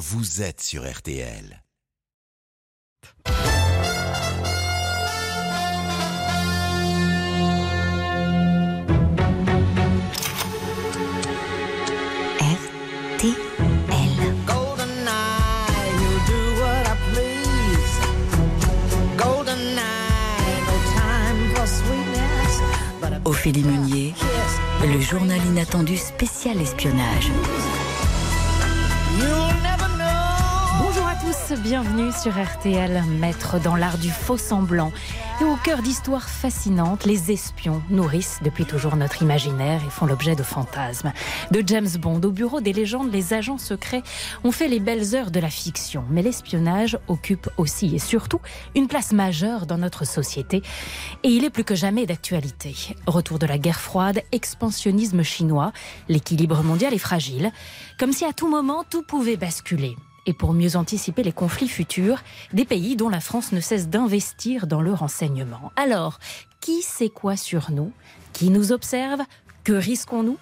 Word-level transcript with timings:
vous 0.00 0.40
êtes 0.40 0.62
sur 0.62 0.90
RTL. 0.90 1.62
Ophélie 23.26 23.62
Meunier, 23.62 24.14
le 24.82 25.00
journal 25.00 25.38
inattendu 25.46 25.96
spécial 25.98 26.60
espionnage. 26.60 27.30
Bienvenue 31.56 32.12
sur 32.12 32.32
RTL, 32.32 33.02
maître 33.18 33.58
dans 33.60 33.74
l'art 33.74 33.98
du 33.98 34.10
faux 34.10 34.36
semblant. 34.36 34.92
Et 35.40 35.44
au 35.44 35.56
cœur 35.56 35.82
d'histoires 35.82 36.28
fascinantes, 36.28 37.06
les 37.06 37.32
espions 37.32 37.82
nourrissent 37.90 38.38
depuis 38.44 38.64
toujours 38.64 38.94
notre 38.94 39.22
imaginaire 39.22 39.80
et 39.84 39.90
font 39.90 40.06
l'objet 40.06 40.36
de 40.36 40.42
fantasmes. 40.42 41.12
De 41.50 41.62
James 41.66 41.88
Bond 41.98 42.20
au 42.22 42.30
bureau 42.30 42.60
des 42.60 42.72
légendes, 42.72 43.10
les 43.10 43.32
agents 43.32 43.58
secrets 43.58 44.02
ont 44.44 44.52
fait 44.52 44.68
les 44.68 44.78
belles 44.78 45.16
heures 45.16 45.30
de 45.30 45.40
la 45.40 45.50
fiction. 45.50 46.04
Mais 46.10 46.22
l'espionnage 46.22 46.98
occupe 47.08 47.48
aussi 47.56 47.96
et 47.96 47.98
surtout 47.98 48.40
une 48.76 48.86
place 48.86 49.12
majeure 49.12 49.66
dans 49.66 49.78
notre 49.78 50.06
société. 50.06 50.62
Et 51.24 51.30
il 51.30 51.44
est 51.44 51.50
plus 51.50 51.64
que 51.64 51.74
jamais 51.74 52.06
d'actualité. 52.06 52.76
Retour 53.06 53.40
de 53.40 53.46
la 53.46 53.58
guerre 53.58 53.80
froide, 53.80 54.22
expansionnisme 54.30 55.22
chinois, 55.22 55.72
l'équilibre 56.08 56.62
mondial 56.62 56.94
est 56.94 56.98
fragile. 56.98 57.50
Comme 57.98 58.12
si 58.12 58.24
à 58.24 58.32
tout 58.32 58.48
moment 58.48 58.84
tout 58.88 59.02
pouvait 59.02 59.36
basculer 59.36 59.96
et 60.26 60.32
pour 60.32 60.52
mieux 60.52 60.76
anticiper 60.76 61.22
les 61.22 61.32
conflits 61.32 61.68
futurs 61.68 62.22
des 62.52 62.64
pays 62.64 62.96
dont 62.96 63.08
la 63.08 63.20
France 63.20 63.52
ne 63.52 63.60
cesse 63.60 63.88
d'investir 63.88 64.66
dans 64.66 64.80
le 64.80 64.92
renseignement. 64.92 65.72
Alors, 65.76 66.18
qui 66.60 66.82
sait 66.82 67.08
quoi 67.08 67.36
sur 67.36 67.70
nous? 67.70 67.92
Qui 68.32 68.50
nous 68.50 68.72
observe? 68.72 69.20
Que 69.64 69.72
risquons-nous? 69.72 70.38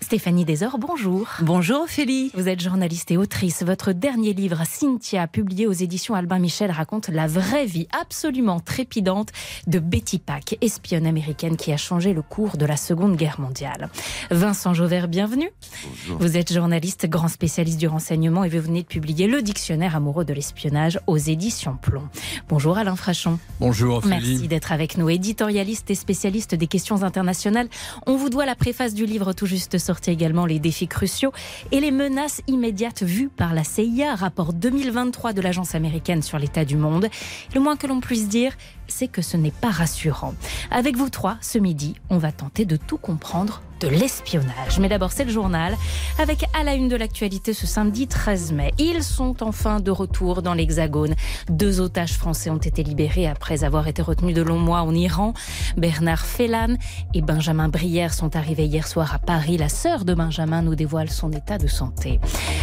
Stéphanie 0.00 0.44
Desor, 0.44 0.78
bonjour. 0.78 1.28
Bonjour 1.42 1.82
Ophélie. 1.82 2.30
Vous 2.34 2.48
êtes 2.48 2.62
journaliste 2.62 3.10
et 3.10 3.16
autrice. 3.16 3.62
Votre 3.62 3.92
dernier 3.92 4.32
livre, 4.32 4.62
Cynthia, 4.64 5.26
publié 5.26 5.66
aux 5.66 5.72
éditions 5.72 6.14
Albin 6.14 6.38
Michel, 6.38 6.70
raconte 6.70 7.08
la 7.08 7.26
vraie 7.26 7.66
vie 7.66 7.88
absolument 7.98 8.60
trépidante 8.60 9.30
de 9.66 9.78
Betty 9.80 10.18
Pack, 10.18 10.56
espionne 10.60 11.06
américaine 11.06 11.56
qui 11.56 11.72
a 11.72 11.76
changé 11.76 12.14
le 12.14 12.22
cours 12.22 12.56
de 12.56 12.64
la 12.64 12.76
Seconde 12.76 13.16
Guerre 13.16 13.40
mondiale. 13.40 13.90
Vincent 14.30 14.72
Jauvert, 14.72 15.08
bienvenue. 15.08 15.50
Bonjour. 15.84 16.18
Vous 16.20 16.36
êtes 16.36 16.52
journaliste, 16.52 17.06
grand 17.06 17.28
spécialiste 17.28 17.78
du 17.78 17.88
renseignement 17.88 18.44
et 18.44 18.48
vous 18.48 18.62
venez 18.62 18.82
de 18.82 18.88
publier 18.88 19.26
le 19.26 19.42
dictionnaire 19.42 19.96
amoureux 19.96 20.24
de 20.24 20.32
l'espionnage 20.32 21.00
aux 21.06 21.18
éditions 21.18 21.76
Plomb. 21.76 22.08
Bonjour 22.48 22.78
Alain 22.78 22.96
Frachon. 22.96 23.38
Bonjour 23.60 23.96
Ophélie. 23.96 24.32
Merci 24.32 24.48
d'être 24.48 24.72
avec 24.72 24.96
nous. 24.96 25.10
Éditorialiste 25.10 25.90
et 25.90 25.94
spécialiste 25.96 26.54
des 26.54 26.66
questions 26.68 27.02
internationales, 27.02 27.68
on 28.06 28.16
vous 28.16 28.30
doit 28.30 28.46
la 28.46 28.54
préface 28.54 28.94
du 28.94 29.04
livre 29.04 29.32
tout 29.32 29.46
juste 29.46 29.78
sorti 29.88 30.10
également 30.10 30.44
les 30.44 30.58
défis 30.58 30.86
cruciaux 30.86 31.32
et 31.72 31.80
les 31.80 31.90
menaces 31.90 32.42
immédiates 32.46 33.02
vues 33.02 33.30
par 33.30 33.54
la 33.54 33.64
CIA, 33.64 34.16
rapport 34.16 34.52
2023 34.52 35.32
de 35.32 35.40
l'agence 35.40 35.74
américaine 35.74 36.20
sur 36.20 36.38
l'état 36.38 36.66
du 36.66 36.76
monde. 36.76 37.08
Le 37.54 37.60
moins 37.60 37.76
que 37.76 37.86
l'on 37.86 38.00
puisse 38.00 38.28
dire, 38.28 38.52
c'est 38.88 39.08
que 39.08 39.22
ce 39.22 39.36
n'est 39.36 39.50
pas 39.50 39.70
rassurant. 39.70 40.34
Avec 40.70 40.96
vous 40.96 41.10
trois, 41.10 41.36
ce 41.40 41.58
midi, 41.58 41.94
on 42.10 42.18
va 42.18 42.32
tenter 42.32 42.64
de 42.64 42.76
tout 42.76 42.98
comprendre 42.98 43.62
de 43.80 43.88
l'espionnage. 43.88 44.78
Mais 44.80 44.88
d'abord, 44.88 45.12
c'est 45.12 45.24
le 45.24 45.30
journal 45.30 45.76
avec 46.18 46.44
à 46.58 46.64
la 46.64 46.74
une 46.74 46.88
de 46.88 46.96
l'actualité 46.96 47.52
ce 47.52 47.66
samedi 47.66 48.06
13 48.06 48.52
mai. 48.52 48.72
Ils 48.78 49.02
sont 49.02 49.42
enfin 49.42 49.80
de 49.80 49.90
retour 49.90 50.42
dans 50.42 50.54
l'Hexagone. 50.54 51.14
Deux 51.48 51.80
otages 51.80 52.14
français 52.14 52.50
ont 52.50 52.56
été 52.56 52.82
libérés 52.82 53.26
après 53.26 53.64
avoir 53.64 53.86
été 53.88 54.02
retenus 54.02 54.34
de 54.34 54.42
longs 54.42 54.58
mois 54.58 54.82
en 54.82 54.94
Iran. 54.94 55.32
Bernard 55.76 56.24
Fellan 56.24 56.74
et 57.14 57.22
Benjamin 57.22 57.68
Brière 57.68 58.14
sont 58.14 58.34
arrivés 58.36 58.66
hier 58.66 58.86
soir 58.86 59.14
à 59.14 59.18
Paris. 59.18 59.58
La 59.58 59.68
sœur 59.68 60.04
de 60.04 60.14
Benjamin 60.14 60.62
nous 60.62 60.74
dévoile 60.74 61.10
son 61.10 61.30
état 61.30 61.58
de 61.58 61.68
santé. 61.68 62.20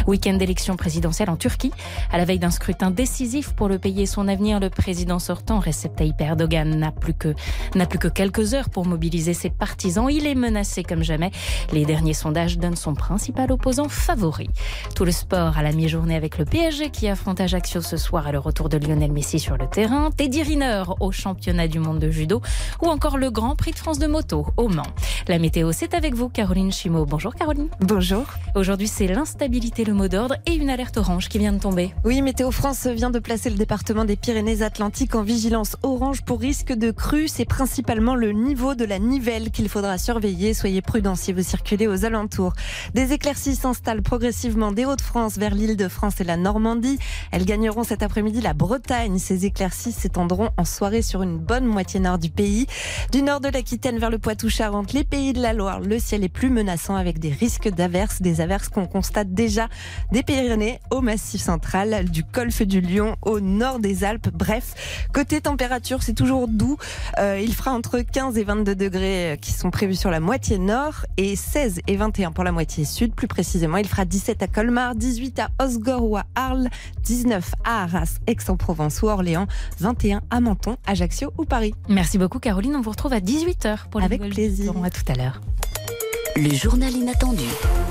Week-end 0.08 0.34
d'élection 0.34 0.76
présidentielle 0.76 1.30
en 1.30 1.38
Turquie. 1.38 1.72
À 2.12 2.18
la 2.18 2.26
veille 2.26 2.40
d'un 2.40 2.52
scrutin 2.52 2.92
décisif 2.92 3.54
pour 3.54 3.70
le 3.70 3.80
pays 3.80 4.02
et 4.02 4.06
son 4.06 4.28
avenir, 4.28 4.60
le 4.60 4.70
président 4.70 5.20
sortant, 5.20 5.60
Recep 5.60 5.96
Tayyip 5.96 6.15
Erdogan, 6.22 6.76
n'a 6.78 6.92
plus 6.92 7.14
que, 7.14 7.34
n'a 7.76 7.86
plus 7.86 8.00
que 8.00 8.08
quelques 8.08 8.54
heures 8.54 8.70
pour 8.70 8.86
mobiliser 8.86 9.34
ses 9.34 9.50
partisans. 9.50 10.10
Il 10.10 10.28
est 10.28 10.36
menacé 10.36 10.84
comme 10.84 11.04
jamais. 11.04 11.32
Les 11.72 11.86
derniers 11.86 12.14
sondages 12.14 12.58
donnent 12.58 12.76
son 12.76 12.94
principal 12.94 13.52
opposant 13.52 13.90
favori. 13.90 14.50
Tout 14.96 15.06
le 15.06 15.12
sport 15.12 15.58
à 15.58 15.64
la 15.64 15.72
mi-journée 15.72 16.16
avec 16.16 16.38
le 16.38 16.46
PSG 16.46 16.90
qui 16.90 17.08
affronte 17.08 17.42
Ajaccio 17.42 17.82
ce 17.82 17.98
soir 17.98 18.28
à 18.28 18.32
le 18.32 18.40
retour 18.40 18.70
de 18.70 18.78
Lionel 18.78 19.12
Messi 19.12 19.40
sur 19.40 19.58
le 19.58 19.68
terrain. 19.68 20.12
Teddy 20.12 20.44
Riner 20.44 20.84
au 21.00 21.12
championnat 21.12 21.68
du 21.68 21.80
monde 21.80 22.00
de 22.00 22.10
judo 22.10 22.42
ou 22.82 22.88
encore 22.88 23.18
le 23.18 23.32
Grand 23.32 23.56
Prix 23.56 23.72
de 23.72 23.78
France 23.78 24.00
de 24.00 24.08
moto 24.08 24.48
au 24.58 24.68
Mans. 24.68 24.84
La 25.28 25.40
météo, 25.40 25.72
c'est 25.72 25.94
avec 25.94 26.14
vous, 26.14 26.30
Caroline 26.30 26.72
Chimo. 26.72 27.06
Bonjour 27.06 27.34
Caroline. 27.34 27.70
Bonjour. 27.80 28.26
Aujourd'hui, 28.56 28.88
c'est 28.88 29.08
l'instabilité, 29.08 29.84
le 29.84 29.94
mot 29.94 30.08
d'ordre 30.08 30.36
et 30.46 30.54
une 30.54 30.70
alerte 30.70 30.98
orange 30.98 31.30
qui 31.30 31.40
vient 31.40 31.54
de 31.54 31.60
tomber. 31.60 31.94
Oui, 32.04 32.22
Météo 32.22 32.52
France 32.52 32.88
vient 32.88 33.10
de 33.10 33.20
placer 33.20 33.50
le 33.50 33.56
département 33.56 34.06
des 34.06 34.16
Pyrénées-Atlantiques 34.16 35.16
en 35.16 35.24
vigilance 35.24 35.76
orange 35.84 36.05
pour 36.14 36.40
risque 36.40 36.72
de 36.72 36.92
crue. 36.92 37.28
C'est 37.28 37.46
principalement 37.46 38.16
le 38.16 38.32
niveau 38.32 38.76
de 38.76 38.86
la 38.86 39.00
Nivelle 39.00 39.50
qu'il 39.50 39.70
faudra 39.70 39.98
surveiller. 39.98 40.54
Soyez 40.54 40.82
prudents 40.82 41.16
si 41.16 41.34
vous 41.34 41.42
circulez 41.42 41.88
aux 41.88 42.06
alentours. 42.06 42.54
Des 42.94 43.14
éclaircies 43.14 43.56
s'installent 43.56 44.04
progressivement 44.04 44.72
des 44.72 44.86
Hauts-de-France 44.86 45.38
vers 45.38 45.56
l'île 45.56 45.78
de 45.78 45.88
France 45.88 46.22
et 46.22 46.24
la 46.24 46.38
Normandie. 46.38 47.00
Elles 47.32 47.46
gagneront 47.46 47.84
cet 47.84 48.04
après-midi 48.04 48.42
la 48.42 48.54
Bretagne. 48.54 49.18
Ces 49.18 49.46
éclaircies 49.46 49.92
s'étendront 49.92 50.52
en 50.58 50.66
soirée 50.66 51.02
sur 51.02 51.24
une 51.24 51.40
bonne 51.40 51.66
moitié 51.66 52.00
nord 52.00 52.20
du 52.20 52.30
pays. 52.30 52.68
Du 53.12 53.24
nord 53.24 53.42
de 53.42 53.50
l'Aquitaine 53.50 53.98
vers 53.98 54.12
le 54.12 54.20
Poitou-Charentes, 54.20 54.94
les 54.94 55.04
pays 55.04 55.34
de 55.34 55.42
la 55.42 55.54
Loire, 55.54 55.80
le 55.80 55.98
ciel 55.98 56.24
est 56.24 56.30
plus 56.30 56.50
menaçant 56.50 56.96
avec 56.96 57.20
des 57.20 57.32
risques 57.32 57.70
d'averses, 57.70 58.22
des 58.22 58.42
averses 58.42 58.70
qu'on 58.70 58.86
constate 58.86 59.34
déjà 59.34 59.70
des 60.12 60.22
Pyrénées 60.22 60.80
au 60.92 61.02
Massif 61.02 61.42
central, 61.42 62.10
du 62.10 62.24
Golfe 62.24 62.62
du 62.62 62.82
Lion 62.82 63.16
au 63.24 63.40
nord 63.40 63.80
des 63.80 64.04
Alpes. 64.04 64.30
Bref, 64.34 65.08
côté 65.14 65.42
température, 65.42 65.95
c'est 66.02 66.14
toujours 66.14 66.48
doux. 66.48 66.78
Euh, 67.20 67.40
il 67.42 67.54
fera 67.54 67.72
entre 67.72 68.00
15 68.00 68.38
et 68.38 68.44
22 68.44 68.76
degrés 68.76 69.32
euh, 69.32 69.36
qui 69.36 69.52
sont 69.52 69.72
prévus 69.72 69.96
sur 69.96 70.10
la 70.10 70.20
moitié 70.20 70.58
nord 70.58 71.06
et 71.18 71.36
16 71.36 71.82
et 71.88 71.96
21 71.96 72.32
pour 72.32 72.44
la 72.44 72.52
moitié 72.52 72.86
sud. 72.86 73.14
Plus 73.14 73.28
précisément, 73.28 73.78
il 73.78 73.88
fera 73.88 74.06
17 74.06 74.42
à 74.44 74.48
Colmar, 74.48 74.96
18 74.96 75.40
à 75.40 75.50
Osgore 75.64 76.04
ou 76.04 76.18
à 76.18 76.26
Arles, 76.36 76.70
19 77.04 77.54
à 77.64 77.84
Arras, 77.84 78.18
Aix-en-Provence 78.28 79.02
ou 79.02 79.08
Orléans, 79.08 79.48
21 79.80 80.22
à 80.30 80.40
Menton, 80.40 80.78
Ajaccio 80.86 81.32
ou 81.38 81.46
Paris. 81.46 81.74
Merci 81.90 82.18
beaucoup 82.18 82.40
Caroline, 82.40 82.76
on 82.76 82.82
vous 82.82 82.92
retrouve 82.92 83.14
à 83.14 83.20
18h 83.20 83.90
pour 83.90 84.00
les 84.00 84.06
Avec 84.06 84.22
plaisir. 84.30 84.74
À 84.84 84.90
tout 84.90 85.12
à 85.12 85.16
l'heure. 85.16 85.42
Le 86.36 86.54
journal 86.54 86.92
inattendu 86.92 87.46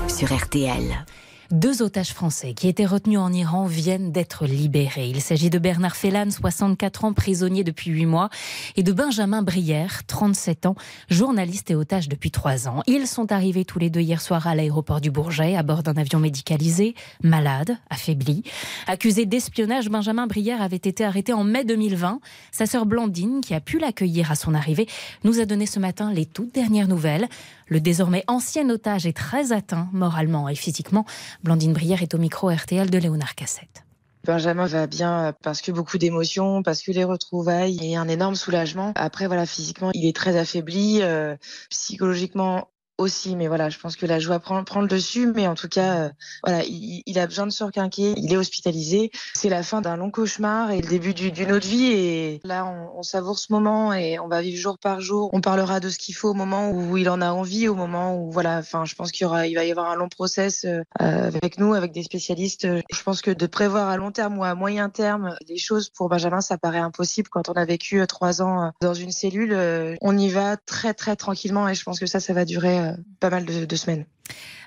sur 0.07 0.31
RTL. 0.31 1.05
Deux 1.51 1.83
otages 1.83 2.13
français 2.13 2.53
qui 2.53 2.67
étaient 2.67 2.85
retenus 2.85 3.19
en 3.19 3.31
Iran 3.31 3.65
viennent 3.65 4.11
d'être 4.11 4.45
libérés. 4.45 5.07
Il 5.07 5.21
s'agit 5.21 5.51
de 5.51 5.59
Bernard 5.59 5.95
Fellan, 5.95 6.31
64 6.31 7.05
ans, 7.05 7.13
prisonnier 7.13 7.63
depuis 7.63 7.91
8 7.91 8.05
mois, 8.07 8.29
et 8.75 8.83
de 8.83 8.91
Benjamin 8.91 9.43
Brière, 9.43 10.05
37 10.07 10.65
ans, 10.65 10.75
journaliste 11.09 11.69
et 11.69 11.75
otage 11.75 12.09
depuis 12.09 12.31
3 12.31 12.67
ans. 12.67 12.81
Ils 12.87 13.05
sont 13.05 13.31
arrivés 13.31 13.63
tous 13.63 13.77
les 13.77 13.91
deux 13.91 13.99
hier 13.99 14.21
soir 14.21 14.47
à 14.47 14.55
l'aéroport 14.55 15.01
du 15.01 15.11
Bourget 15.11 15.55
à 15.55 15.61
bord 15.61 15.83
d'un 15.83 15.97
avion 15.97 16.19
médicalisé, 16.19 16.95
malade, 17.23 17.77
affaibli. 17.91 18.43
Accusé 18.87 19.25
d'espionnage, 19.25 19.89
Benjamin 19.89 20.25
Brière 20.25 20.63
avait 20.63 20.77
été 20.77 21.05
arrêté 21.05 21.31
en 21.31 21.43
mai 21.43 21.63
2020. 21.63 22.21
Sa 22.51 22.65
sœur 22.65 22.87
Blandine, 22.87 23.41
qui 23.41 23.53
a 23.53 23.59
pu 23.59 23.77
l'accueillir 23.77 24.31
à 24.31 24.35
son 24.35 24.55
arrivée, 24.55 24.87
nous 25.23 25.39
a 25.39 25.45
donné 25.45 25.67
ce 25.67 25.79
matin 25.79 26.11
les 26.11 26.25
toutes 26.25 26.53
dernières 26.53 26.87
nouvelles. 26.87 27.27
Le 27.67 27.79
désormais 27.79 28.23
ancien 28.27 28.69
otage 28.69 29.05
est 29.05 29.17
très 29.17 29.51
atteint 29.51 29.89
moralement 29.91 30.47
et 30.49 30.55
physiquement. 30.55 31.05
Blandine 31.43 31.73
Brière 31.73 32.01
est 32.01 32.13
au 32.13 32.17
micro 32.17 32.49
RTL 32.49 32.89
de 32.89 32.97
Léonard 32.97 33.35
Cassette. 33.35 33.85
Benjamin 34.25 34.65
va 34.65 34.87
bien 34.87 35.33
parce 35.43 35.61
que 35.61 35.71
beaucoup 35.71 35.97
d'émotions, 35.97 36.63
parce 36.63 36.81
que 36.81 36.91
les 36.91 37.03
retrouvailles 37.03 37.79
et 37.81 37.95
un 37.95 38.07
énorme 38.07 38.35
soulagement. 38.35 38.91
Après, 38.95 39.27
voilà, 39.27 39.45
physiquement, 39.45 39.91
il 39.93 40.07
est 40.07 40.15
très 40.15 40.35
affaibli, 40.35 41.01
euh, 41.01 41.35
psychologiquement 41.69 42.69
aussi, 42.97 43.35
mais 43.35 43.47
voilà, 43.47 43.69
je 43.69 43.77
pense 43.77 43.95
que 43.95 44.05
la 44.05 44.19
joie 44.19 44.39
prend, 44.39 44.63
prend 44.63 44.81
le 44.81 44.87
dessus, 44.87 45.27
mais 45.27 45.47
en 45.47 45.55
tout 45.55 45.67
cas, 45.67 45.99
euh, 45.99 46.09
voilà, 46.45 46.63
il, 46.65 47.19
a 47.19 47.27
besoin 47.27 47.45
de 47.45 47.51
se 47.51 47.63
requinquer, 47.63 48.13
il 48.17 48.31
est 48.31 48.37
hospitalisé. 48.37 49.11
C'est 49.33 49.49
la 49.49 49.63
fin 49.63 49.81
d'un 49.81 49.97
long 49.97 50.11
cauchemar 50.11 50.71
et 50.71 50.81
le 50.81 50.87
début 50.87 51.13
d'une 51.13 51.51
autre 51.51 51.67
vie. 51.67 51.91
Et 51.91 52.41
là, 52.43 52.65
on, 52.65 53.03
savoure 53.03 53.37
ce 53.37 53.53
moment 53.53 53.93
et 53.93 54.17
on 54.17 54.27
va 54.27 54.41
vivre 54.41 54.59
jour 54.59 54.79
par 54.79 54.99
jour. 54.99 55.29
On 55.33 55.41
parlera 55.41 55.79
de 55.79 55.89
ce 55.89 55.99
qu'il 55.99 56.15
faut 56.15 56.29
au 56.29 56.33
moment 56.33 56.71
où 56.71 56.97
il 56.97 57.07
en 57.09 57.21
a 57.21 57.29
envie, 57.31 57.67
au 57.67 57.75
moment 57.75 58.17
où, 58.17 58.31
voilà, 58.31 58.57
enfin, 58.57 58.83
je 58.85 58.95
pense 58.95 59.11
qu'il 59.11 59.23
y 59.23 59.27
aura, 59.27 59.45
il 59.45 59.53
va 59.53 59.63
y 59.63 59.71
avoir 59.71 59.91
un 59.91 59.95
long 59.95 60.09
process 60.09 60.65
euh, 60.65 60.83
avec 60.99 61.59
nous, 61.59 61.73
avec 61.73 61.91
des 61.91 62.03
spécialistes. 62.03 62.65
Je 62.65 63.03
pense 63.03 63.21
que 63.21 63.31
de 63.31 63.45
prévoir 63.45 63.89
à 63.89 63.97
long 63.97 64.11
terme 64.11 64.39
ou 64.39 64.43
à 64.43 64.55
moyen 64.55 64.89
terme 64.89 65.35
des 65.47 65.57
choses 65.57 65.89
pour 65.89 66.09
Benjamin, 66.09 66.41
ça 66.41 66.57
paraît 66.57 66.79
impossible 66.79 67.29
quand 67.29 67.49
on 67.49 67.53
a 67.53 67.65
vécu 67.65 68.01
euh, 68.01 68.05
trois 68.05 68.41
ans 68.41 68.71
dans 68.81 68.93
une 68.93 69.11
cellule. 69.11 69.55
On 70.01 70.17
y 70.17 70.29
va 70.29 70.57
très, 70.57 70.93
très 70.93 71.15
tranquillement 71.15 71.69
et 71.69 71.75
je 71.75 71.83
pense 71.83 71.99
que 71.99 72.07
ça, 72.07 72.19
ça 72.19 72.33
va 72.33 72.45
durer 72.45 72.84
pas 73.19 73.29
mal 73.29 73.45
de, 73.45 73.75
semaines. 73.75 74.05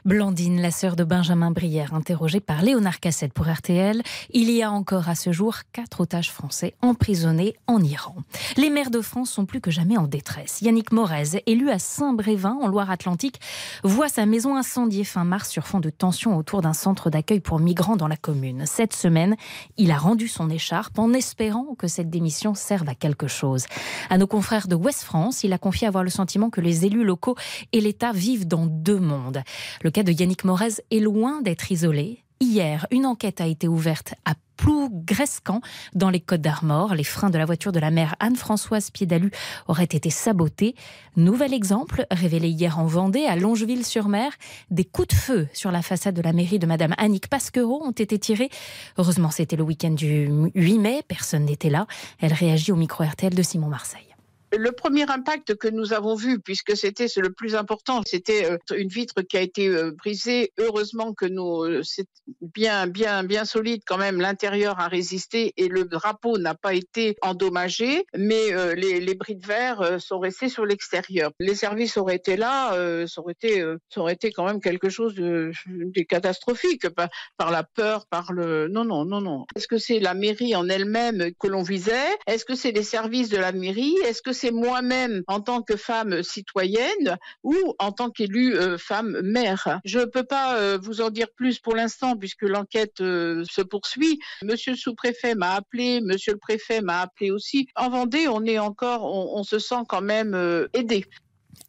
Blandine, 0.04 0.60
la 0.60 0.70
sœur 0.70 0.96
de 0.96 1.04
Benjamin 1.04 1.50
Brière, 1.50 1.94
interrogée 1.94 2.40
par 2.40 2.62
Léonard 2.62 3.00
Cassette 3.00 3.32
pour 3.32 3.48
RTL, 3.48 4.02
il 4.32 4.50
y 4.50 4.62
a 4.62 4.70
encore 4.70 5.08
à 5.08 5.14
ce 5.14 5.32
jour 5.32 5.56
quatre 5.72 6.00
otages 6.00 6.30
français 6.30 6.74
emprisonnés 6.82 7.56
en 7.66 7.82
Iran. 7.82 8.16
Les 8.56 8.70
maires 8.70 8.90
de 8.90 9.00
France 9.00 9.30
sont 9.30 9.46
plus 9.46 9.60
que 9.60 9.70
jamais 9.70 9.96
en 9.96 10.06
détresse. 10.06 10.60
Yannick 10.62 10.92
Morez, 10.92 11.42
élu 11.46 11.70
à 11.70 11.78
Saint-Brévin 11.78 12.56
en 12.60 12.68
Loire-Atlantique, 12.68 13.40
voit 13.82 14.08
sa 14.08 14.26
maison 14.26 14.56
incendiée 14.56 15.04
fin 15.04 15.24
mars 15.24 15.50
sur 15.50 15.66
fond 15.66 15.80
de 15.80 15.90
tension 15.90 16.36
autour 16.36 16.62
d'un 16.62 16.72
centre 16.72 17.10
d'accueil 17.10 17.40
pour 17.40 17.58
migrants 17.58 17.96
dans 17.96 18.08
la 18.08 18.16
commune. 18.16 18.64
Cette 18.66 18.94
semaine, 18.94 19.36
il 19.76 19.90
a 19.90 19.98
rendu 19.98 20.28
son 20.28 20.50
écharpe 20.50 20.98
en 20.98 21.12
espérant 21.12 21.74
que 21.76 21.88
cette 21.88 22.10
démission 22.10 22.54
serve 22.54 22.88
à 22.88 22.94
quelque 22.94 23.26
chose. 23.26 23.66
À 24.10 24.18
nos 24.18 24.26
confrères 24.26 24.68
de 24.68 24.74
Ouest 24.74 25.02
France, 25.02 25.44
il 25.44 25.52
a 25.52 25.58
confié 25.58 25.86
avoir 25.86 26.04
le 26.04 26.10
sentiment 26.10 26.50
que 26.50 26.60
les 26.60 26.86
élus 26.86 27.04
locaux 27.04 27.36
et 27.72 27.80
l'État 27.80 28.12
vivent 28.12 28.46
dans 28.46 28.66
deux 28.66 29.00
mondes. 29.00 29.42
Cas 29.90 30.02
de 30.02 30.12
Yannick 30.12 30.44
Morez 30.44 30.82
est 30.90 31.00
loin 31.00 31.40
d'être 31.42 31.70
isolé. 31.72 32.24
Hier, 32.40 32.86
une 32.90 33.06
enquête 33.06 33.40
a 33.40 33.46
été 33.46 33.66
ouverte 33.66 34.14
à 34.24 34.34
Plougrescan, 34.56 35.60
dans 35.94 36.10
les 36.10 36.20
Côtes 36.20 36.40
d'Armor. 36.40 36.94
Les 36.94 37.04
freins 37.04 37.30
de 37.30 37.38
la 37.38 37.46
voiture 37.46 37.72
de 37.72 37.80
la 37.80 37.90
mère 37.90 38.14
Anne-Françoise 38.20 38.90
Piedalu 38.90 39.30
auraient 39.66 39.84
été 39.84 40.10
sabotés. 40.10 40.74
Nouvel 41.16 41.54
exemple, 41.54 42.06
révélé 42.10 42.48
hier 42.48 42.78
en 42.78 42.86
Vendée, 42.86 43.24
à 43.24 43.36
Longeville-sur-Mer, 43.36 44.32
des 44.70 44.84
coups 44.84 45.08
de 45.08 45.14
feu 45.14 45.48
sur 45.52 45.70
la 45.70 45.82
façade 45.82 46.14
de 46.14 46.22
la 46.22 46.32
mairie 46.32 46.58
de 46.58 46.66
Madame 46.66 46.94
Annick 46.98 47.28
Pasquereau 47.28 47.82
ont 47.82 47.92
été 47.92 48.18
tirés. 48.18 48.50
Heureusement, 48.98 49.30
c'était 49.30 49.56
le 49.56 49.62
week-end 49.62 49.92
du 49.92 50.28
8 50.54 50.78
mai, 50.78 51.02
personne 51.06 51.44
n'était 51.44 51.70
là. 51.70 51.86
Elle 52.20 52.32
réagit 52.32 52.72
au 52.72 52.76
micro 52.76 53.04
RTL 53.04 53.34
de 53.34 53.42
Simon 53.42 53.68
Marseille. 53.68 54.17
Le 54.52 54.72
premier 54.72 55.10
impact 55.10 55.56
que 55.56 55.68
nous 55.68 55.92
avons 55.92 56.14
vu, 56.14 56.40
puisque 56.40 56.76
c'était 56.76 57.06
le 57.16 57.30
plus 57.30 57.54
important, 57.54 58.00
c'était 58.06 58.50
euh, 58.50 58.56
une 58.74 58.88
vitre 58.88 59.20
qui 59.22 59.36
a 59.36 59.42
été 59.42 59.68
euh, 59.68 59.92
brisée. 59.92 60.52
Heureusement 60.58 61.12
que 61.12 61.26
nous, 61.26 61.64
euh, 61.64 61.82
c'est 61.82 62.06
bien, 62.40 62.86
bien, 62.86 63.24
bien 63.24 63.44
solide 63.44 63.82
quand 63.86 63.98
même. 63.98 64.20
L'intérieur 64.20 64.80
a 64.80 64.88
résisté 64.88 65.52
et 65.56 65.68
le 65.68 65.84
drapeau 65.84 66.38
n'a 66.38 66.54
pas 66.54 66.72
été 66.72 67.16
endommagé, 67.20 68.04
mais 68.16 68.74
les, 68.74 69.00
les, 69.00 69.14
bris 69.14 69.36
de 69.36 69.46
verre 69.46 70.00
sont 70.00 70.18
restés 70.18 70.48
sur 70.48 70.66
l'extérieur. 70.66 71.30
Les 71.40 71.54
services 71.54 71.96
auraient 71.96 72.16
été 72.16 72.36
là, 72.36 72.72
ça 73.06 73.20
aurait 73.20 73.32
été, 73.32 73.64
ça 73.88 74.10
été 74.10 74.30
quand 74.30 74.44
même 74.44 74.60
quelque 74.60 74.88
chose 74.88 75.14
de, 75.14 75.50
de 75.66 76.02
catastrophique 76.02 76.88
par, 76.90 77.08
par, 77.36 77.50
la 77.50 77.62
peur, 77.62 78.06
par 78.06 78.32
le. 78.32 78.68
Non, 78.68 78.84
non, 78.84 79.04
non, 79.04 79.20
non. 79.20 79.46
Est-ce 79.56 79.68
que 79.68 79.78
c'est 79.78 79.98
la 79.98 80.14
mairie 80.14 80.54
en 80.54 80.68
elle-même 80.68 81.30
que 81.38 81.46
l'on 81.48 81.62
visait? 81.62 82.16
Est-ce 82.26 82.44
que 82.44 82.54
c'est 82.54 82.72
les 82.72 82.82
services 82.82 83.30
de 83.30 83.38
la 83.38 83.52
mairie? 83.52 83.94
Est-ce 84.06 84.22
que 84.22 84.32
c'est 84.38 84.50
moi-même 84.50 85.22
en 85.26 85.40
tant 85.40 85.62
que 85.62 85.76
femme 85.76 86.22
citoyenne 86.22 87.18
ou 87.42 87.54
en 87.78 87.92
tant 87.92 88.10
qu'élue 88.10 88.54
euh, 88.54 88.78
femme 88.78 89.20
mère. 89.22 89.80
Je 89.84 90.00
ne 90.00 90.04
peux 90.04 90.22
pas 90.22 90.56
euh, 90.56 90.78
vous 90.80 91.00
en 91.00 91.10
dire 91.10 91.28
plus 91.34 91.58
pour 91.58 91.74
l'instant 91.74 92.16
puisque 92.16 92.42
l'enquête 92.42 93.00
euh, 93.00 93.44
se 93.50 93.62
poursuit. 93.62 94.18
Monsieur 94.42 94.72
le 94.72 94.78
sous-préfet 94.78 95.34
m'a 95.34 95.54
appelé, 95.54 96.00
monsieur 96.00 96.32
le 96.32 96.38
préfet 96.38 96.80
m'a 96.80 97.00
appelé 97.00 97.30
aussi. 97.30 97.68
En 97.74 97.90
Vendée, 97.90 98.28
on 98.28 98.44
est 98.44 98.58
encore, 98.58 99.04
on 99.04 99.42
se 99.42 99.58
sent 99.58 99.82
quand 99.88 100.02
même 100.02 100.36
aidé. 100.72 101.04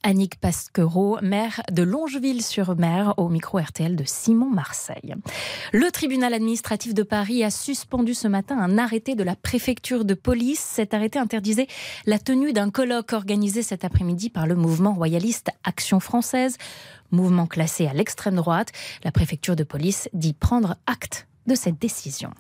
Annick 0.02 0.40
Pasquereau, 0.40 1.20
maire 1.22 1.62
de 1.72 1.84
Longeville-sur-Mer, 1.84 3.14
au 3.18 3.28
micro 3.28 3.60
RTL 3.60 3.96
de 3.96 4.04
Simon 4.06 4.50
Marseille. 4.50 5.16
Le 5.74 5.92
tribunal 5.92 6.34
administratif 6.34 6.94
de 6.94 7.04
Paris 7.04 7.44
a 7.44 7.52
suspendu 7.52 8.14
ce 8.14 8.28
matin 8.28 8.58
un 8.58 8.78
arrêté 8.78 9.16
de 9.16 9.24
la 9.24 9.36
préfecture 9.36 10.06
de 10.06 10.14
police. 10.14 10.60
Cet 10.60 10.94
arrêté 10.94 11.20
interdisait 11.20 11.68
la 12.06 12.18
tenue 12.18 12.54
d'un 12.54 12.70
colloque 12.70 13.14
organisé 13.14 13.62
cet 13.62 13.84
après-midi 13.84 14.30
par 14.30 14.48
le 14.48 14.56
mouvement 14.56 14.94
royaliste 14.94 15.52
Action 15.64 16.00
française, 16.00 16.58
mouvement 17.12 17.46
classé 17.46 17.88
à 17.88 17.94
l'extrême 17.94 18.36
droite. 18.36 18.72
La 19.04 19.12
préfecture 19.12 19.56
de 19.56 19.64
police 19.64 20.10
dit 20.14 20.34
prendre 20.34 20.78
acte 20.88 21.28
de 21.46 21.56
cette 21.56 21.80
décision. 21.80 22.32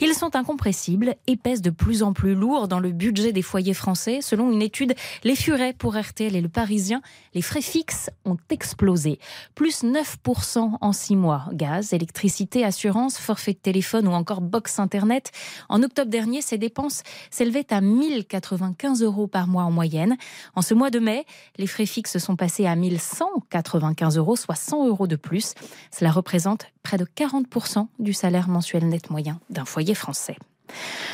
Ils 0.00 0.14
sont 0.14 0.36
incompressibles 0.36 1.16
et 1.26 1.36
pèsent 1.36 1.62
de 1.62 1.70
plus 1.70 2.02
en 2.02 2.12
plus 2.12 2.34
lourd 2.34 2.68
dans 2.68 2.80
le 2.80 2.92
budget 2.92 3.32
des 3.32 3.42
foyers 3.42 3.74
français. 3.74 4.20
Selon 4.22 4.50
une 4.50 4.62
étude, 4.62 4.94
les 5.24 5.36
furets 5.36 5.72
pour 5.72 5.96
RTL 5.96 6.34
et 6.34 6.40
le 6.40 6.48
Parisien, 6.48 7.02
les 7.34 7.42
frais 7.42 7.62
fixes 7.62 8.10
ont 8.24 8.36
explosé. 8.50 9.18
Plus 9.54 9.84
9% 9.84 10.78
en 10.80 10.92
6 10.92 11.16
mois. 11.16 11.46
Gaz, 11.52 11.92
électricité, 11.92 12.64
assurance, 12.64 13.18
forfait 13.18 13.52
de 13.52 13.58
téléphone 13.58 14.08
ou 14.08 14.12
encore 14.12 14.40
box 14.40 14.78
Internet. 14.78 15.32
En 15.68 15.82
octobre 15.82 16.10
dernier, 16.10 16.42
ces 16.42 16.58
dépenses 16.58 17.02
s'élevaient 17.30 17.72
à 17.72 17.80
1095 17.80 19.02
euros 19.02 19.26
par 19.26 19.46
mois 19.46 19.64
en 19.64 19.70
moyenne. 19.70 20.16
En 20.54 20.62
ce 20.62 20.74
mois 20.74 20.90
de 20.90 20.98
mai, 20.98 21.24
les 21.56 21.66
frais 21.66 21.86
fixes 21.86 22.18
sont 22.18 22.36
passés 22.36 22.66
à 22.66 22.76
1195 22.76 24.16
euros, 24.16 24.36
soit 24.36 24.54
100 24.54 24.86
euros 24.88 25.06
de 25.06 25.16
plus. 25.16 25.54
Cela 25.90 26.10
représente 26.10 26.66
près 26.82 26.96
de 26.96 27.04
40% 27.04 27.86
du 27.98 28.12
salaire 28.12 28.48
mensuel 28.48 28.88
net 28.88 29.10
moyen 29.10 29.40
d'un 29.50 29.64
foyer 29.64 29.94
français. 29.94 30.36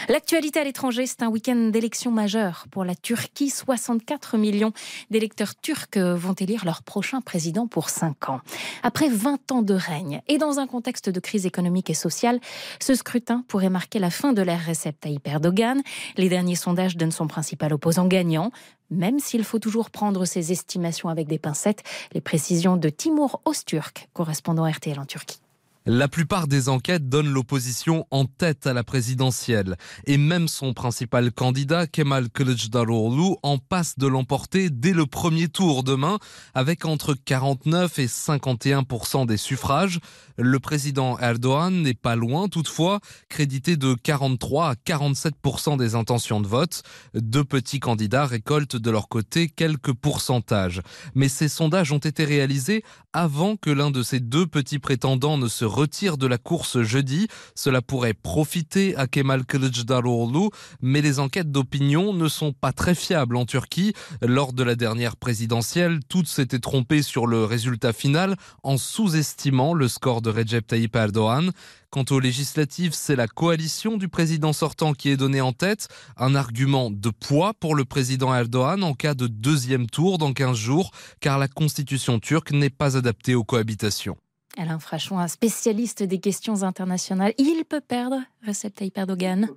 L'actualité 0.09 0.61
à 0.61 0.65
l'étranger, 0.65 1.06
c'est 1.06 1.23
un 1.23 1.29
week-end 1.29 1.56
d'élections 1.56 2.11
majeures 2.11 2.67
pour 2.71 2.85
la 2.85 2.94
Turquie. 2.94 3.50
64 3.50 4.37
millions 4.37 4.73
d'électeurs 5.11 5.55
turcs 5.56 5.97
vont 5.97 6.35
élire 6.35 6.65
leur 6.65 6.83
prochain 6.83 7.21
président 7.21 7.67
pour 7.67 7.91
5 7.91 8.29
ans. 8.29 8.41
Après 8.83 9.09
20 9.09 9.53
ans 9.53 9.62
de 9.62 9.75
règne 9.75 10.21
et 10.29 10.38
dans 10.38 10.59
un 10.59 10.67
contexte 10.67 11.11
de 11.11 11.21
crise 11.21 11.47
économique 11.47 11.91
et 11.91 11.94
sociale, 11.94 12.41
ce 12.81 12.94
scrutin 12.94 13.44
pourrait 13.49 13.71
marquer 13.71 13.99
la 13.99 14.11
fin 14.11 14.33
de 14.33 14.43
l'ère 14.43 14.65
Recep 14.67 14.99
Tayyip 15.00 15.27
Erdogan. 15.27 15.83
Les 16.17 16.29
derniers 16.29 16.55
sondages 16.55 16.97
donnent 16.97 17.11
son 17.12 17.27
principal 17.27 17.73
opposant 17.73 18.06
gagnant. 18.06 18.53
Même 18.91 19.19
s'il 19.19 19.43
faut 19.43 19.59
toujours 19.59 19.91
prendre 19.91 20.25
ses 20.25 20.53
estimations 20.53 21.09
avec 21.09 21.27
des 21.27 21.41
pincettes, 21.41 21.83
les 22.12 22.21
précisions 22.21 22.77
de 22.77 22.88
Timur 22.88 23.41
Osturk, 23.44 24.09
correspondant 24.12 24.71
RTL 24.71 25.00
en 25.00 25.06
Turquie. 25.06 25.41
La 25.88 26.09
plupart 26.09 26.49
des 26.49 26.69
enquêtes 26.69 27.09
donnent 27.09 27.33
l'opposition 27.33 28.09
en 28.11 28.25
tête 28.25 28.67
à 28.67 28.73
la 28.73 28.83
présidentielle. 28.83 29.77
Et 30.05 30.19
même 30.19 30.49
son 30.49 30.75
principal 30.75 31.31
candidat, 31.31 31.87
Kemal 31.87 32.29
Kılıçdaroğlu, 32.29 33.37
en 33.44 33.59
passe 33.59 33.97
de 33.97 34.09
l'emporter 34.09 34.69
dès 34.69 34.93
le 34.93 35.06
premier 35.06 35.47
tour 35.47 35.85
demain, 35.85 36.19
avec 36.55 36.87
entre 36.87 37.15
49 37.15 38.00
et 38.00 38.06
51% 38.06 39.27
des 39.27 39.37
suffrages. 39.37 40.00
Le 40.38 40.59
président 40.59 41.21
Erdogan 41.21 41.83
n'est 41.83 41.94
pas 41.94 42.17
loin, 42.17 42.49
toutefois, 42.49 42.99
crédité 43.29 43.77
de 43.77 43.94
43 43.94 44.71
à 44.71 44.75
47% 44.75 45.77
des 45.77 45.94
intentions 45.94 46.41
de 46.41 46.49
vote. 46.49 46.83
Deux 47.15 47.44
petits 47.44 47.79
candidats 47.79 48.27
récoltent 48.27 48.75
de 48.75 48.91
leur 48.91 49.09
côté 49.09 49.49
quelques 49.49 49.93
pourcentages. 49.93 50.83
Mais 51.15 51.29
ces 51.29 51.49
sondages 51.49 51.93
ont 51.93 51.99
été 51.99 52.25
réalisés 52.25 52.83
avant 53.12 53.56
que 53.56 53.71
l'un 53.71 53.93
de 53.93 54.03
ces 54.03 54.19
deux 54.19 54.47
petits 54.47 54.81
prétendants 54.81 55.38
ne 55.38 55.47
se 55.47 55.65
retire 55.76 56.17
de 56.17 56.26
la 56.26 56.38
course 56.38 56.81
jeudi. 56.82 57.28
Cela 57.55 57.82
pourrait 57.82 58.14
profiter 58.14 58.96
à 58.96 59.06
Kemal 59.06 59.45
Kılıçdaroğlu, 59.45 60.49
mais 60.80 61.02
les 61.02 61.18
enquêtes 61.18 61.52
d'opinion 61.52 62.14
ne 62.14 62.28
sont 62.28 62.52
pas 62.52 62.73
très 62.73 62.95
fiables 62.95 63.37
en 63.37 63.45
Turquie. 63.45 63.92
Lors 64.23 64.54
de 64.54 64.62
la 64.62 64.75
dernière 64.75 65.16
présidentielle, 65.16 66.00
toutes 66.09 66.28
s'étaient 66.28 66.59
trompées 66.59 67.02
sur 67.02 67.26
le 67.26 67.45
résultat 67.45 67.92
final 67.92 68.37
en 68.62 68.78
sous-estimant 68.78 69.75
le 69.75 69.88
score 69.88 70.23
de 70.23 70.30
Recep 70.30 70.66
Tayyip 70.66 70.97
Erdogan. 70.97 71.52
Quant 71.90 72.04
aux 72.11 72.21
législatives, 72.21 72.95
c'est 72.95 73.16
la 73.16 73.28
coalition 73.28 73.97
du 73.97 74.09
président 74.09 74.52
sortant 74.52 74.92
qui 74.92 75.11
est 75.11 75.16
donnée 75.16 75.40
en 75.40 75.52
tête, 75.52 75.88
un 76.16 76.35
argument 76.35 76.90
de 76.90 77.11
poids 77.11 77.54
pour 77.54 77.75
le 77.75 77.85
président 77.85 78.35
Erdogan 78.35 78.83
en 78.83 78.95
cas 78.95 79.14
de 79.14 79.26
deuxième 79.26 79.87
tour 79.87 80.18
dans 80.18 80.33
15 80.33 80.56
jours, 80.56 80.90
car 81.21 81.38
la 81.38 81.49
constitution 81.49 82.18
turque 82.18 82.50
n'est 82.50 82.71
pas 82.71 82.97
adaptée 82.97 83.35
aux 83.35 83.45
cohabitations. 83.45 84.16
Alain 84.57 84.79
Frachon, 84.79 85.19
un 85.19 85.29
spécialiste 85.29 86.03
des 86.03 86.19
questions 86.19 86.63
internationales. 86.63 87.35
Il 87.39 87.65
peut 87.65 87.81
perdre, 87.81 88.17
Recep 88.47 88.75
Tayyip 88.75 88.97
Erdogan 88.97 89.49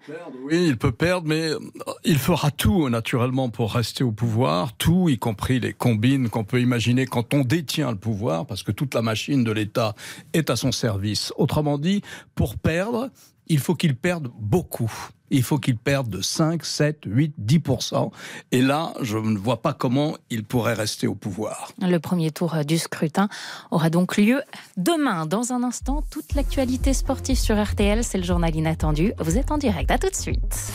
Oui, 0.44 0.68
il 0.68 0.78
peut 0.78 0.92
perdre, 0.92 1.28
mais 1.28 1.50
euh, 1.50 1.60
il 2.04 2.18
fera 2.18 2.52
tout, 2.52 2.90
naturellement, 2.90 3.50
pour 3.50 3.74
rester 3.74 4.04
au 4.04 4.12
pouvoir. 4.12 4.74
Tout, 4.74 5.10
y 5.10 5.18
compris 5.18 5.60
les 5.60 5.74
combines 5.74 6.30
qu'on 6.30 6.44
peut 6.44 6.62
imaginer 6.62 7.06
quand 7.06 7.34
on 7.34 7.42
détient 7.42 7.92
le 7.92 7.98
pouvoir, 7.98 8.46
parce 8.46 8.64
que 8.64 8.72
toute 8.72 8.94
la 8.94 9.02
machine 9.02 9.44
de 9.44 9.52
l'État 9.52 9.96
est 10.34 10.50
à 10.50 10.56
son 10.56 10.72
service. 10.72 11.34
Autrement 11.38 11.78
dit, 11.78 12.02
pour 12.36 12.58
perdre, 12.58 13.10
il 13.48 13.60
faut 13.60 13.76
qu'il 13.76 13.96
perde 13.96 14.30
beaucoup 14.40 14.92
il 15.32 15.44
faut 15.44 15.58
qu'il 15.58 15.78
perde 15.78 16.10
de 16.10 16.22
5, 16.22 16.66
7, 16.66 17.02
8, 17.06 17.34
10%. 17.44 18.12
Et 18.52 18.62
là, 18.62 18.94
je 19.02 19.18
ne 19.18 19.38
vois 19.38 19.62
pas 19.62 19.74
comment 19.74 20.16
il 20.30 20.44
pourrait 20.44 20.74
rester 20.74 21.08
au 21.08 21.16
pouvoir. 21.16 21.72
Le 21.82 21.98
premier 22.00 22.32
tour 22.32 22.56
du 22.66 22.78
scrutin 22.78 23.30
aura 23.72 23.90
donc 23.90 24.18
lieu 24.18 24.42
demain. 24.78 25.26
Dans 25.26 25.54
un 25.54 25.64
instant, 25.64 26.04
toute 26.10 26.34
l'actualité 26.36 26.94
sportive 26.94 27.38
sur 27.38 27.62
RTL, 27.62 28.04
c'est 28.04 28.18
le 28.18 28.24
journal 28.24 28.56
inattendu. 28.56 29.14
Vous 29.20 29.38
êtes 29.38 29.52
en 29.52 29.58
direct, 29.58 29.92
à 29.92 29.98
tout 29.98 30.10
de 30.10 30.16
suite. 30.16 30.72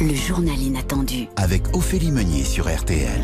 Le 0.00 0.14
journal 0.14 0.58
inattendu. 0.60 1.28
Avec 1.36 1.74
Ophélie 1.74 2.10
Meunier 2.10 2.44
sur 2.44 2.74
RTL. 2.74 3.20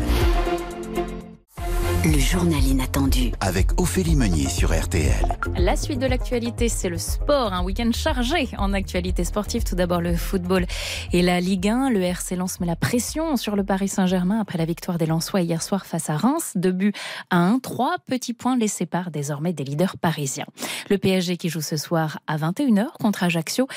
Le 2.03 2.17
journal 2.17 2.63
inattendu. 2.63 3.31
Avec 3.41 3.79
Ophélie 3.79 4.15
Meunier 4.15 4.49
sur 4.49 4.73
RTL. 4.75 5.37
La 5.55 5.75
suite 5.75 5.99
de 5.99 6.07
l'actualité, 6.07 6.67
c'est 6.67 6.89
le 6.89 6.97
sport. 6.97 7.53
Un 7.53 7.63
week-end 7.63 7.91
chargé 7.93 8.49
en 8.57 8.73
actualité 8.73 9.23
sportive. 9.23 9.63
Tout 9.63 9.75
d'abord 9.75 10.01
le 10.01 10.15
football 10.15 10.65
et 11.13 11.21
la 11.21 11.39
Ligue 11.39 11.67
1. 11.67 11.91
Le 11.91 12.01
RC 12.01 12.35
Lens 12.37 12.59
met 12.59 12.65
la 12.65 12.75
pression 12.75 13.35
sur 13.37 13.55
le 13.55 13.63
Paris 13.63 13.87
Saint-Germain 13.87 14.39
après 14.39 14.57
la 14.57 14.65
victoire 14.65 14.97
des 14.97 15.05
Lensois 15.05 15.41
hier 15.41 15.61
soir 15.61 15.85
face 15.85 16.09
à 16.09 16.17
Reims. 16.17 16.53
Deux 16.55 16.71
buts 16.71 16.93
à 17.29 17.37
1. 17.37 17.59
Trois 17.59 17.97
petits 18.07 18.33
points 18.33 18.57
les 18.57 18.67
séparent 18.67 19.11
désormais 19.11 19.53
des 19.53 19.63
leaders 19.63 19.95
parisiens. 19.97 20.47
Le 20.89 20.97
PSG 20.97 21.37
qui 21.37 21.49
joue 21.49 21.61
ce 21.61 21.77
soir 21.77 22.19
à 22.25 22.37
21h 22.37 22.93
contre 22.99 23.23
Ajaccio 23.23 23.67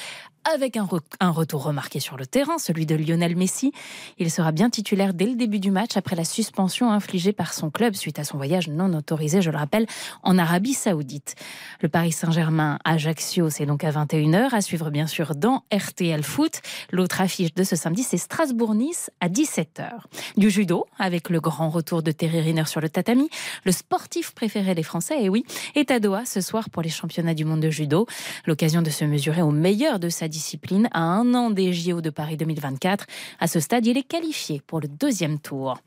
avec 0.52 0.76
un, 0.76 0.86
retour 1.30 1.62
remarqué 1.62 2.00
sur 2.00 2.16
le 2.16 2.26
terrain, 2.26 2.58
celui 2.58 2.86
de 2.86 2.94
Lionel 2.94 3.34
Messi. 3.34 3.72
Il 4.18 4.30
sera 4.30 4.52
bien 4.52 4.68
titulaire 4.68 5.14
dès 5.14 5.26
le 5.26 5.36
début 5.36 5.58
du 5.58 5.70
match 5.70 5.96
après 5.96 6.16
la 6.16 6.24
suspension 6.24 6.90
infligée 6.90 7.32
par 7.32 7.54
son 7.54 7.70
club 7.70 7.94
suite 7.94 8.18
à 8.18 8.24
son 8.24 8.36
voyage 8.36 8.68
non 8.68 8.92
autorisé, 8.92 9.40
je 9.40 9.50
le 9.50 9.56
rappelle, 9.56 9.86
en 10.22 10.36
Arabie 10.36 10.74
Saoudite. 10.74 11.34
Le 11.80 11.88
Paris 11.88 12.12
Saint-Germain 12.12 12.78
Ajaccio, 12.84 13.48
c'est 13.48 13.64
donc 13.66 13.84
à 13.84 13.90
21h, 13.90 14.54
à 14.54 14.60
suivre 14.60 14.90
bien 14.90 15.06
sûr 15.06 15.34
dans 15.34 15.64
RTL 15.72 16.22
Foot. 16.22 16.60
L'autre 16.92 17.20
affiche 17.20 17.54
de 17.54 17.64
ce 17.64 17.76
samedi, 17.76 18.02
c'est 18.02 18.18
Strasbourg-Nice 18.18 19.10
à 19.20 19.28
17h. 19.28 19.88
Du 20.36 20.50
judo, 20.50 20.86
avec 20.98 21.30
le 21.30 21.40
grand 21.40 21.70
retour 21.70 22.02
de 22.02 22.12
Terry 22.12 22.40
Riner 22.40 22.66
sur 22.66 22.80
le 22.80 22.90
tatami, 22.90 23.30
le 23.64 23.72
sportif 23.72 24.32
préféré 24.32 24.74
des 24.74 24.82
Français, 24.82 25.22
et 25.22 25.28
oui, 25.28 25.44
est 25.74 25.90
à 25.90 26.00
Doha 26.00 26.26
ce 26.26 26.40
soir 26.40 26.68
pour 26.68 26.82
les 26.82 26.90
championnats 26.90 27.34
du 27.34 27.44
monde 27.44 27.60
de 27.60 27.70
judo. 27.70 28.06
L'occasion 28.46 28.82
de 28.82 28.90
se 28.90 29.04
mesurer 29.04 29.42
au 29.42 29.50
meilleur 29.50 29.98
de 29.98 30.08
sa 30.08 30.28
discipline 30.34 30.88
à 30.92 31.00
un 31.00 31.32
an 31.34 31.50
des 31.50 31.72
JO 31.72 32.00
de 32.00 32.10
Paris 32.10 32.36
2024. 32.36 33.06
À 33.38 33.46
ce 33.46 33.60
stade, 33.60 33.86
il 33.86 33.96
est 33.96 34.02
qualifié 34.02 34.60
pour 34.66 34.80
le 34.80 34.88
deuxième 34.88 35.38
tour. 35.38 35.78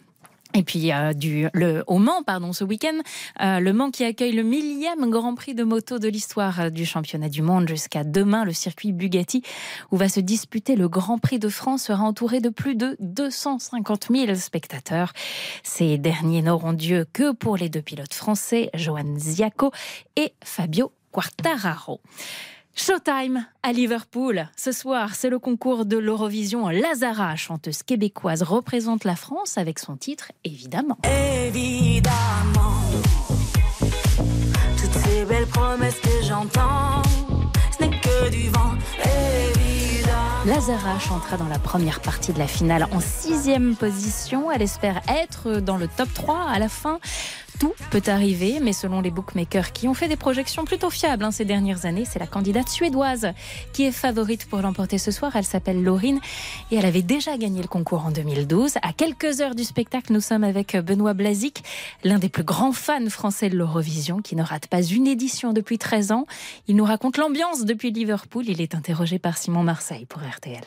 Et 0.54 0.63
puis 0.63 0.94
euh, 0.94 1.12
du, 1.12 1.48
le, 1.54 1.84
au 1.88 2.00
Mans, 2.00 2.24
pardon, 2.24 2.54
ce 2.54 2.63
week-end, 2.63 2.98
euh, 3.42 3.60
le 3.60 3.74
Mans 3.74 3.92
qui 3.92 4.06
accueille 4.06 4.32
le 4.32 4.44
millième 4.44 5.10
Grand 5.10 5.36
Prix 5.36 5.54
de 5.54 5.66
moto 5.66 6.00
de 6.00 6.08
l'histoire 6.08 6.62
euh, 6.62 6.70
du 6.70 6.86
championnat 6.86 7.27
du 7.27 7.42
monde 7.42 7.68
jusqu'à 7.68 8.06
demain, 8.06 8.46
le 8.46 8.54
circuit 8.54 8.94
Bugatti, 8.94 9.44
où 9.92 9.98
va 9.98 10.08
se 10.08 10.22
disputer 10.22 10.77
le 10.77 10.88
Grand 10.88 11.18
Prix 11.18 11.39
de 11.39 11.50
France, 11.50 11.84
sera 11.84 12.04
entouré 12.04 12.39
de 12.39 12.50
plus 12.50 12.75
de 12.75 12.96
250 13.01 14.08
000 14.10 14.36
spectateurs. 14.36 15.12
Ces 15.63 15.98
derniers 15.98 16.42
n'auront 16.42 16.74
Dieu 16.74 17.06
que 17.12 17.34
pour 17.34 17.58
les 17.58 17.68
deux 17.68 17.82
pilotes 17.82 18.13
français, 18.13 18.70
Johan 18.74 19.18
Ziaco 19.18 19.72
et 20.16 20.34
Fabio 20.42 20.94
Quartararo. 21.12 22.00
Showtime 22.77 23.43
à 23.63 23.74
Liverpool. 23.74 24.48
Ce 24.55 24.72
soir, 24.72 25.15
c'est 25.15 25.31
le 25.31 25.39
concours 25.39 25.86
de 25.86 25.98
l'Eurovision. 25.98 26.69
Lazara, 26.69 27.36
chanteuse 27.36 27.81
québécoise, 27.81 28.43
représente 28.43 29.03
la 29.03 29.15
France 29.15 29.57
avec 29.57 29.79
son 29.79 29.98
titre 29.98 30.31
Évidemment. 30.43 30.98
Évidemment, 31.03 32.12
toutes 34.79 34.93
ces 34.93 35.25
belles 35.25 35.48
promesses 35.48 36.00
que 36.00 36.24
j'entends, 36.24 37.01
ce 37.77 37.84
n'est 37.84 38.00
que 38.00 38.29
du 38.29 38.48
vent. 38.50 38.75
Évidemment. 39.03 39.57
Lazara 40.46 41.00
chantera 41.00 41.38
dans 41.38 41.48
la 41.48 41.60
première 41.60 42.00
partie 42.00 42.31
de 42.31 42.39
la 42.39 42.48
finale 42.48 42.88
en 42.91 43.00
sixième 43.00 43.75
position. 43.75 44.51
Elle 44.51 44.62
espère 44.62 45.01
être 45.10 45.60
dans 45.62 45.77
le 45.77 45.88
top 45.88 46.13
3 46.13 46.41
à 46.48 46.60
la 46.60 46.69
fin. 46.69 47.00
Tout 47.60 47.74
peut 47.90 48.04
arriver, 48.08 48.60
mais 48.62 48.74
selon 48.74 49.02
les 49.02 49.10
bookmakers 49.10 49.72
qui 49.72 49.88
ont 49.88 49.94
fait 49.94 50.08
des 50.08 50.16
projections 50.16 50.66
plutôt 50.66 50.92
fiables 50.92 51.24
hein, 51.24 51.32
ces 51.32 51.46
dernières 51.46 51.86
années, 51.86 52.06
c'est 52.06 52.20
la 52.20 52.28
candidate 52.28 52.70
suédoise 52.70 53.32
qui 53.74 53.84
est 53.84 53.92
favorite 53.92 54.48
pour 54.48 54.60
l'emporter 54.60 54.98
ce 54.98 55.10
soir. 55.10 55.36
Elle 55.36 55.46
s'appelle 55.46 55.84
Laurine 55.84 56.20
et 56.72 56.76
elle 56.76 56.86
avait 56.86 57.02
déjà 57.02 57.38
gagné 57.38 57.62
le 57.62 57.68
concours 57.68 58.06
en 58.06 58.12
2012. 58.12 58.76
À 58.84 58.94
quelques 58.94 59.42
heures 59.42 59.56
du 59.56 59.64
spectacle, 59.64 60.14
nous 60.14 60.22
sommes 60.22 60.44
avec 60.44 60.76
Benoît 60.76 61.14
Blazic, 61.14 61.64
l'un 62.04 62.20
des 62.20 62.30
plus 62.30 62.44
grands 62.44 62.74
fans 62.74 63.10
français 63.10 63.50
de 63.50 63.58
l'Eurovision, 63.58 64.22
qui 64.22 64.36
ne 64.36 64.44
rate 64.44 64.68
pas 64.68 64.84
une 64.84 65.08
édition 65.08 65.52
depuis 65.52 65.80
13 65.80 66.12
ans. 66.12 66.26
Il 66.68 66.76
nous 66.76 66.86
raconte 66.86 67.18
l'ambiance 67.18 67.66
depuis 67.66 67.92
Liverpool. 67.92 68.46
Il 68.48 68.62
est 68.62 68.76
interrogé 68.76 69.18
par 69.18 69.38
Simon 69.38 69.64
Marseille 69.64 70.06
pour 70.06 70.22
RTL. 70.22 70.62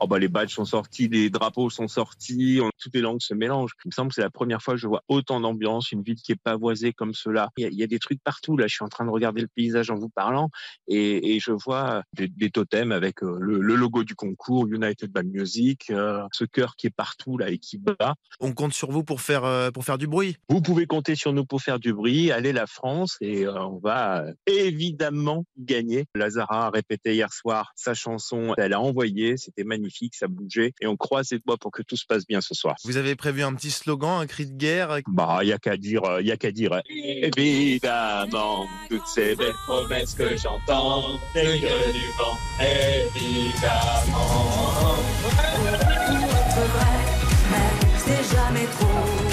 Oh 0.00 0.06
bah 0.06 0.18
les 0.18 0.28
badges 0.28 0.54
sont 0.54 0.64
sortis, 0.64 1.08
les 1.08 1.30
drapeaux 1.30 1.70
sont 1.70 1.88
sortis, 1.88 2.60
on, 2.62 2.70
toutes 2.78 2.94
les 2.94 3.00
langues 3.00 3.20
se 3.20 3.34
mélangent. 3.34 3.72
Il 3.84 3.88
me 3.88 3.92
semble 3.92 4.08
que 4.10 4.16
c'est 4.16 4.22
la 4.22 4.30
première 4.30 4.62
fois 4.62 4.74
que 4.74 4.80
je 4.80 4.86
vois 4.86 5.02
autant 5.08 5.40
d'ambiance, 5.40 5.92
une 5.92 6.02
ville 6.02 6.16
qui 6.16 6.32
est 6.32 6.40
pavoisée 6.42 6.92
comme 6.92 7.14
cela. 7.14 7.50
Il 7.56 7.62
y, 7.62 7.66
a, 7.66 7.68
il 7.68 7.78
y, 7.78 7.82
a, 7.82 7.86
des 7.86 7.98
trucs 7.98 8.22
partout. 8.22 8.56
Là, 8.56 8.66
je 8.66 8.74
suis 8.74 8.84
en 8.84 8.88
train 8.88 9.04
de 9.04 9.10
regarder 9.10 9.40
le 9.40 9.48
paysage 9.48 9.90
en 9.90 9.96
vous 9.96 10.08
parlant 10.08 10.50
et, 10.88 11.34
et 11.34 11.40
je 11.40 11.52
vois 11.52 12.02
des, 12.12 12.28
des, 12.28 12.50
totems 12.50 12.92
avec 12.92 13.22
euh, 13.22 13.36
le, 13.40 13.60
le, 13.60 13.74
logo 13.74 14.04
du 14.04 14.14
concours 14.14 14.66
United 14.66 15.10
Band 15.10 15.24
Music, 15.24 15.90
euh, 15.90 16.22
ce 16.32 16.44
cœur 16.44 16.76
qui 16.76 16.86
est 16.86 16.94
partout 16.94 17.38
là 17.38 17.50
et 17.50 17.58
qui 17.58 17.78
bat. 17.78 18.14
On 18.40 18.52
compte 18.52 18.72
sur 18.72 18.90
vous 18.90 19.04
pour 19.04 19.20
faire 19.20 19.44
euh, 19.44 19.70
pour 19.70 19.84
faire 19.84 19.98
du 19.98 20.06
bruit. 20.06 20.36
Vous 20.48 20.60
pouvez 20.60 20.86
compter 20.86 21.14
sur 21.14 21.32
nous 21.32 21.44
pour 21.44 21.62
faire 21.62 21.78
du 21.78 21.92
bruit. 21.92 22.30
Allez 22.30 22.52
la 22.52 22.66
France 22.66 23.16
et 23.20 23.46
euh, 23.46 23.64
on 23.64 23.78
va 23.78 24.24
évidemment 24.46 25.44
gagner. 25.58 26.06
Lazara 26.14 26.66
a 26.66 26.70
répété 26.70 27.14
hier 27.14 27.32
soir 27.32 27.72
sa 27.76 27.94
chanson. 27.94 28.54
Elle 28.58 28.72
a 28.72 28.80
envoyé, 28.80 29.36
c'était 29.36 29.64
magnifique, 29.64 29.85
ça 30.12 30.28
bougeait 30.28 30.72
et 30.80 30.86
on 30.86 30.96
croise 30.96 31.30
les 31.30 31.38
doigts 31.38 31.56
pour 31.56 31.70
que 31.70 31.82
tout 31.82 31.96
se 31.96 32.04
passe 32.06 32.26
bien 32.26 32.40
ce 32.40 32.54
soir. 32.54 32.76
Vous 32.84 32.96
avez 32.96 33.16
prévu 33.16 33.42
un 33.42 33.54
petit 33.54 33.70
slogan, 33.70 34.20
un 34.20 34.26
cri 34.26 34.46
de 34.46 34.56
guerre? 34.56 34.98
Bah, 35.08 35.38
il 35.42 35.48
y 35.48 35.52
a 35.52 35.58
qu'à 35.58 35.76
dire, 35.76 36.02
il 36.20 36.26
y 36.26 36.32
a 36.32 36.36
qu'à 36.36 36.50
dire. 36.50 36.80
Évidemment, 36.88 38.66
toutes 38.88 39.06
ces 39.06 39.34
belles 39.36 39.52
promesses 39.66 40.14
que 40.14 40.36
j'entends, 40.36 41.18
c'est 41.32 41.44
que 41.44 41.92
du 41.92 42.06
vent. 42.18 42.36
Évidemment. 42.60 43.96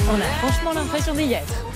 On 0.09 0.15
a 0.15 0.25
franchement 0.41 0.73
l'impression 0.73 1.13
d'y 1.13 1.33
être. 1.33 1.72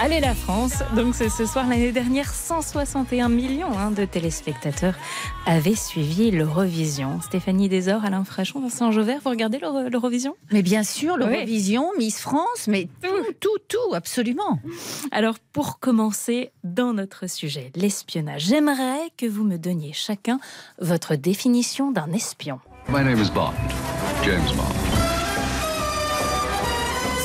Allez 0.00 0.20
la 0.20 0.34
France, 0.34 0.84
donc 0.94 1.16
c'est 1.16 1.28
ce 1.28 1.44
soir 1.44 1.66
l'année 1.66 1.90
dernière, 1.90 2.32
161 2.32 3.28
millions 3.28 3.76
hein, 3.76 3.90
de 3.90 4.04
téléspectateurs 4.04 4.94
avaient 5.44 5.74
suivi 5.74 6.30
l'Eurovision. 6.30 7.20
Stéphanie 7.20 7.68
Desor, 7.68 8.04
Alain 8.04 8.22
Frachon, 8.22 8.60
Vincent 8.60 8.92
Jovert, 8.92 9.18
vous 9.24 9.30
regardez 9.30 9.58
l'Eurovision? 9.58 10.36
Mais 10.52 10.62
bien 10.62 10.84
sûr, 10.84 11.16
l'Eurovision, 11.16 11.90
oui. 11.96 12.04
Miss 12.04 12.20
France, 12.20 12.68
mais 12.68 12.88
tout, 13.02 13.32
tout, 13.40 13.58
tout, 13.68 13.94
absolument. 13.94 14.60
Alors 15.10 15.34
pour 15.52 15.80
commencer 15.80 16.52
dans 16.62 16.92
notre 16.92 17.28
sujet, 17.28 17.72
l'espionnage, 17.74 18.42
j'aimerais 18.42 19.10
que 19.16 19.26
vous 19.26 19.42
me 19.42 19.56
donniez 19.56 19.92
chacun 19.92 20.38
votre 20.80 21.16
définition 21.16 21.90
d'un 21.90 22.12
espion. 22.12 22.60
My 22.88 23.02
name 23.02 23.20
is 23.20 23.30
Bond, 23.30 23.52
James 24.24 24.56
Bond. 24.56 24.87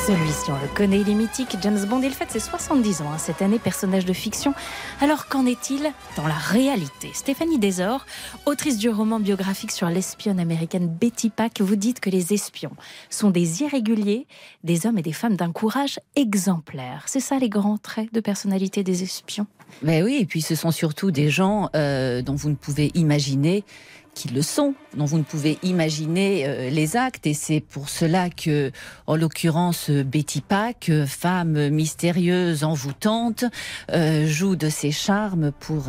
Celui-ci, 0.06 0.52
on 0.52 0.62
le 0.62 0.68
connaît, 0.76 1.00
il 1.00 1.10
est 1.10 1.14
mythique. 1.14 1.56
James 1.62 1.80
Bond, 1.86 2.02
il 2.02 2.12
fête 2.12 2.30
ses 2.30 2.42
70 2.42 3.04
ans 3.04 3.14
hein, 3.14 3.18
cette 3.18 3.42
année, 3.42 3.58
personnage 3.58 4.04
de 4.04 4.12
fiction. 4.12 4.54
Alors 5.00 5.28
qu'en 5.28 5.46
est-il 5.46 5.94
dans 6.18 6.28
la 6.28 6.34
réalité? 6.34 7.12
Stéphanie 7.14 7.58
Desor, 7.58 8.06
autrice 8.46 8.78
du 8.78 8.90
roman 8.90 9.22
biographique 9.22 9.72
sur 9.72 9.88
l'espionne 9.88 10.42
américaine 10.42 10.90
Betty 10.90 11.30
Pack, 11.30 11.62
vous 11.62 11.78
dites 11.78 12.02
que 12.02 12.10
les 12.10 12.34
espions 12.34 12.74
sont 13.10 13.30
des 13.30 13.62
irréguliers, 13.62 14.28
des 14.66 14.86
hommes 14.86 14.98
et 14.98 15.04
des 15.04 15.14
femmes 15.14 15.38
d'un 15.38 15.54
courage 15.54 16.02
exemplaire. 16.18 17.04
C'est 17.06 17.22
ça 17.22 17.40
les 17.40 17.50
grands 17.50 17.78
traits 17.78 18.14
de 18.14 18.20
personnalité 18.20 18.84
des 18.84 19.04
espions? 19.04 19.48
Mais 19.84 20.04
oui, 20.04 20.18
et 20.20 20.26
puis 20.26 20.42
ce 20.42 20.56
sont 20.56 20.72
surtout 20.72 21.12
des 21.12 21.30
gens 21.30 21.70
euh, 21.78 22.22
dont 22.22 22.36
vous 22.36 22.50
ne 22.50 22.56
pouvez 22.56 22.92
imaginer 22.94 23.64
qui 24.14 24.28
le 24.30 24.42
sont, 24.42 24.74
dont 24.96 25.06
vous 25.06 25.18
ne 25.18 25.24
pouvez 25.24 25.58
imaginer 25.64 26.46
euh, 26.46 26.70
les 26.70 26.96
actes. 26.96 27.26
Et 27.28 27.34
c'est 27.34 27.60
pour 27.62 27.90
cela 27.90 28.30
que, 28.30 28.72
en 29.08 29.16
l'occurrence, 29.16 29.90
Betty 29.90 30.42
Pack, 30.42 30.92
femme 31.08 31.70
mystérieuse, 31.70 32.64
envoûtante, 32.64 33.46
euh, 33.92 34.28
joue 34.28 34.56
de 34.56 34.70
ses 34.70 34.92
charmes 34.92 35.52
pour, 35.52 35.86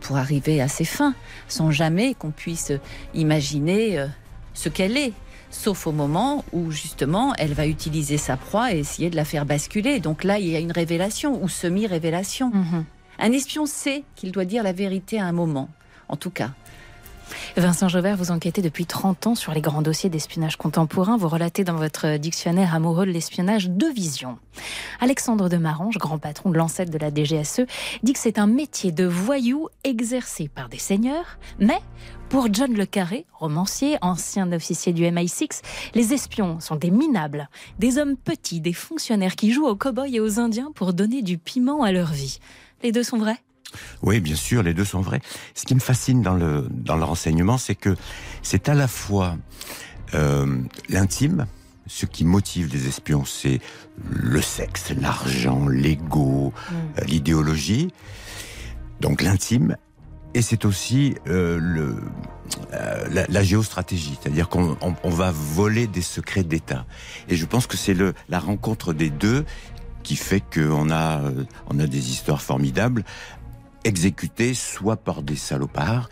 pour 0.00 0.16
arriver 0.16 0.60
à 0.60 0.68
ses 0.68 0.84
fins, 0.84 1.14
sans 1.48 1.70
jamais 1.70 2.14
qu'on 2.14 2.30
puisse 2.30 2.72
imaginer 3.14 3.98
euh, 3.98 4.06
ce 4.52 4.68
qu'elle 4.68 4.96
est. 4.96 5.12
Sauf 5.50 5.86
au 5.86 5.92
moment 5.92 6.44
où 6.52 6.72
justement 6.72 7.32
elle 7.38 7.54
va 7.54 7.68
utiliser 7.68 8.18
sa 8.18 8.36
proie 8.36 8.72
et 8.72 8.80
essayer 8.80 9.08
de 9.08 9.14
la 9.14 9.24
faire 9.24 9.46
basculer. 9.46 10.00
Donc 10.00 10.24
là, 10.24 10.40
il 10.40 10.48
y 10.48 10.56
a 10.56 10.58
une 10.58 10.72
révélation 10.72 11.40
ou 11.42 11.48
semi-révélation. 11.48 12.48
Mm 12.48 12.62
-hmm. 12.62 12.84
Un 13.20 13.32
espion 13.32 13.66
sait 13.66 14.02
qu'il 14.16 14.32
doit 14.32 14.44
dire 14.44 14.62
la 14.64 14.72
vérité 14.72 15.20
à 15.20 15.26
un 15.26 15.32
moment, 15.32 15.68
en 16.08 16.16
tout 16.16 16.30
cas. 16.30 16.50
Vincent 17.56 17.88
Jovert, 17.88 18.16
vous 18.16 18.30
enquêtez 18.30 18.62
depuis 18.62 18.86
30 18.86 19.28
ans 19.28 19.34
sur 19.34 19.52
les 19.52 19.60
grands 19.60 19.82
dossiers 19.82 20.10
d'espionnage 20.10 20.56
contemporain. 20.56 21.16
Vous 21.16 21.28
relatez 21.28 21.64
dans 21.64 21.76
votre 21.76 22.16
dictionnaire 22.16 22.74
amoureux 22.74 23.06
de 23.06 23.10
l'espionnage 23.10 23.70
deux 23.70 23.92
visions. 23.92 24.38
Alexandre 25.00 25.48
de 25.48 25.56
Marange, 25.56 25.98
grand 25.98 26.18
patron 26.18 26.50
de 26.50 26.58
l'ancêtre 26.58 26.90
de 26.90 26.98
la 26.98 27.10
DGSE, 27.10 27.62
dit 28.02 28.12
que 28.12 28.18
c'est 28.18 28.38
un 28.38 28.46
métier 28.46 28.92
de 28.92 29.04
voyou 29.04 29.68
exercé 29.84 30.48
par 30.48 30.68
des 30.68 30.78
seigneurs, 30.78 31.38
mais 31.58 31.80
pour 32.28 32.48
John 32.52 32.74
Le 32.74 32.86
Carré, 32.86 33.26
romancier, 33.32 33.98
ancien 34.00 34.50
officier 34.52 34.92
du 34.92 35.04
MI6, 35.04 35.62
les 35.94 36.12
espions 36.12 36.58
sont 36.60 36.76
des 36.76 36.90
minables, 36.90 37.48
des 37.78 37.98
hommes 37.98 38.16
petits, 38.16 38.60
des 38.60 38.72
fonctionnaires 38.72 39.36
qui 39.36 39.52
jouent 39.52 39.66
aux 39.66 39.76
cow-boys 39.76 40.08
et 40.08 40.20
aux 40.20 40.40
indiens 40.40 40.72
pour 40.74 40.92
donner 40.92 41.22
du 41.22 41.38
piment 41.38 41.82
à 41.82 41.92
leur 41.92 42.12
vie. 42.12 42.38
Les 42.82 42.92
deux 42.92 43.04
sont 43.04 43.18
vrais? 43.18 43.38
Oui, 44.02 44.20
bien 44.20 44.36
sûr, 44.36 44.62
les 44.62 44.74
deux 44.74 44.84
sont 44.84 45.00
vrais. 45.00 45.20
Ce 45.54 45.64
qui 45.64 45.74
me 45.74 45.80
fascine 45.80 46.22
dans 46.22 46.34
le 46.34 46.66
dans 46.70 46.96
le 46.96 47.04
renseignement, 47.04 47.58
c'est 47.58 47.74
que 47.74 47.96
c'est 48.42 48.68
à 48.68 48.74
la 48.74 48.88
fois 48.88 49.36
euh, 50.14 50.58
l'intime 50.88 51.46
ce 51.86 52.06
qui 52.06 52.24
motive 52.24 52.70
les 52.72 52.86
espions, 52.88 53.24
c'est 53.26 53.60
le 54.10 54.40
sexe, 54.40 54.90
l'argent, 54.98 55.68
l'ego, 55.68 56.52
euh, 56.72 57.04
l'idéologie, 57.04 57.92
donc 59.00 59.20
l'intime. 59.22 59.76
Et 60.36 60.42
c'est 60.42 60.64
aussi 60.64 61.14
euh, 61.28 61.58
le, 61.60 61.96
euh, 62.72 63.06
la, 63.12 63.24
la 63.28 63.42
géostratégie, 63.44 64.18
c'est-à-dire 64.20 64.48
qu'on 64.48 64.76
on- 64.80 64.94
on 65.04 65.10
va 65.10 65.30
voler 65.30 65.86
des 65.86 66.02
secrets 66.02 66.42
d'État. 66.42 66.86
Et 67.28 67.36
je 67.36 67.44
pense 67.46 67.66
que 67.68 67.76
c'est 67.76 67.94
la 68.28 68.38
rencontre 68.40 68.92
des 68.94 69.10
deux 69.10 69.44
qui 70.02 70.16
fait 70.16 70.42
qu'on 70.52 70.90
a, 70.90 71.20
on 71.68 71.78
a 71.78 71.86
des 71.86 72.10
histoires 72.10 72.42
formidables 72.42 73.04
exécutées 73.84 74.54
soit 74.54 74.96
par 74.96 75.22
des 75.22 75.36
salopards, 75.36 76.08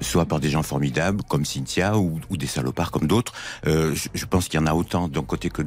soit 0.00 0.26
par 0.26 0.40
des 0.40 0.50
gens 0.50 0.62
formidables 0.62 1.22
comme 1.24 1.44
Cynthia 1.44 1.98
ou, 1.98 2.20
des 2.30 2.46
salopards 2.46 2.90
comme 2.90 3.06
d'autres. 3.06 3.32
Euh, 3.66 3.94
je, 4.14 4.26
pense 4.26 4.48
qu'il 4.48 4.60
y 4.60 4.62
en 4.62 4.66
a 4.66 4.74
autant 4.74 5.08
d'un 5.08 5.22
côté 5.22 5.48
que 5.50 5.62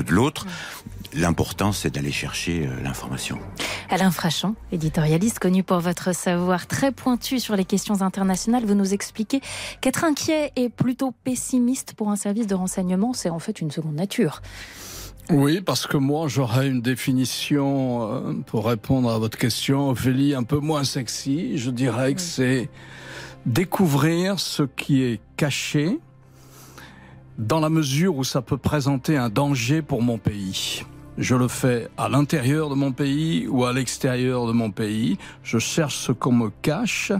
de 0.00 0.12
l'autre. 0.12 0.46
L'important, 1.12 1.72
c'est 1.72 1.90
d'aller 1.90 2.12
chercher 2.12 2.66
euh, 2.66 2.82
l'information. 2.82 3.38
Alain 3.90 4.10
Frachon, 4.10 4.54
éditorialiste 4.72 5.38
connu 5.38 5.62
pour 5.62 5.80
votre 5.80 6.14
savoir 6.14 6.66
très 6.66 6.92
pointu 6.92 7.40
sur 7.40 7.56
les 7.56 7.64
questions 7.64 8.02
internationales, 8.02 8.64
vous 8.64 8.74
nous 8.74 8.92
expliquez 8.92 9.40
qu'être 9.80 10.04
inquiet 10.04 10.52
et 10.56 10.68
plutôt 10.68 11.12
pessimiste 11.24 11.94
pour 11.94 12.10
un 12.10 12.16
service 12.16 12.46
de 12.46 12.54
renseignement, 12.54 13.12
c'est 13.12 13.30
en 13.30 13.38
fait 13.38 13.60
une 13.60 13.70
seconde 13.70 13.94
nature. 13.94 14.42
Oui, 15.30 15.60
parce 15.60 15.88
que 15.88 15.96
moi, 15.96 16.28
j'aurais 16.28 16.68
une 16.68 16.80
définition 16.80 18.12
euh, 18.12 18.32
pour 18.46 18.66
répondre 18.66 19.10
à 19.10 19.18
votre 19.18 19.36
question, 19.36 19.90
Ophélie, 19.90 20.34
un 20.34 20.44
peu 20.44 20.58
moins 20.58 20.84
sexy. 20.84 21.58
Je 21.58 21.70
dirais 21.70 22.14
que 22.14 22.20
c'est 22.20 22.70
découvrir 23.44 24.38
ce 24.38 24.62
qui 24.62 25.02
est 25.02 25.20
caché 25.36 25.98
dans 27.38 27.58
la 27.58 27.68
mesure 27.70 28.16
où 28.16 28.24
ça 28.24 28.40
peut 28.40 28.56
présenter 28.56 29.16
un 29.16 29.28
danger 29.28 29.82
pour 29.82 30.00
mon 30.00 30.16
pays. 30.16 30.84
Je 31.18 31.34
le 31.34 31.48
fais 31.48 31.88
à 31.96 32.08
l'intérieur 32.08 32.68
de 32.68 32.74
mon 32.74 32.92
pays 32.92 33.48
ou 33.48 33.64
à 33.64 33.72
l'extérieur 33.72 34.46
de 34.46 34.52
mon 34.52 34.70
pays. 34.70 35.18
Je 35.42 35.58
cherche 35.58 35.96
ce 35.96 36.12
qu'on 36.12 36.32
me 36.32 36.50
cache 36.62 37.12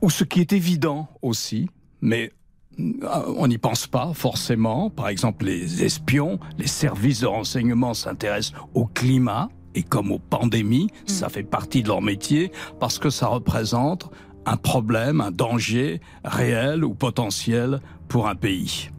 ou 0.00 0.10
ce 0.10 0.22
qui 0.22 0.40
est 0.40 0.52
évident 0.52 1.08
aussi, 1.22 1.68
mais 2.00 2.32
on 2.78 3.48
n'y 3.48 3.58
pense 3.58 3.86
pas 3.86 4.12
forcément. 4.14 4.90
Par 4.90 5.08
exemple, 5.08 5.46
les 5.46 5.82
espions, 5.82 6.38
les 6.58 6.66
services 6.66 7.20
de 7.20 7.26
renseignement 7.26 7.94
s'intéressent 7.94 8.58
au 8.74 8.86
climat 8.86 9.48
et 9.74 9.82
comme 9.82 10.12
aux 10.12 10.18
pandémies, 10.18 10.88
ça 11.06 11.28
fait 11.28 11.42
partie 11.42 11.82
de 11.82 11.88
leur 11.88 12.02
métier 12.02 12.52
parce 12.80 12.98
que 12.98 13.10
ça 13.10 13.26
représente 13.26 14.10
un 14.46 14.56
problème, 14.56 15.20
un 15.20 15.30
danger 15.30 16.00
réel 16.24 16.84
ou 16.84 16.94
potentiel 16.94 17.80
pour 18.08 18.28
un 18.28 18.34
pays. 18.34 18.90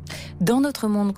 Dans 0.41 0.61
notre 0.61 0.87
monde, 0.87 1.13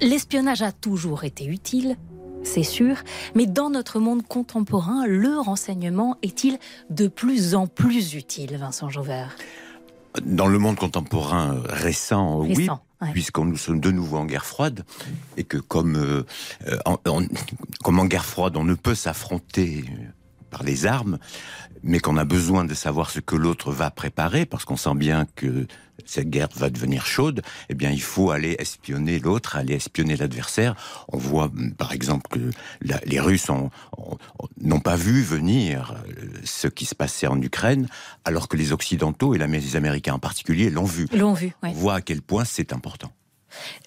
l'espionnage 0.00 0.62
a 0.62 0.72
toujours 0.72 1.24
été 1.24 1.46
utile, 1.46 1.96
c'est 2.44 2.62
sûr, 2.62 2.96
mais 3.34 3.46
dans 3.46 3.70
notre 3.70 3.98
monde 3.98 4.22
contemporain, 4.26 5.06
le 5.06 5.38
renseignement 5.38 6.16
est-il 6.22 6.58
de 6.90 7.08
plus 7.08 7.54
en 7.54 7.66
plus 7.66 8.14
utile, 8.14 8.56
Vincent 8.56 8.90
Jauvert 8.90 9.36
Dans 10.22 10.46
le 10.46 10.58
monde 10.58 10.76
contemporain 10.76 11.60
récent, 11.68 12.40
oui, 12.40 12.68
ouais. 13.02 13.10
puisqu'on 13.12 13.46
nous 13.46 13.56
sommes 13.56 13.80
de 13.80 13.90
nouveau 13.90 14.18
en 14.18 14.26
guerre 14.26 14.44
froide, 14.46 14.84
et 15.36 15.42
que 15.44 15.56
comme, 15.58 15.96
euh, 15.96 16.22
en, 16.84 16.98
en- 17.08 17.22
comme 17.82 17.98
en 17.98 18.04
guerre 18.04 18.24
froide, 18.24 18.56
on 18.56 18.62
ne 18.64 18.74
peut 18.74 18.94
s'affronter 18.94 19.84
euh, 19.88 20.04
par 20.50 20.62
les 20.62 20.86
armes, 20.86 21.18
mais 21.84 22.00
qu'on 22.00 22.16
a 22.16 22.24
besoin 22.24 22.64
de 22.64 22.74
savoir 22.74 23.10
ce 23.10 23.20
que 23.20 23.36
l'autre 23.36 23.70
va 23.70 23.90
préparer, 23.90 24.46
parce 24.46 24.64
qu'on 24.64 24.76
sent 24.76 24.94
bien 24.96 25.26
que 25.36 25.66
cette 26.06 26.28
guerre 26.28 26.48
va 26.56 26.70
devenir 26.70 27.06
chaude, 27.06 27.42
eh 27.68 27.74
bien, 27.74 27.90
il 27.90 28.02
faut 28.02 28.30
aller 28.32 28.56
espionner 28.58 29.20
l'autre, 29.20 29.54
aller 29.56 29.74
espionner 29.74 30.16
l'adversaire. 30.16 30.74
On 31.12 31.18
voit, 31.18 31.44
hum, 31.44 31.72
par 31.74 31.92
exemple, 31.92 32.28
que 32.30 32.50
la- 32.80 33.00
les 33.04 33.20
Russes 33.20 33.48
ont- 33.50 33.70
ont- 33.96 34.16
ont- 34.40 34.48
n'ont 34.60 34.80
pas 34.80 34.96
vu 34.96 35.22
venir 35.22 35.94
euh, 36.08 36.12
ce 36.44 36.66
qui 36.66 36.84
se 36.86 36.94
passait 36.96 37.28
en 37.28 37.40
Ukraine, 37.40 37.86
alors 38.24 38.48
que 38.48 38.56
les 38.56 38.72
Occidentaux, 38.72 39.34
et 39.34 39.38
la- 39.38 39.46
les 39.46 39.76
Américains 39.76 40.14
en 40.14 40.18
particulier, 40.18 40.70
l'ont 40.70 40.84
vu. 40.84 41.06
L'ont 41.12 41.32
vu, 41.34 41.52
ouais. 41.62 41.70
On 41.70 41.72
voit 41.72 41.94
à 41.94 42.00
quel 42.00 42.22
point 42.22 42.44
c'est 42.44 42.72
important. 42.72 43.12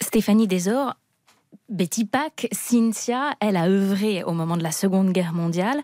Stéphanie 0.02 0.48
Desor, 0.48 0.96
Betty 1.70 2.06
Pack, 2.06 2.48
Cynthia, 2.54 3.32
elle 3.42 3.58
a 3.58 3.68
œuvré 3.68 4.24
au 4.24 4.32
moment 4.32 4.56
de 4.56 4.64
la 4.64 4.72
Seconde 4.72 5.12
Guerre 5.12 5.34
mondiale. 5.34 5.82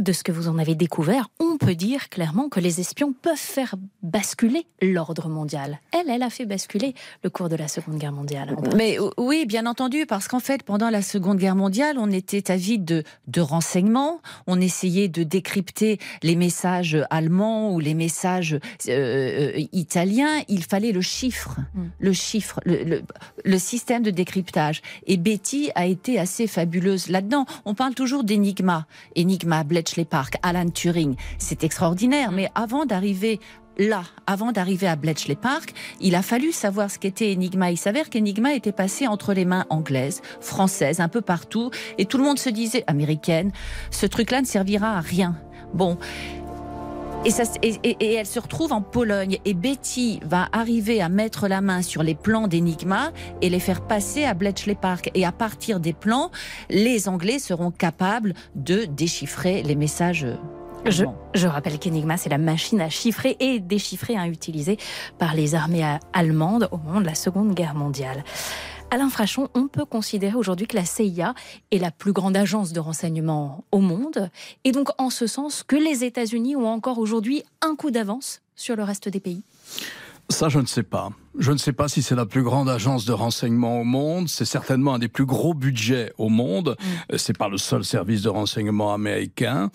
De 0.00 0.12
ce 0.12 0.24
que 0.24 0.32
vous 0.32 0.48
en 0.48 0.58
avez 0.58 0.74
découvert, 0.74 1.28
on 1.38 1.56
peut 1.56 1.76
dire 1.76 2.08
clairement 2.08 2.48
que 2.48 2.58
les 2.58 2.80
espions 2.80 3.12
peuvent 3.12 3.36
faire 3.36 3.76
basculer 4.02 4.66
l'ordre 4.82 5.28
mondial. 5.28 5.78
Elle, 5.92 6.10
elle 6.10 6.24
a 6.24 6.30
fait 6.30 6.46
basculer 6.46 6.94
le 7.22 7.30
cours 7.30 7.48
de 7.48 7.54
la 7.54 7.68
Seconde 7.68 7.98
Guerre 7.98 8.10
mondiale. 8.12 8.56
Mais 8.76 8.98
oui, 9.18 9.46
bien 9.46 9.66
entendu, 9.66 10.04
parce 10.04 10.26
qu'en 10.26 10.40
fait, 10.40 10.64
pendant 10.64 10.90
la 10.90 11.00
Seconde 11.00 11.38
Guerre 11.38 11.54
mondiale, 11.54 11.96
on 11.98 12.10
était 12.10 12.50
avide 12.50 12.84
de, 12.84 13.04
de 13.28 13.40
renseignements, 13.40 14.20
on 14.48 14.60
essayait 14.60 15.06
de 15.06 15.22
décrypter 15.22 15.98
les 16.24 16.34
messages 16.34 16.98
allemands 17.10 17.72
ou 17.72 17.78
les 17.78 17.94
messages 17.94 18.54
euh, 18.88 19.52
euh, 19.56 19.64
italiens. 19.72 20.42
Il 20.48 20.64
fallait 20.64 20.90
le 20.92 21.02
chiffre, 21.02 21.58
le 22.00 22.12
chiffre, 22.12 22.58
le, 22.64 22.82
le- 22.82 23.02
le 23.44 23.58
système 23.58 24.02
de 24.02 24.10
décryptage. 24.10 24.82
Et 25.06 25.16
Betty 25.18 25.70
a 25.76 25.86
été 25.86 26.18
assez 26.18 26.46
fabuleuse 26.48 27.08
là-dedans. 27.08 27.46
On 27.64 27.74
parle 27.74 27.94
toujours 27.94 28.24
Enigma, 29.16 29.62
Bletchley 29.84 30.06
Park, 30.06 30.38
Alan 30.42 30.70
Turing. 30.70 31.14
C'est 31.36 31.62
extraordinaire, 31.62 32.32
mais 32.32 32.48
avant 32.54 32.86
d'arriver 32.86 33.38
là, 33.76 34.04
avant 34.26 34.50
d'arriver 34.50 34.86
à 34.86 34.96
Bletchley 34.96 35.34
Park, 35.34 35.74
il 36.00 36.14
a 36.14 36.22
fallu 36.22 36.52
savoir 36.52 36.90
ce 36.90 36.98
qu'était 36.98 37.34
Enigma. 37.34 37.70
Il 37.70 37.76
s'avère 37.76 38.08
qu'Enigma 38.08 38.54
était 38.54 38.72
passé 38.72 39.06
entre 39.06 39.34
les 39.34 39.44
mains 39.44 39.66
anglaises, 39.68 40.22
françaises, 40.40 41.00
un 41.00 41.08
peu 41.08 41.20
partout, 41.20 41.70
et 41.98 42.06
tout 42.06 42.16
le 42.16 42.24
monde 42.24 42.38
se 42.38 42.48
disait, 42.48 42.84
américaine, 42.86 43.52
ce 43.90 44.06
truc-là 44.06 44.40
ne 44.40 44.46
servira 44.46 44.96
à 44.96 45.00
rien. 45.00 45.36
Bon. 45.74 45.98
Et, 47.24 47.30
ça, 47.30 47.44
et, 47.62 47.76
et- 47.82 47.96
et 48.00 48.12
elle 48.14 48.26
se 48.26 48.38
retrouve 48.38 48.72
en 48.72 48.82
Pologne. 48.82 49.38
Et 49.46 49.54
Betty 49.54 50.20
va 50.24 50.48
arriver 50.52 51.00
à 51.00 51.08
mettre 51.08 51.48
la 51.48 51.62
main 51.62 51.80
sur 51.80 52.02
les 52.02 52.14
plans 52.14 52.48
d'Enigma 52.48 53.12
et 53.40 53.48
les 53.48 53.60
faire 53.60 53.80
passer 53.80 54.24
à 54.24 54.34
Bletchley 54.34 54.74
Park. 54.74 55.10
Et 55.14 55.24
à 55.24 55.32
partir 55.32 55.80
des 55.80 55.94
plans, 55.94 56.30
les 56.68 57.08
Anglais 57.08 57.38
seront 57.38 57.70
capables 57.70 58.34
de 58.54 58.84
déchiffrer 58.84 59.62
les 59.62 59.74
messages. 59.74 60.26
Je, 60.86 61.04
je 61.32 61.46
rappelle 61.46 61.78
qu'Enigma, 61.78 62.18
c'est 62.18 62.28
la 62.28 62.36
machine 62.36 62.82
à 62.82 62.90
chiffrer 62.90 63.38
et 63.40 63.58
déchiffrer 63.58 64.16
hein, 64.18 64.26
utilisée 64.26 64.76
par 65.18 65.34
les 65.34 65.54
armées 65.54 65.82
allemandes 66.12 66.68
au 66.72 66.76
moment 66.76 67.00
de 67.00 67.06
la 67.06 67.14
Seconde 67.14 67.54
Guerre 67.54 67.74
mondiale. 67.74 68.22
Alain 68.94 69.10
Frachon, 69.10 69.48
on 69.54 69.66
peut 69.66 69.84
considérer 69.84 70.36
aujourd'hui 70.36 70.68
que 70.68 70.76
la 70.76 70.84
CIA 70.84 71.34
est 71.72 71.78
la 71.78 71.90
plus 71.90 72.12
grande 72.12 72.36
agence 72.36 72.72
de 72.72 72.78
renseignement 72.78 73.64
au 73.72 73.80
monde, 73.80 74.30
et 74.62 74.70
donc 74.70 74.90
en 74.98 75.10
ce 75.10 75.26
sens 75.26 75.64
que 75.64 75.74
les 75.74 76.04
États-Unis 76.04 76.54
ont 76.54 76.68
encore 76.68 76.98
aujourd'hui 76.98 77.42
un 77.60 77.74
coup 77.74 77.90
d'avance 77.90 78.40
sur 78.54 78.76
le 78.76 78.84
reste 78.84 79.08
des 79.08 79.18
pays? 79.18 79.42
Ça, 80.28 80.48
je 80.48 80.60
ne 80.60 80.66
sais 80.66 80.84
pas. 80.84 81.10
Je 81.36 81.50
ne 81.50 81.56
sais 81.56 81.72
pas 81.72 81.88
si 81.88 82.00
c'est 82.00 82.14
la 82.14 82.26
plus 82.26 82.44
grande 82.44 82.68
agence 82.68 83.06
de 83.06 83.12
renseignement 83.12 83.80
au 83.80 83.84
monde. 83.84 84.28
C'est 84.28 84.44
certainement 84.44 84.94
un 84.94 84.98
des 85.00 85.08
plus 85.08 85.26
gros 85.26 85.52
budgets 85.52 86.12
au 86.16 86.28
monde. 86.28 86.76
Euh, 87.12 87.18
C'est 87.18 87.36
pas 87.36 87.48
le 87.48 87.58
seul 87.58 87.84
service 87.84 88.22
de 88.22 88.28
renseignement 88.28 88.94
américain. 88.94 89.70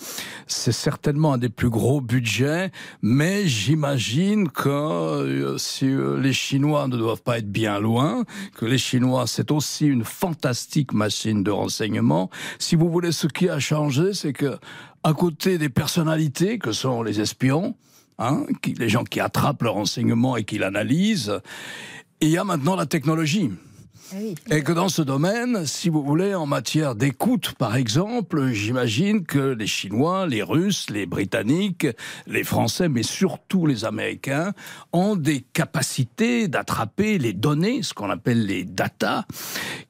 C'est 0.48 0.72
certainement 0.72 1.34
un 1.34 1.38
des 1.38 1.50
plus 1.50 1.70
gros 1.70 2.00
budgets. 2.00 2.72
Mais 3.02 3.46
j'imagine 3.46 4.48
que 4.48 4.70
euh, 4.70 5.58
si 5.58 5.86
euh, 5.86 6.18
les 6.18 6.32
Chinois 6.32 6.88
ne 6.88 6.96
doivent 6.96 7.24
pas 7.24 7.40
être 7.40 7.52
bien 7.52 7.80
loin, 7.80 8.24
que 8.56 8.66
les 8.66 8.78
Chinois, 8.78 9.28
c'est 9.28 9.52
aussi 9.52 9.86
une 9.86 10.06
fantastique 10.06 10.94
machine 10.94 11.44
de 11.44 11.52
renseignement. 11.52 12.30
Si 12.58 12.78
vous 12.78 12.90
voulez, 12.90 13.12
ce 13.12 13.28
qui 13.28 13.50
a 13.50 13.60
changé, 13.60 14.14
c'est 14.14 14.34
que 14.34 14.58
à 15.04 15.14
côté 15.14 15.58
des 15.58 15.70
personnalités 15.70 16.58
que 16.58 16.72
sont 16.72 17.04
les 17.04 17.20
espions, 17.20 17.76
hein, 18.20 18.46
qui- 18.62 18.74
les 18.74 18.90
gens 18.90 19.04
qui 19.04 19.20
attrapent 19.20 19.64
le 19.64 19.70
renseignement 19.70 20.38
et 20.38 20.44
qui 20.44 20.58
l'analysent. 20.60 21.42
Et 22.22 22.26
il 22.28 22.32
y 22.32 22.38
a 22.38 22.44
maintenant 22.44 22.76
la 22.76 22.86
technologie. 22.86 23.50
Et 24.50 24.64
que 24.64 24.72
dans 24.72 24.90
ce 24.90 25.04
domaine, 25.04 25.68
si 25.68 25.88
vous 25.88 26.04
voulez, 26.04 26.34
en 26.34 26.48
matière 26.48 26.96
d'écoute, 26.96 27.54
par 27.60 27.76
exemple, 27.76 28.52
j'imagine 28.54 29.24
que 29.24 29.54
les 29.54 29.68
Chinois, 29.68 30.26
les 30.26 30.42
Russes, 30.42 30.90
les 30.90 31.06
Britanniques, 31.06 31.86
les 32.26 32.44
Français, 32.44 32.90
mais 32.90 33.04
surtout 33.04 33.68
les 33.68 33.86
Américains, 33.86 34.54
ont 34.94 35.16
des 35.16 35.42
capacités 35.54 36.48
d'attraper 36.48 37.20
les 37.20 37.34
données, 37.34 37.84
ce 37.84 37.94
qu'on 37.94 38.10
appelle 38.10 38.48
les 38.48 38.64
data, 38.64 39.26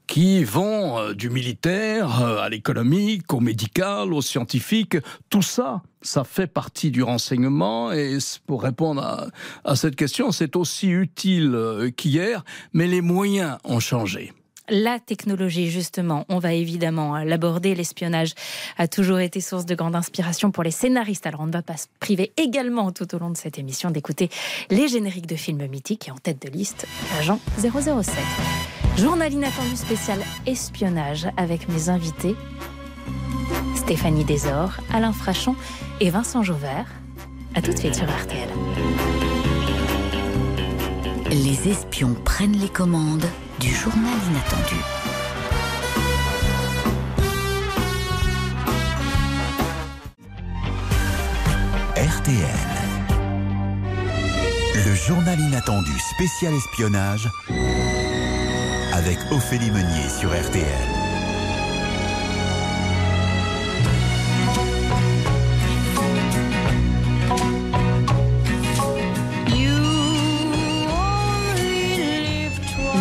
qui 0.10 0.44
vont 0.44 0.98
euh, 0.98 1.14
du 1.14 1.30
militaire 1.30 2.24
euh, 2.24 2.42
à 2.42 2.50
l'économique, 2.50 3.32
au 3.32 3.40
médical, 3.40 4.12
au 4.12 4.22
scientifique. 4.22 4.98
Tout 5.30 5.44
ça, 5.44 5.84
ça 6.02 6.24
fait 6.24 6.48
partie 6.48 6.90
du 6.90 7.04
renseignement. 7.04 7.92
Et 7.92 8.18
pour 8.48 8.64
répondre 8.64 9.04
à, 9.04 9.28
à 9.64 9.76
cette 9.76 9.96
question, 9.96 10.32
c'est 10.32 10.56
aussi 10.56 10.90
utile 10.90 11.52
euh, 11.54 11.92
qu'hier, 11.92 12.44
mais 12.74 12.88
les 12.88 13.02
moyens 13.02 13.60
ont 13.64 13.80
changé. 13.80 14.34
La 14.72 15.00
technologie, 15.00 15.70
justement, 15.70 16.26
on 16.28 16.40
va 16.40 16.54
évidemment 16.54 17.18
l'aborder. 17.20 17.76
L'espionnage 17.76 18.34
a 18.78 18.88
toujours 18.88 19.20
été 19.20 19.42
source 19.42 19.66
de 19.66 19.76
grande 19.76 19.96
inspiration 19.96 20.52
pour 20.52 20.64
les 20.64 20.72
scénaristes. 20.72 21.28
Alors 21.28 21.42
on 21.42 21.48
ne 21.48 21.52
va 21.52 21.64
pas 21.64 21.78
se 21.78 21.88
priver 22.00 22.32
également 22.38 22.92
tout 22.92 23.16
au 23.16 23.20
long 23.20 23.30
de 23.30 23.38
cette 23.38 23.60
émission 23.60 23.90
d'écouter 23.92 24.30
les 24.70 24.88
génériques 24.88 25.28
de 25.28 25.36
films 25.36 25.66
mythiques 25.68 26.08
et 26.08 26.12
en 26.12 26.18
tête 26.18 26.42
de 26.42 26.50
liste, 26.50 26.88
Agent 27.20 27.40
007. 27.60 28.79
Journal 29.00 29.32
inattendu 29.32 29.78
spécial 29.78 30.20
espionnage 30.46 31.30
avec 31.38 31.70
mes 31.70 31.88
invités 31.88 32.36
Stéphanie 33.74 34.26
Desor, 34.26 34.74
Alain 34.94 35.14
Frachon 35.14 35.56
et 36.02 36.10
Vincent 36.10 36.44
Jauvert. 36.44 36.86
À 37.56 37.62
tout 37.62 37.72
de 37.72 37.78
suite 37.78 37.96
sur 37.96 38.04
RTL. 38.04 38.50
Les 41.30 41.70
espions 41.70 42.14
prennent 42.26 42.58
les 42.58 42.68
commandes 42.68 43.24
du 43.62 43.74
journal 43.74 44.04
inattendu. 44.32 44.76
RTL. 51.96 52.80
Le 54.86 54.94
journal 54.94 55.40
inattendu 55.40 55.92
spécial 56.00 56.54
espionnage 56.54 57.30
avec 59.00 59.18
Ophélie 59.32 59.72
Meunier 59.72 60.10
sur 60.10 60.30
RTL. 60.30 60.66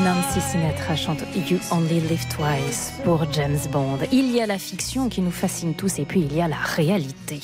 Nancy 0.05 0.41
Sinatra 0.41 0.95
chante 0.95 1.25
You 1.35 1.59
Only 1.73 2.01
Live 2.03 2.25
Twice 2.29 2.93
pour 3.03 3.27
James 3.33 3.59
Bond. 3.73 3.99
Il 4.13 4.31
y 4.31 4.41
a 4.41 4.47
la 4.47 4.59
fiction 4.59 5.09
qui 5.09 5.21
nous 5.21 5.33
fascine 5.33 5.75
tous 5.75 5.99
et 5.99 6.05
puis 6.05 6.21
il 6.21 6.33
y 6.33 6.41
a 6.41 6.47
la 6.47 6.59
réalité. 6.59 7.41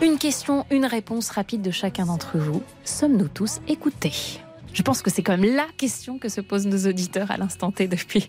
Une 0.00 0.18
question, 0.18 0.64
une 0.70 0.86
réponse 0.86 1.30
rapide 1.30 1.62
de 1.62 1.72
chacun 1.72 2.06
d'entre 2.06 2.38
vous. 2.38 2.62
Sommes-nous 2.84 3.26
tous 3.26 3.58
écoutés? 3.66 4.40
Je 4.72 4.82
pense 4.82 5.02
que 5.02 5.10
c'est 5.10 5.22
quand 5.22 5.36
même 5.36 5.54
la 5.56 5.66
question 5.76 6.18
que 6.18 6.28
se 6.28 6.40
posent 6.40 6.66
nos 6.66 6.88
auditeurs 6.88 7.30
à 7.30 7.36
l'instant 7.36 7.72
T 7.72 7.88
depuis 7.88 8.28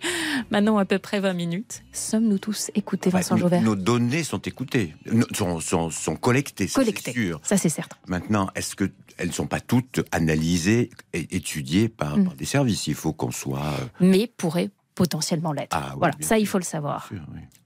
maintenant 0.50 0.78
à 0.78 0.86
peu 0.86 0.98
près 1.00 1.20
20 1.20 1.34
minutes. 1.34 1.84
Sommes-nous 1.94 2.40
tous 2.40 2.72
écoutés, 2.76 3.10
Vincent 3.10 3.36
Ouais, 3.36 3.42
Jauvert 3.42 3.62
Nos 3.62 3.76
données 3.76 4.24
sont 4.24 4.40
écoutées, 4.40 4.96
sont, 5.36 5.60
sont, 5.60 5.90
sont 5.90 6.16
collectées, 6.16 6.68
ça, 6.68 6.80
c'est 6.82 6.86
Collectées. 6.86 7.12
sûr. 7.14 7.40
Ça, 7.44 7.58
c'est 7.58 7.70
certain. 7.70 7.98
Maintenant, 8.08 8.50
est-ce 8.56 8.76
que 8.76 8.90
elles 9.18 9.28
ne 9.28 9.34
sont 9.34 9.48
pas 9.48 9.60
toutes 9.60 10.02
analysées 10.12 10.90
et 11.14 11.36
étudiées 11.36 11.90
par, 11.90 12.18
Mm. 12.18 12.24
par 12.26 12.34
des 12.36 12.46
services? 12.46 12.88
Il 12.88 12.96
faut 12.96 13.14
qu'on 13.14 13.32
soit. 13.32 13.60
euh, 13.60 13.86
Mais 14.00 14.28
pourrait 14.38 14.70
potentiellement 14.96 15.54
l'être. 15.54 15.76
Ah 15.78 15.90
oui, 15.94 16.00
voilà, 16.00 16.14
ça, 16.20 16.38
il 16.40 16.46
faut 16.48 16.58
le 16.58 16.64
savoir. 16.64 17.10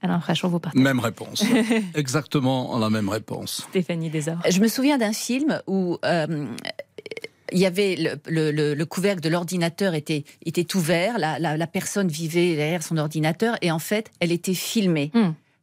Alain 0.02 0.20
Frachon, 0.20 0.48
vous 0.48 0.60
partez. 0.60 0.78
Même 0.78 1.00
réponse. 1.00 1.44
Exactement 1.94 2.78
la 2.78 2.90
même 2.90 3.08
réponse. 3.08 3.64
Stéphanie 3.70 4.10
Desor. 4.10 4.36
Je 4.48 4.60
me 4.60 4.68
souviens 4.68 4.98
d'un 4.98 5.12
film 5.12 5.60
où 5.66 5.96
euh, 6.04 6.46
il 7.54 7.60
y 7.60 7.66
avait 7.66 7.96
le, 7.96 8.10
le- 8.26 8.50
le- 8.50 8.74
le 8.74 8.86
couvercle 8.86 9.20
de 9.22 9.28
l'ordinateur 9.30 9.94
était, 9.94 10.24
était 10.44 10.76
ouvert, 10.76 11.18
la, 11.18 11.38
la- 11.38 11.56
la 11.56 11.66
personne 11.66 12.08
vivait 12.08 12.56
derrière 12.56 12.82
son 12.82 12.96
ordinateur 12.98 13.56
et 13.62 13.70
en 13.70 13.78
fait, 13.78 14.10
elle 14.20 14.32
était 14.32 14.54
filmée 14.54 15.10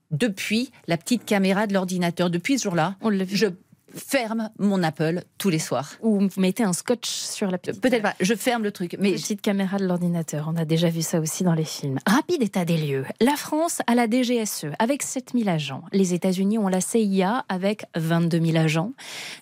depuis 0.10 0.72
la 0.88 0.98
petite 0.98 1.26
caméra 1.26 1.68
de 1.68 1.74
l'ordinateur. 1.74 2.30
Depuis 2.30 2.58
ce 2.58 2.64
jour-là, 2.64 2.96
je 3.32 3.48
ferme 3.96 4.50
mon 4.60 4.84
Apple 4.84 5.24
tous 5.38 5.50
les 5.50 5.60
soirs. 5.60 5.94
Ou 6.02 6.28
vous 6.28 6.42
mettez 6.42 6.64
un 6.64 6.74
scotch 6.74 7.10
sur 7.10 7.50
la 7.50 7.58
petite... 7.58 7.82
Peut-être 7.82 8.02
pas, 8.02 8.16
je 8.20 8.34
ferme 8.34 8.64
le 8.64 8.72
truc. 8.72 8.96
Mais 9.00 9.14
Petite 9.14 9.42
caméra 9.42 9.78
de 9.78 9.86
l'ordinateur, 9.86 10.50
on 10.52 10.58
a 10.58 10.66
déjà 10.66 10.90
vu 10.90 11.02
ça 11.02 11.20
aussi 11.20 11.44
dans 11.44 11.54
les 11.54 11.64
films. 11.64 12.00
Rapide 12.06 12.44
état 12.44 12.66
des 12.66 12.78
lieux. 12.78 13.06
La 13.20 13.36
France 13.36 13.82
a 13.88 13.96
la 13.96 14.08
DGSE 14.10 14.68
avec 14.80 15.04
7000 15.04 15.50
agents. 15.50 15.84
Les 15.92 16.14
États-Unis 16.14 16.58
ont 16.58 16.68
la 16.68 16.82
CIA 16.82 17.46
avec 17.50 17.86
22 17.96 18.40
000 18.40 18.58
agents. 18.58 18.94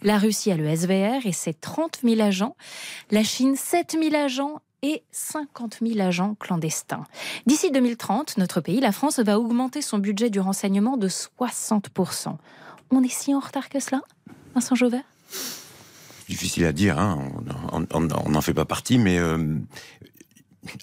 La 0.02 0.18
Russie 0.18 0.52
a 0.52 0.58
le 0.58 0.76
SVR 0.76 1.26
et 1.26 1.32
ses 1.32 1.54
30 1.54 2.00
000 2.04 2.22
agents. 2.22 2.56
La 3.12 3.24
Chine, 3.24 3.56
7000 3.56 4.16
agents 4.16 4.62
et 4.82 5.04
50 5.12 5.80
000 5.86 6.00
agents 6.00 6.36
clandestins. 6.40 7.04
D'ici 7.46 7.72
2030, 7.72 8.38
notre 8.38 8.62
pays, 8.62 8.80
la 8.80 8.92
France, 8.92 9.20
va 9.20 9.40
augmenter 9.40 9.82
son 9.82 9.98
budget 9.98 10.30
du 10.30 10.40
renseignement 10.40 10.98
de 10.98 11.10
60%. 11.10 12.38
On 12.92 13.04
est 13.04 13.12
si 13.12 13.36
en 13.36 13.40
retard 13.40 13.70
que 13.70 13.80
cela? 13.80 14.02
Difficile 16.28 16.66
à 16.66 16.72
dire, 16.72 17.00
hein, 17.00 17.18
on 17.72 18.02
n'en 18.02 18.42
fait 18.42 18.54
pas 18.54 18.66
partie, 18.66 18.98
mais 18.98 19.18
euh, 19.18 19.58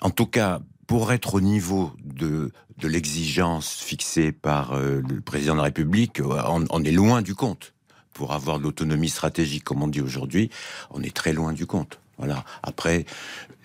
en 0.00 0.10
tout 0.10 0.26
cas, 0.26 0.60
pour 0.86 1.12
être 1.12 1.34
au 1.34 1.40
niveau 1.40 1.92
de, 2.02 2.50
l'exigence 2.82 3.80
fixée 3.80 4.32
par 4.32 4.72
euh, 4.72 5.02
le 5.08 5.20
président 5.20 5.52
de 5.52 5.58
la 5.58 5.64
République, 5.64 6.20
on, 6.20 6.64
on 6.68 6.84
est 6.84 6.92
loin 6.92 7.22
du 7.22 7.34
compte. 7.34 7.74
Pour 8.12 8.32
avoir 8.32 8.58
de 8.58 8.64
l'autonomie 8.64 9.10
stratégique, 9.10 9.64
comme 9.64 9.82
on 9.82 9.88
dit 9.88 10.00
aujourd'hui, 10.00 10.50
on 10.90 11.02
est 11.02 11.14
très 11.14 11.32
loin 11.32 11.52
du 11.52 11.66
compte. 11.66 12.00
Voilà. 12.18 12.44
Après, 12.62 13.04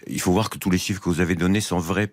il 0.08 0.20
faut 0.20 0.32
voir 0.32 0.50
que 0.50 0.58
tous 0.58 0.70
les 0.72 0.78
chiffres 0.78 1.00
que 1.02 1.10
vous 1.10 1.20
avez 1.22 1.36
donnés 1.36 1.62
sont 1.62 1.78
vrais, 1.78 2.12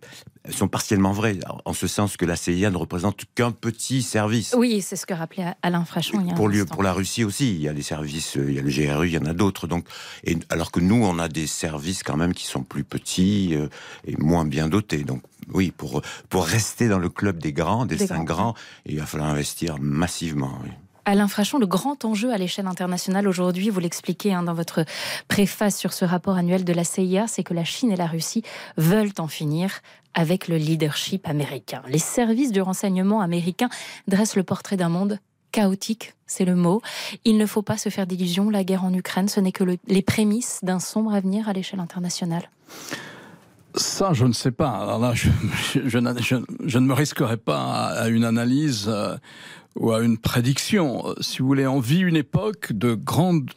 sont 0.51 0.69
partiellement 0.69 1.13
vrais, 1.13 1.39
en 1.65 1.73
ce 1.73 1.87
sens 1.87 2.17
que 2.17 2.25
la 2.27 2.37
CIA 2.37 2.71
ne 2.71 2.77
représente 2.77 3.23
qu'un 3.35 3.51
petit 3.51 4.03
service. 4.03 4.55
Oui, 4.57 4.83
c'est 4.83 4.97
ce 4.97 5.07
que 5.07 5.15
rappelait 5.15 5.55
Alain 5.63 5.85
Frachon 5.85 6.21
il 6.21 6.29
y 6.29 6.31
a 6.31 6.35
Pour, 6.35 6.49
lui- 6.49 6.65
pour 6.65 6.83
la 6.83 6.93
Russie 6.93 7.25
aussi, 7.25 7.51
il 7.55 7.61
y 7.61 7.69
a 7.69 7.73
les 7.73 7.83
services, 7.83 8.37
euh, 8.37 8.45
il 8.49 8.55
y 8.55 8.59
a 8.59 8.63
le 8.63 8.71
GRU, 8.71 9.09
il 9.09 9.15
y 9.15 9.19
en 9.19 9.25
a 9.27 9.33
d'autres. 9.35 9.67
Donc, 9.67 9.87
et, 10.25 10.37
alors 10.51 10.71
que 10.71 10.81
nous, 10.81 11.03
on 11.03 11.19
a 11.19 11.29
des 11.29 11.47
services 11.47 12.03
quand 12.03 12.17
même 12.17 12.35
qui 12.35 12.45
sont 12.47 12.63
plus 12.63 12.85
petits 12.85 13.55
euh, 13.55 13.69
et 14.07 14.17
moins 14.19 14.45
bien 14.45 14.69
dotés. 14.69 15.03
Donc, 15.05 15.23
oui, 15.53 15.71
pour 15.75 16.03
pour 16.29 16.45
rester 16.45 16.89
dans 16.89 16.99
le 16.99 17.09
club 17.09 17.39
des 17.39 17.53
grands, 17.55 17.87
des, 17.87 17.97
Des 17.97 18.07
cinq 18.07 18.25
grands. 18.25 18.53
grands, 18.53 18.55
il 18.87 18.99
va 18.99 19.07
falloir 19.07 19.31
investir 19.31 19.77
massivement. 19.81 20.59
oui. 20.63 20.71
Alain 21.11 21.27
Frachon, 21.27 21.59
le 21.59 21.67
grand 21.67 22.05
enjeu 22.05 22.33
à 22.35 22.37
l'échelle 22.39 22.67
internationale 22.67 23.27
aujourd'hui, 23.29 23.71
vous 23.71 23.81
l'expliquez 23.81 24.35
hein, 24.35 24.43
dans 24.43 24.53
votre 24.53 24.85
préface 25.27 25.79
sur 25.79 25.95
ce 25.95 26.05
rapport 26.05 26.37
annuel 26.37 26.65
de 26.65 26.73
la 26.75 26.85
CIA, 26.85 27.27
c'est 27.27 27.43
que 27.43 27.55
la 27.55 27.65
Chine 27.65 27.91
et 27.91 27.97
la 27.97 28.07
Russie 28.07 28.43
veulent 28.77 29.13
en 29.19 29.27
finir 29.27 29.71
avec 30.13 30.49
le 30.49 30.57
leadership 30.59 31.27
américain. 31.27 31.81
Les 31.89 31.99
services 31.99 32.53
du 32.53 32.61
renseignement 32.61 33.23
américain 33.23 33.71
dressent 34.07 34.37
le 34.37 34.43
portrait 34.43 34.77
d'un 34.77 34.91
monde 34.91 35.19
chaotique, 35.51 36.13
c'est 36.27 36.45
le 36.45 36.55
mot. 36.55 36.83
Il 37.25 37.39
ne 37.39 37.47
faut 37.47 37.63
pas 37.63 37.79
se 37.79 37.89
faire 37.89 38.07
d'illusions, 38.07 38.51
la 38.51 38.63
guerre 38.63 38.85
en 38.85 38.93
Ukraine, 38.93 39.29
ce 39.29 39.41
n'est 39.41 39.53
que 39.53 39.65
le- 39.65 39.79
les 39.87 40.03
prémices 40.03 40.61
d'un 40.63 40.79
sombre 40.79 41.15
avenir 41.15 41.49
à 41.49 41.55
l'échelle 41.55 41.81
internationale. 41.81 42.51
Ça, 43.75 44.13
je 44.13 44.27
ne 44.27 44.33
sais 44.35 44.51
pas. 44.51 44.99
Là, 45.01 45.13
je, 45.15 45.31
je- 45.87 45.99
ne 45.99 46.81
me 46.87 46.93
risquerai 46.93 47.39
pas 47.39 47.61
à, 47.61 48.03
à 48.03 48.09
une 48.09 48.25
analyse 48.25 48.87
euh, 48.89 49.17
ou 49.79 49.93
à 49.93 50.03
une 50.03 50.19
prédiction. 50.19 51.07
Euh, 51.09 51.15
Si 51.21 51.39
vous 51.39 51.47
voulez, 51.47 51.67
on 51.67 51.81
vit 51.81 52.01
une 52.01 52.17
époque 52.17 52.73
de 52.73 52.95
grande 52.95 53.51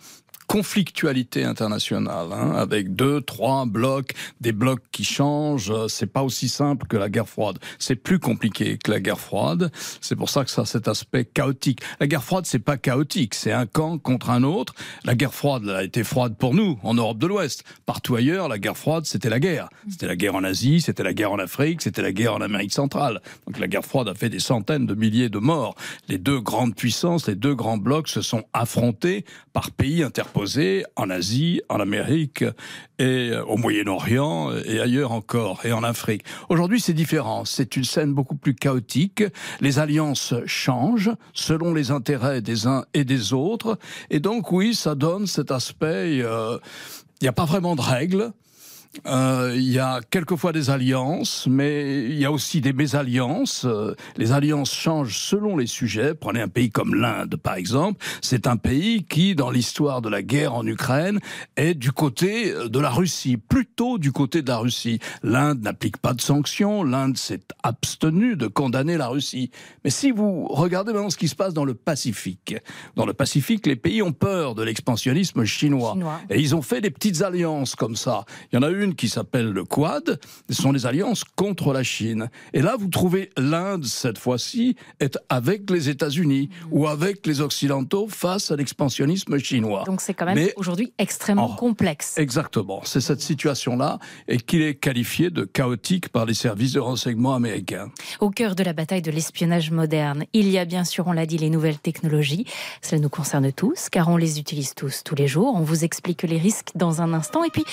conflictualité 0.51 1.45
internationale, 1.45 2.27
hein, 2.33 2.51
avec 2.57 2.93
deux, 2.93 3.21
trois 3.21 3.65
blocs, 3.65 4.11
des 4.41 4.51
blocs 4.51 4.81
qui 4.91 5.05
changent. 5.05 5.71
C'est 5.87 6.11
pas 6.11 6.23
aussi 6.23 6.49
simple 6.49 6.87
que 6.87 6.97
la 6.97 7.07
guerre 7.07 7.29
froide. 7.29 7.57
C'est 7.79 7.95
plus 7.95 8.19
compliqué 8.19 8.77
que 8.77 8.91
la 8.91 8.99
guerre 8.99 9.21
froide. 9.21 9.71
C'est 10.01 10.17
pour 10.17 10.29
ça 10.29 10.43
que 10.43 10.51
ça 10.51 10.63
a 10.63 10.65
cet 10.65 10.89
aspect 10.89 11.23
chaotique. 11.23 11.79
La 12.01 12.07
guerre 12.07 12.25
froide, 12.25 12.45
c'est 12.45 12.59
pas 12.59 12.75
chaotique. 12.75 13.33
C'est 13.33 13.53
un 13.53 13.65
camp 13.65 13.97
contre 13.97 14.29
un 14.29 14.43
autre. 14.43 14.75
La 15.05 15.15
guerre 15.15 15.33
froide 15.33 15.63
elle 15.63 15.75
a 15.75 15.83
été 15.85 16.03
froide 16.03 16.35
pour 16.37 16.53
nous, 16.53 16.77
en 16.83 16.95
Europe 16.95 17.17
de 17.17 17.27
l'Ouest. 17.27 17.63
Partout 17.85 18.17
ailleurs, 18.17 18.49
la 18.49 18.59
guerre 18.59 18.77
froide, 18.77 19.05
c'était 19.05 19.29
la 19.29 19.39
guerre. 19.39 19.69
C'était 19.89 20.07
la 20.07 20.17
guerre 20.17 20.35
en 20.35 20.43
Asie, 20.43 20.81
c'était 20.81 21.03
la 21.03 21.13
guerre 21.13 21.31
en 21.31 21.39
Afrique, 21.39 21.81
c'était 21.81 22.01
la 22.01 22.11
guerre 22.11 22.33
en 22.33 22.41
Amérique 22.41 22.73
centrale. 22.73 23.21
Donc 23.47 23.57
la 23.57 23.69
guerre 23.69 23.85
froide 23.85 24.09
a 24.09 24.15
fait 24.15 24.29
des 24.29 24.39
centaines 24.39 24.85
de 24.85 24.95
milliers 24.95 25.29
de 25.29 25.39
morts. 25.39 25.75
Les 26.09 26.17
deux 26.17 26.41
grandes 26.41 26.75
puissances, 26.75 27.25
les 27.27 27.35
deux 27.35 27.55
grands 27.55 27.77
blocs 27.77 28.09
se 28.09 28.21
sont 28.21 28.43
affrontés 28.51 29.23
par 29.53 29.71
pays 29.71 30.03
interposés 30.03 30.40
en 30.95 31.09
Asie, 31.09 31.61
en 31.69 31.79
Amérique 31.79 32.43
et 32.99 33.29
euh, 33.29 33.43
au 33.45 33.57
Moyen-Orient 33.57 34.51
et 34.65 34.79
ailleurs 34.79 35.11
encore, 35.11 35.65
et 35.65 35.71
en 35.71 35.83
Afrique. 35.83 36.23
Aujourd'hui, 36.49 36.79
c'est 36.79 36.93
différent. 36.93 37.45
C'est 37.45 37.75
une 37.75 37.83
scène 37.83 38.13
beaucoup 38.13 38.35
plus 38.35 38.55
chaotique. 38.55 39.23
Les 39.59 39.79
alliances 39.79 40.33
changent 40.45 41.11
selon 41.33 41.73
les 41.73 41.91
intérêts 41.91 42.41
des 42.41 42.67
uns 42.67 42.85
et 42.93 43.03
des 43.03 43.33
autres. 43.33 43.77
Et 44.09 44.19
donc, 44.19 44.51
oui, 44.51 44.73
ça 44.73 44.95
donne 44.95 45.27
cet 45.27 45.51
aspect. 45.51 46.21
euh, 46.21 46.57
Il 47.21 47.25
n'y 47.25 47.29
a 47.29 47.33
pas 47.33 47.45
vraiment 47.45 47.75
de 47.75 47.81
règles. 47.81 48.31
Euh, 49.05 49.53
Il 49.55 49.71
y 49.71 49.79
a 49.79 50.01
quelquefois 50.09 50.51
des 50.51 50.69
alliances, 50.69 51.47
mais 51.49 52.03
il 52.05 52.17
y 52.17 52.25
a 52.25 52.31
aussi 52.31 52.61
des 52.61 52.73
mésalliances. 52.73 53.65
Euh, 53.65 53.95
Les 54.17 54.31
alliances 54.31 54.73
changent 54.73 55.17
selon 55.17 55.57
les 55.57 55.67
sujets. 55.67 56.13
Prenez 56.13 56.41
un 56.41 56.47
pays 56.47 56.69
comme 56.69 56.93
l'Inde, 56.95 57.35
par 57.37 57.55
exemple. 57.55 58.03
C'est 58.21 58.47
un 58.47 58.57
pays 58.57 59.03
qui, 59.03 59.35
dans 59.35 59.49
l'histoire 59.49 60.01
de 60.01 60.09
la 60.09 60.21
guerre 60.21 60.53
en 60.55 60.65
Ukraine, 60.65 61.19
est 61.55 61.73
du 61.73 61.91
côté 61.91 62.53
de 62.53 62.79
la 62.79 62.89
Russie, 62.89 63.37
plutôt 63.37 63.97
du 63.97 64.11
côté 64.11 64.41
de 64.41 64.49
la 64.49 64.57
Russie. 64.57 64.99
L'Inde 65.23 65.61
n'applique 65.61 65.97
pas 65.97 66.13
de 66.13 66.21
sanctions. 66.21 66.83
L'Inde 66.83 67.17
s'est 67.17 67.41
abstenue 67.63 68.35
de 68.35 68.47
condamner 68.47 68.97
la 68.97 69.07
Russie. 69.07 69.51
Mais 69.83 69.89
si 69.89 70.11
vous 70.11 70.47
regardez 70.47 70.91
maintenant 70.91 71.09
ce 71.09 71.17
qui 71.17 71.27
se 71.27 71.35
passe 71.35 71.53
dans 71.53 71.65
le 71.65 71.73
Pacifique, 71.73 72.55
dans 72.95 73.05
le 73.05 73.13
Pacifique, 73.13 73.67
les 73.67 73.75
pays 73.75 74.01
ont 74.01 74.13
peur 74.13 74.53
de 74.55 74.63
l'expansionnisme 74.63 75.45
chinois. 75.45 75.93
Chinois. 75.93 76.19
Et 76.29 76.39
ils 76.39 76.55
ont 76.55 76.61
fait 76.61 76.81
des 76.81 76.91
petites 76.91 77.21
alliances 77.21 77.75
comme 77.75 77.95
ça. 77.95 78.25
Il 78.51 78.55
y 78.55 78.59
en 78.59 78.63
a 78.63 78.69
eu 78.69 78.80
une 78.81 78.95
qui 78.95 79.09
s'appelle 79.09 79.49
le 79.51 79.63
Quad. 79.63 80.19
Ce 80.49 80.61
sont 80.61 80.71
les 80.71 80.85
alliances 80.85 81.23
contre 81.35 81.73
la 81.73 81.83
Chine. 81.83 82.29
Et 82.53 82.61
là, 82.61 82.75
vous 82.79 82.87
trouvez 82.89 83.29
l'Inde, 83.37 83.85
cette 83.85 84.17
fois-ci, 84.17 84.75
est 84.99 85.17
avec 85.29 85.69
les 85.69 85.89
États-Unis 85.89 86.49
ou 86.71 86.87
avec 86.87 87.25
les 87.27 87.41
Occidentaux 87.41 88.07
face 88.09 88.51
à 88.51 88.55
l'expansionnisme 88.55 89.37
chinois. 89.39 89.83
Donc 89.85 90.01
c'est 90.01 90.13
quand 90.13 90.25
même 90.25 90.49
aujourd'hui 90.55 90.93
extrêmement 90.97 91.51
Oh. 91.53 91.55
complexe. 91.57 92.17
Exactement. 92.17 92.81
C'est 92.83 93.01
cette 93.01 93.21
situation-là 93.21 93.99
et 94.27 94.37
qu'il 94.37 94.61
est 94.61 94.75
qualifié 94.75 95.29
de 95.29 95.43
chaotique 95.43 96.09
par 96.09 96.25
les 96.25 96.33
services 96.33 96.73
de 96.73 96.79
renseignement 96.79 97.33
américains. 97.35 97.89
Au 98.19 98.29
cœur 98.29 98.55
de 98.55 98.63
la 98.63 98.73
bataille 98.73 99.01
de 99.01 99.11
l'espionnage 99.11 99.71
moderne, 99.71 100.25
il 100.33 100.49
y 100.49 100.57
a 100.57 100.65
bien 100.65 100.83
sûr, 100.83 101.07
on 101.07 101.11
l'a 101.13 101.25
dit, 101.25 101.37
les 101.37 101.49
nouvelles 101.49 101.79
technologies. 101.79 102.45
Cela 102.81 102.99
nous 103.01 103.09
concerne 103.09 103.51
tous, 103.51 103.89
car 103.89 104.07
on 104.09 104.17
les 104.17 104.39
utilise 104.39 104.73
tous 104.75 105.01
tous 105.03 105.15
les 105.15 105.27
jours. 105.27 105.53
On 105.55 105.61
vous 105.61 105.83
explique 105.83 106.23
les 106.23 106.37
risques 106.37 106.69
dans 106.75 107.01
un 107.01 107.13
instant. 107.13 107.43
Et 107.43 107.49
puis, 107.49 107.63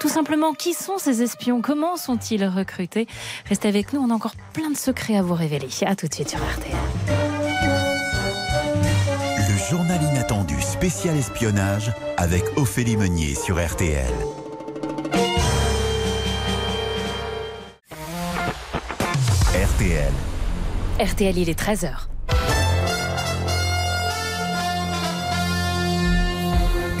tout 0.00 0.08
simplement, 0.08 0.52
qui 0.58 0.74
sont 0.74 0.98
ces 0.98 1.22
espions? 1.22 1.62
Comment 1.62 1.96
sont-ils 1.96 2.44
recrutés? 2.44 3.06
Restez 3.46 3.68
avec 3.68 3.92
nous, 3.92 4.00
on 4.00 4.10
a 4.10 4.14
encore 4.14 4.34
plein 4.52 4.70
de 4.70 4.76
secrets 4.76 5.16
à 5.16 5.22
vous 5.22 5.34
révéler. 5.34 5.68
À 5.86 5.94
tout 5.94 6.08
de 6.08 6.14
suite 6.14 6.30
sur 6.30 6.40
RTL. 6.40 6.74
Le 9.48 9.70
journal 9.70 10.02
inattendu 10.02 10.60
spécial 10.60 11.16
espionnage 11.16 11.92
avec 12.16 12.42
Ophélie 12.56 12.96
Meunier 12.96 13.34
sur 13.34 13.64
RTL. 13.64 14.04
RTL. 19.54 20.12
RTL, 21.00 21.38
il 21.38 21.48
est 21.48 21.58
13h. 21.58 22.07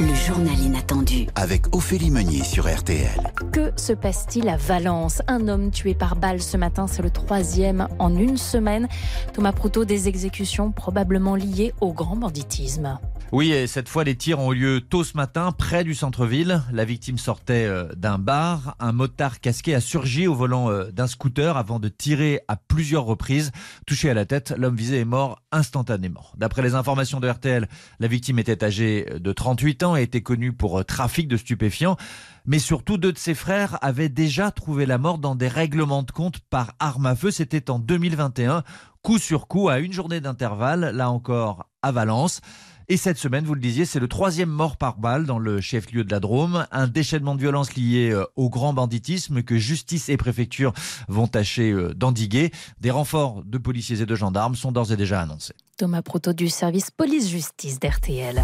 Le 0.00 0.14
journal 0.14 0.56
inattendu. 0.56 1.26
Avec 1.34 1.74
Ophélie 1.74 2.12
Meunier 2.12 2.44
sur 2.44 2.72
RTL. 2.72 3.32
Que 3.52 3.72
se 3.76 3.92
passe-t-il 3.92 4.48
à 4.48 4.56
Valence? 4.56 5.22
Un 5.26 5.48
homme 5.48 5.72
tué 5.72 5.94
par 5.94 6.14
balle 6.14 6.40
ce 6.40 6.56
matin, 6.56 6.86
c'est 6.86 7.02
le 7.02 7.10
troisième 7.10 7.88
en 7.98 8.16
une 8.16 8.36
semaine. 8.36 8.86
Thomas 9.32 9.50
Proutot, 9.50 9.84
des 9.84 10.06
exécutions 10.06 10.70
probablement 10.70 11.34
liées 11.34 11.74
au 11.80 11.92
grand 11.92 12.14
banditisme. 12.14 13.00
Oui, 13.30 13.52
et 13.52 13.66
cette 13.66 13.90
fois, 13.90 14.04
les 14.04 14.16
tirs 14.16 14.38
ont 14.38 14.54
eu 14.54 14.56
lieu 14.56 14.80
tôt 14.80 15.04
ce 15.04 15.14
matin, 15.14 15.52
près 15.52 15.84
du 15.84 15.94
centre-ville. 15.94 16.62
La 16.72 16.86
victime 16.86 17.18
sortait 17.18 17.66
euh, 17.66 17.92
d'un 17.94 18.16
bar. 18.16 18.74
Un 18.80 18.92
motard 18.92 19.40
casqué 19.40 19.74
a 19.74 19.82
surgi 19.82 20.26
au 20.26 20.34
volant 20.34 20.70
euh, 20.70 20.90
d'un 20.92 21.06
scooter 21.06 21.58
avant 21.58 21.78
de 21.78 21.90
tirer 21.90 22.40
à 22.48 22.56
plusieurs 22.56 23.04
reprises. 23.04 23.52
Touché 23.86 24.08
à 24.08 24.14
la 24.14 24.24
tête, 24.24 24.54
l'homme 24.56 24.76
visé 24.76 25.00
est 25.00 25.04
mort 25.04 25.42
instantanément. 25.52 26.24
D'après 26.38 26.62
les 26.62 26.74
informations 26.74 27.20
de 27.20 27.28
RTL, 27.28 27.68
la 28.00 28.08
victime 28.08 28.38
était 28.38 28.64
âgée 28.64 29.04
de 29.20 29.32
38 29.32 29.82
ans 29.82 29.94
et 29.94 30.04
était 30.04 30.22
connue 30.22 30.54
pour 30.54 30.78
euh, 30.78 30.82
trafic 30.82 31.28
de 31.28 31.36
stupéfiants. 31.36 31.98
Mais 32.46 32.58
surtout, 32.58 32.96
deux 32.96 33.12
de 33.12 33.18
ses 33.18 33.34
frères 33.34 33.76
avaient 33.82 34.08
déjà 34.08 34.50
trouvé 34.50 34.86
la 34.86 34.96
mort 34.96 35.18
dans 35.18 35.34
des 35.34 35.48
règlements 35.48 36.02
de 36.02 36.12
compte 36.12 36.38
par 36.48 36.72
arme 36.78 37.04
à 37.04 37.14
feu. 37.14 37.30
C'était 37.30 37.70
en 37.70 37.78
2021, 37.78 38.64
coup 39.02 39.18
sur 39.18 39.48
coup, 39.48 39.68
à 39.68 39.80
une 39.80 39.92
journée 39.92 40.22
d'intervalle, 40.22 40.92
là 40.96 41.10
encore 41.10 41.66
à 41.82 41.92
Valence. 41.92 42.40
Et 42.90 42.96
cette 42.96 43.18
semaine, 43.18 43.44
vous 43.44 43.52
le 43.54 43.60
disiez, 43.60 43.84
c'est 43.84 44.00
le 44.00 44.08
troisième 44.08 44.48
mort 44.48 44.78
par 44.78 44.96
balle 44.96 45.26
dans 45.26 45.38
le 45.38 45.60
chef-lieu 45.60 46.04
de 46.04 46.10
la 46.10 46.20
Drôme. 46.20 46.66
Un 46.72 46.86
déchaînement 46.86 47.34
de 47.34 47.40
violence 47.40 47.74
lié 47.74 48.10
euh, 48.10 48.24
au 48.34 48.48
grand 48.48 48.72
banditisme 48.72 49.42
que 49.42 49.58
justice 49.58 50.08
et 50.08 50.16
préfecture 50.16 50.72
vont 51.06 51.26
tâcher 51.26 51.70
euh, 51.70 51.92
d'endiguer. 51.92 52.50
Des 52.80 52.90
renforts 52.90 53.44
de 53.44 53.58
policiers 53.58 54.00
et 54.00 54.06
de 54.06 54.14
gendarmes 54.14 54.54
sont 54.54 54.72
d'ores 54.72 54.90
et 54.90 54.96
déjà 54.96 55.20
annoncés. 55.20 55.52
Thomas 55.76 56.00
Proto 56.00 56.32
du 56.32 56.48
service 56.48 56.90
police-justice 56.90 57.78
d'RTL. 57.78 58.42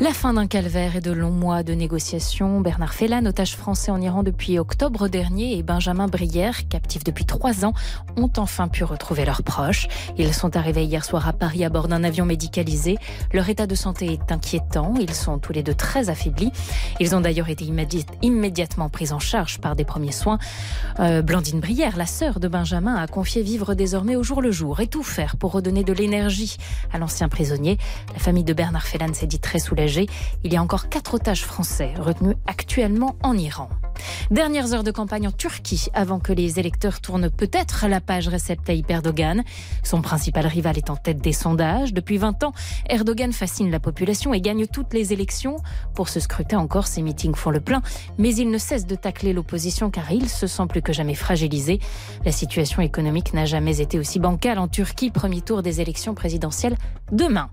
La 0.00 0.12
fin 0.12 0.34
d'un 0.34 0.48
calvaire 0.48 0.96
et 0.96 1.00
de 1.00 1.12
longs 1.12 1.30
mois 1.30 1.62
de 1.62 1.74
négociations. 1.74 2.60
Bernard 2.60 2.92
Fellan, 2.92 3.24
otage 3.24 3.54
français 3.54 3.92
en 3.92 4.00
Iran 4.00 4.24
depuis 4.24 4.58
octobre 4.58 5.06
dernier, 5.06 5.56
et 5.56 5.62
Benjamin 5.62 6.08
Brière, 6.08 6.66
captif 6.68 7.04
depuis 7.04 7.24
trois 7.24 7.64
ans, 7.64 7.72
ont 8.16 8.30
enfin 8.36 8.66
pu 8.66 8.82
retrouver 8.82 9.24
leurs 9.24 9.44
proches. 9.44 9.86
Ils 10.18 10.34
sont 10.34 10.56
arrivés 10.56 10.84
hier 10.84 11.04
soir 11.04 11.28
à 11.28 11.32
Paris 11.32 11.64
à 11.64 11.68
bord 11.68 11.86
d'un 11.86 12.02
avion 12.02 12.24
médicalisé. 12.24 12.96
Leur 13.32 13.48
état 13.48 13.68
de 13.68 13.76
santé 13.76 14.12
est 14.12 14.32
inquiétant. 14.32 14.94
Ils 14.98 15.14
sont 15.14 15.38
tous 15.38 15.52
les 15.52 15.62
deux 15.62 15.74
très 15.74 16.08
affaiblis. 16.08 16.50
Ils 16.98 17.14
ont 17.14 17.20
d'ailleurs 17.20 17.48
été 17.48 17.64
immédi- 17.64 18.06
immédiatement 18.22 18.88
pris 18.88 19.12
en 19.12 19.20
charge 19.20 19.60
par 19.60 19.76
des 19.76 19.84
premiers 19.84 20.10
soins. 20.10 20.38
Euh, 20.98 21.22
Blandine 21.22 21.60
Brière, 21.60 21.96
la 21.96 22.06
sœur 22.06 22.40
de 22.40 22.48
Benjamin, 22.48 22.96
a 22.96 23.06
confié 23.06 23.42
vivre 23.42 23.74
désormais 23.74 24.16
au 24.16 24.24
jour 24.24 24.42
le 24.42 24.50
jour 24.50 24.80
et 24.80 24.88
tout 24.88 25.04
faire 25.04 25.36
pour 25.36 25.52
redonner 25.52 25.84
de 25.84 25.92
l'énergie 25.92 26.56
à 26.92 26.98
l'ancien 26.98 27.28
prisonnier. 27.28 27.78
La 28.14 28.18
famille 28.18 28.42
de 28.44 28.52
Bernard 28.52 28.86
Fellan 28.86 29.14
s'est 29.14 29.28
dit 29.28 29.38
très 29.38 29.60
soulagée. 29.60 29.81
Il 30.44 30.52
y 30.52 30.56
a 30.56 30.62
encore 30.62 30.88
quatre 30.88 31.14
otages 31.14 31.44
français 31.44 31.94
retenus 31.98 32.36
actuellement 32.46 33.16
en 33.22 33.36
Iran. 33.36 33.68
Dernières 34.30 34.72
heures 34.72 34.84
de 34.84 34.90
campagne 34.90 35.28
en 35.28 35.32
Turquie 35.32 35.88
avant 35.94 36.20
que 36.20 36.32
les 36.32 36.58
électeurs 36.58 37.00
tournent 37.00 37.30
peut-être 37.30 37.86
la 37.88 38.00
page 38.00 38.28
Recep 38.28 38.62
Tayyip 38.64 38.90
Erdogan. 38.90 39.42
Son 39.82 40.02
principal 40.02 40.46
rival 40.46 40.78
est 40.78 40.90
en 40.90 40.96
tête 40.96 41.18
des 41.18 41.32
sondages. 41.32 41.92
Depuis 41.92 42.18
20 42.18 42.44
ans, 42.44 42.52
Erdogan 42.88 43.32
fascine 43.32 43.70
la 43.70 43.80
population 43.80 44.34
et 44.34 44.40
gagne 44.40 44.66
toutes 44.66 44.94
les 44.94 45.12
élections. 45.12 45.56
Pour 45.94 46.08
ce 46.08 46.20
scrutin 46.20 46.58
encore, 46.58 46.86
ses 46.86 47.02
meetings 47.02 47.34
font 47.34 47.50
le 47.50 47.60
plein, 47.60 47.82
mais 48.18 48.34
il 48.34 48.50
ne 48.50 48.58
cesse 48.58 48.86
de 48.86 48.94
tacler 48.94 49.32
l'opposition 49.32 49.90
car 49.90 50.10
il 50.10 50.28
se 50.28 50.46
sent 50.46 50.66
plus 50.68 50.82
que 50.82 50.92
jamais 50.92 51.14
fragilisé. 51.14 51.80
La 52.24 52.32
situation 52.32 52.82
économique 52.82 53.34
n'a 53.34 53.44
jamais 53.44 53.80
été 53.80 53.98
aussi 53.98 54.18
bancale 54.18 54.58
en 54.58 54.68
Turquie. 54.68 55.10
Premier 55.10 55.40
tour 55.40 55.62
des 55.62 55.80
élections 55.80 56.14
présidentielles 56.14 56.76
demain. 57.10 57.50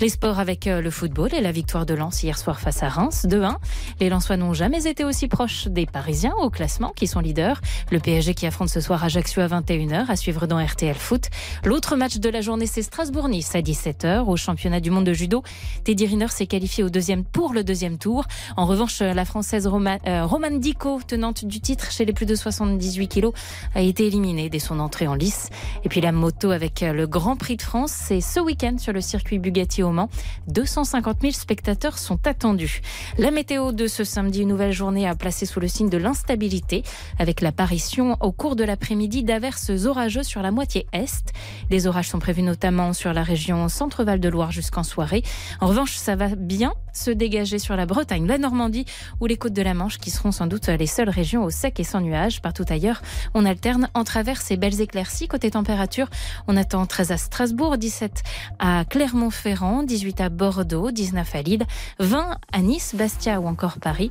Les 0.00 0.08
sports 0.08 0.38
avec 0.38 0.66
euh, 0.66 0.80
le 0.80 0.90
football 0.90 1.34
et 1.34 1.40
la 1.40 1.52
victoire 1.52 1.86
de 1.86 1.94
Lens 1.94 2.22
hier 2.22 2.38
soir 2.38 2.58
face 2.58 2.82
à 2.82 2.88
Reims 2.88 3.26
2-1. 3.28 3.56
Les 4.00 4.08
Lensois 4.08 4.36
n'ont 4.36 4.54
jamais 4.54 4.86
été 4.86 5.04
aussi 5.04 5.28
proches 5.28 5.68
des 5.68 5.83
Parisiens 5.90 6.34
au 6.40 6.50
classement 6.50 6.92
qui 6.94 7.06
sont 7.06 7.20
leaders. 7.20 7.60
Le 7.90 8.00
PSG 8.00 8.34
qui 8.34 8.46
affronte 8.46 8.68
ce 8.68 8.80
soir 8.80 9.02
Ajaccio 9.04 9.42
à 9.42 9.46
21h 9.46 10.06
à 10.08 10.16
suivre 10.16 10.46
dans 10.46 10.64
RTL 10.64 10.94
Foot. 10.94 11.30
L'autre 11.64 11.96
match 11.96 12.18
de 12.18 12.28
la 12.28 12.40
journée 12.40 12.66
c'est 12.66 12.82
Strasbourg-Nice 12.82 13.54
à 13.54 13.60
17h 13.60 14.24
au 14.26 14.36
championnat 14.36 14.80
du 14.80 14.90
monde 14.90 15.04
de 15.04 15.12
judo. 15.12 15.42
Teddy 15.84 16.06
Riner 16.06 16.28
s'est 16.28 16.46
qualifié 16.46 16.84
au 16.84 16.90
deuxième 16.90 17.24
pour 17.24 17.52
le 17.52 17.64
deuxième 17.64 17.98
tour. 17.98 18.24
En 18.56 18.66
revanche, 18.66 19.00
la 19.00 19.24
française 19.24 19.66
euh, 19.66 20.24
Romane 20.24 20.60
Dico, 20.60 21.00
tenante 21.06 21.44
du 21.44 21.60
titre 21.60 21.90
chez 21.90 22.04
les 22.04 22.12
plus 22.12 22.26
de 22.26 22.34
78 22.34 23.08
kilos, 23.08 23.32
a 23.74 23.80
été 23.80 24.06
éliminée 24.06 24.48
dès 24.48 24.58
son 24.58 24.80
entrée 24.80 25.06
en 25.06 25.14
lice. 25.14 25.50
Et 25.84 25.88
puis 25.88 26.00
la 26.00 26.12
moto 26.12 26.50
avec 26.50 26.82
euh, 26.82 26.92
le 26.92 27.06
Grand 27.06 27.36
Prix 27.36 27.56
de 27.56 27.62
France, 27.62 27.92
c'est 27.92 28.20
ce 28.20 28.40
week-end 28.40 28.76
sur 28.78 28.92
le 28.92 29.00
circuit 29.00 29.38
Bugatti 29.38 29.82
au 29.82 29.90
Mans. 29.90 30.08
250 30.48 31.18
000 31.20 31.32
spectateurs 31.32 31.98
sont 31.98 32.26
attendus. 32.26 32.80
La 33.18 33.30
météo 33.30 33.72
de 33.72 33.86
ce 33.86 34.04
samedi, 34.04 34.42
une 34.42 34.48
nouvelle 34.48 34.72
journée 34.72 35.08
à 35.08 35.14
placer 35.14 35.46
sous 35.46 35.60
le 35.60 35.63
signe 35.66 35.88
de 35.88 35.98
l'instabilité, 35.98 36.82
avec 37.18 37.40
l'apparition 37.40 38.16
au 38.20 38.32
cours 38.32 38.56
de 38.56 38.64
l'après-midi 38.64 39.22
d'averses 39.22 39.70
orageuses 39.86 40.26
sur 40.26 40.42
la 40.42 40.50
moitié 40.50 40.86
est. 40.92 41.32
Des 41.70 41.86
orages 41.86 42.08
sont 42.08 42.18
prévus 42.18 42.42
notamment 42.42 42.92
sur 42.92 43.12
la 43.12 43.22
région 43.22 43.68
Centre-Val 43.68 44.20
de 44.20 44.28
Loire 44.28 44.52
jusqu'en 44.52 44.82
soirée. 44.82 45.22
En 45.60 45.66
revanche, 45.66 45.94
ça 45.96 46.16
va 46.16 46.28
bien 46.34 46.74
se 46.92 47.10
dégager 47.10 47.58
sur 47.58 47.76
la 47.76 47.86
Bretagne, 47.86 48.26
la 48.26 48.38
Normandie 48.38 48.84
ou 49.20 49.26
les 49.26 49.36
côtes 49.36 49.52
de 49.52 49.62
la 49.62 49.74
Manche, 49.74 49.98
qui 49.98 50.10
seront 50.10 50.32
sans 50.32 50.46
doute 50.46 50.68
les 50.68 50.86
seules 50.86 51.08
régions 51.08 51.44
au 51.44 51.50
sec 51.50 51.80
et 51.80 51.84
sans 51.84 52.00
nuages. 52.00 52.40
Partout 52.40 52.64
ailleurs, 52.68 53.02
on 53.34 53.44
alterne 53.44 53.88
en 53.94 54.04
travers 54.04 54.40
ces 54.40 54.56
belles 54.56 54.80
éclaircies. 54.80 55.28
Côté 55.28 55.50
température, 55.50 56.08
on 56.46 56.56
attend 56.56 56.86
13 56.86 57.12
à 57.12 57.16
Strasbourg, 57.16 57.76
17 57.78 58.22
à 58.58 58.84
Clermont-Ferrand, 58.84 59.82
18 59.82 60.20
à 60.20 60.28
Bordeaux, 60.28 60.90
19 60.90 61.34
à 61.34 61.42
Lille, 61.42 61.66
20 61.98 62.38
à 62.52 62.58
Nice, 62.60 62.94
Bastia 62.96 63.40
ou 63.40 63.46
encore 63.46 63.78
Paris. 63.78 64.10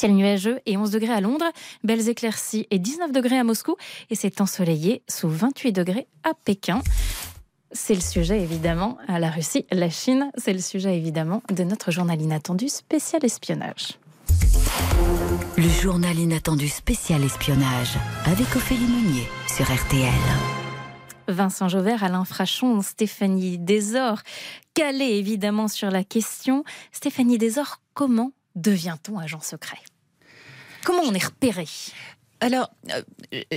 Ciel 0.00 0.14
nuageux 0.14 0.60
et 0.64 0.78
11 0.78 0.92
degrés 0.92 1.12
à 1.12 1.20
Londres, 1.20 1.44
belles 1.84 2.08
éclaircies 2.08 2.66
et 2.70 2.78
19 2.78 3.12
degrés 3.12 3.38
à 3.38 3.44
Moscou 3.44 3.76
et 4.08 4.14
c'est 4.14 4.40
ensoleillé 4.40 5.02
sous 5.06 5.28
28 5.28 5.72
degrés 5.72 6.06
à 6.24 6.32
Pékin. 6.32 6.80
C'est 7.72 7.94
le 7.94 8.00
sujet 8.00 8.40
évidemment 8.40 8.96
à 9.08 9.18
la 9.18 9.28
Russie, 9.30 9.66
la 9.70 9.90
Chine, 9.90 10.30
c'est 10.38 10.54
le 10.54 10.58
sujet 10.58 10.96
évidemment 10.96 11.42
de 11.54 11.64
notre 11.64 11.90
journal 11.90 12.18
inattendu 12.18 12.70
spécial 12.70 13.22
espionnage. 13.26 13.98
Le 15.58 15.68
journal 15.68 16.18
inattendu 16.18 16.68
spécial 16.68 17.22
espionnage 17.22 17.98
avec 18.24 18.56
Ophélie 18.56 18.86
Meunier 18.86 19.28
sur 19.54 19.66
RTL. 19.66 20.08
Vincent 21.28 21.68
Jauvert, 21.68 22.04
Alain 22.04 22.24
Frachon, 22.24 22.80
Stéphanie 22.80 23.58
Desor, 23.58 24.20
calé 24.72 25.04
évidemment 25.04 25.68
sur 25.68 25.90
la 25.90 26.04
question. 26.04 26.64
Stéphanie 26.90 27.36
Desor, 27.36 27.82
comment 27.92 28.32
devient-on 28.56 29.18
agent 29.18 29.42
secret? 29.42 29.78
Comment 30.84 31.02
on 31.02 31.12
est 31.14 31.24
repéré? 31.24 31.66
Alors, 32.40 32.70
euh, 32.90 33.02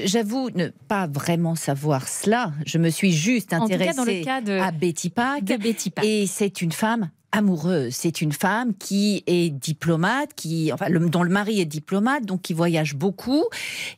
j'avoue 0.03 0.49
ne 0.55 0.67
pas 0.67 1.07
vraiment 1.07 1.55
savoir 1.55 2.07
cela. 2.07 2.51
Je 2.65 2.77
me 2.77 2.89
suis 2.89 3.13
juste 3.13 3.53
En 3.53 3.61
tout 3.61 3.67
cas, 3.69 3.75
intéressée 3.75 3.97
dans 3.97 4.03
le 4.05 4.23
cas 4.23 4.41
de- 4.41 4.59
à 4.59 4.71
Betty 4.71 5.09
Pack. 5.09 5.43
de 5.45 5.55
Betty 5.55 5.89
Pack. 5.89 6.03
Et 6.05 6.27
c'est 6.27 6.61
une 6.61 6.73
femme 6.73 7.09
amoureuse. 7.33 7.93
C'est 7.93 8.21
une 8.21 8.31
femme 8.31 8.73
qui 8.75 9.23
est 9.27 9.49
diplomate, 9.49 10.29
qui, 10.35 10.71
enfin, 10.71 10.87
le- 10.87 11.09
dont 11.09 11.23
le 11.23 11.31
mari 11.31 11.59
est 11.59 11.65
diplomate, 11.65 12.25
donc 12.25 12.43
qui 12.43 12.53
voyage 12.53 12.95
beaucoup 12.95 13.43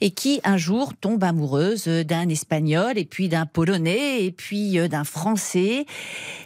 et 0.02 0.12
qui 0.12 0.40
un 0.46 0.58
jour 0.58 0.94
tombe 1.00 1.24
amoureuse 1.24 1.86
d'un 1.88 2.30
espagnol 2.30 2.98
et 2.98 3.04
puis 3.06 3.28
d'un 3.30 3.46
polonais 3.46 4.24
et 4.24 4.32
puis 4.32 4.80
euh, 4.80 4.88
d'un 4.88 5.04
français. 5.04 5.86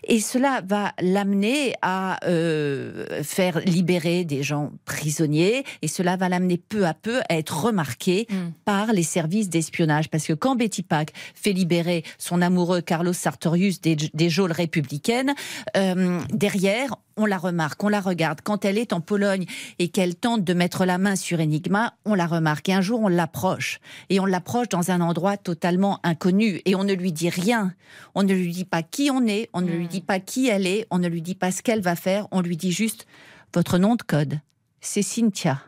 Et 0.08 0.19
cela 0.19 0.62
va 0.67 0.93
l'amener 0.99 1.75
à 1.84 2.17
euh, 2.25 3.21
faire 3.23 3.60
libérer 3.60 4.25
des 4.25 4.41
gens 4.41 4.71
prisonniers 4.86 5.63
et 5.84 5.88
cela 5.88 6.17
va 6.17 6.28
l'amener 6.28 6.58
peu 6.58 6.88
à 6.88 6.95
peu 6.95 7.19
à 7.30 7.38
être 7.38 7.65
remarqué 7.65 8.28
par 8.65 8.93
les 8.93 9.04
services 9.04 9.49
d'espionnage. 9.49 10.10
Parce 10.10 10.25
que 10.25 10.34
quand 10.34 10.56
Betty 10.56 10.82
Pack 10.82 11.13
fait 11.36 11.54
libérer 11.54 12.04
son 12.17 12.41
amoureux 12.41 12.82
Carlos 12.82 13.13
Sartorius 13.13 13.80
des, 13.82 13.95
des 13.95 14.30
geôles 14.32 14.52
républicaines, 14.52 15.36
euh, 15.78 16.19
derrière, 16.34 16.78
on 17.17 17.25
la 17.25 17.37
remarque, 17.37 17.83
on 17.83 17.89
la 17.89 17.99
regarde. 17.99 18.39
Quand 18.43 18.65
elle 18.65 18.77
est 18.77 18.93
en 18.93 19.01
Pologne 19.01 19.45
et 19.77 19.89
qu'elle 19.89 20.15
tente 20.15 20.43
de 20.43 20.53
mettre 20.53 20.85
la 20.85 20.97
main 20.97 21.15
sur 21.15 21.39
Enigma, 21.39 21.93
on 22.05 22.15
la 22.15 22.27
remarque. 22.27 22.69
Et 22.69 22.73
un 22.73 22.81
jour, 22.81 23.01
on 23.01 23.07
l'approche. 23.07 23.79
Et 24.09 24.19
on 24.19 24.25
l'approche 24.25 24.69
dans 24.69 24.91
un 24.91 25.01
endroit 25.01 25.37
totalement 25.37 25.99
inconnu. 26.03 26.61
Et 26.65 26.75
on 26.75 26.83
ne 26.83 26.93
lui 26.93 27.11
dit 27.11 27.29
rien. 27.29 27.73
On 28.15 28.23
ne 28.23 28.33
lui 28.33 28.51
dit 28.51 28.65
pas 28.65 28.83
qui 28.83 29.09
on 29.11 29.25
est, 29.27 29.49
on 29.53 29.61
ne 29.61 29.71
lui 29.71 29.87
dit 29.87 30.01
pas 30.01 30.19
qui 30.19 30.47
elle 30.47 30.67
est, 30.67 30.87
on 30.91 30.99
ne 30.99 31.07
lui 31.07 31.21
dit 31.21 31.35
pas 31.35 31.51
ce 31.51 31.61
qu'elle 31.61 31.81
va 31.81 31.95
faire. 31.95 32.27
On 32.31 32.41
lui 32.41 32.57
dit 32.57 32.71
juste 32.71 33.05
votre 33.53 33.79
nom 33.79 33.95
de 33.95 34.03
code, 34.03 34.39
c'est 34.79 35.01
Cynthia. 35.01 35.61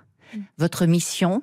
Votre 0.57 0.85
mission 0.85 1.41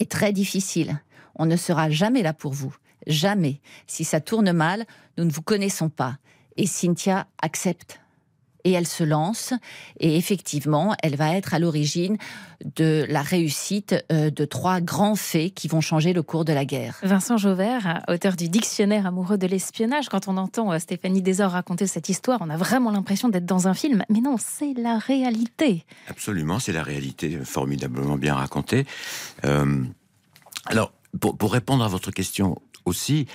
est 0.00 0.10
très 0.10 0.32
difficile. 0.32 1.00
On 1.36 1.46
ne 1.46 1.56
sera 1.56 1.88
jamais 1.88 2.22
là 2.22 2.32
pour 2.32 2.52
vous. 2.52 2.74
Jamais. 3.06 3.60
Si 3.86 4.04
ça 4.04 4.20
tourne 4.20 4.52
mal, 4.52 4.84
nous 5.16 5.24
ne 5.24 5.30
vous 5.30 5.42
connaissons 5.42 5.88
pas. 5.88 6.18
Et 6.56 6.66
Cynthia 6.66 7.26
accepte. 7.40 8.01
Et 8.64 8.72
elle 8.72 8.86
se 8.86 9.04
lance. 9.04 9.54
Et 9.98 10.16
effectivement, 10.16 10.94
elle 11.02 11.16
va 11.16 11.36
être 11.36 11.54
à 11.54 11.58
l'origine 11.58 12.16
de 12.76 13.04
la 13.08 13.22
réussite 13.22 13.94
euh, 14.12 14.30
de 14.30 14.44
trois 14.44 14.80
grands 14.80 15.16
faits 15.16 15.54
qui 15.54 15.68
vont 15.68 15.80
changer 15.80 16.12
le 16.12 16.22
cours 16.22 16.44
de 16.44 16.52
la 16.52 16.64
guerre. 16.64 16.98
Vincent 17.02 17.36
Jauvert, 17.36 18.02
auteur 18.08 18.36
du 18.36 18.48
dictionnaire 18.48 19.06
amoureux 19.06 19.38
de 19.38 19.46
l'espionnage, 19.46 20.08
quand 20.08 20.28
on 20.28 20.36
entend 20.36 20.72
euh, 20.72 20.78
Stéphanie 20.78 21.22
Desor 21.22 21.50
raconter 21.50 21.86
cette 21.86 22.08
histoire, 22.08 22.38
on 22.40 22.50
a 22.50 22.56
vraiment 22.56 22.90
l'impression 22.90 23.28
d'être 23.28 23.46
dans 23.46 23.68
un 23.68 23.74
film. 23.74 24.04
Mais 24.08 24.20
non, 24.20 24.36
c'est 24.38 24.74
la 24.74 24.98
réalité. 24.98 25.84
Absolument, 26.08 26.58
c'est 26.58 26.72
la 26.72 26.82
réalité 26.82 27.38
formidablement 27.44 28.16
bien 28.16 28.34
racontée. 28.34 28.86
Euh, 29.44 29.84
alors, 30.66 30.92
pour, 31.20 31.36
pour 31.36 31.52
répondre 31.52 31.84
à 31.84 31.88
votre 31.88 32.10
question 32.10 32.60
aussi, 32.84 33.26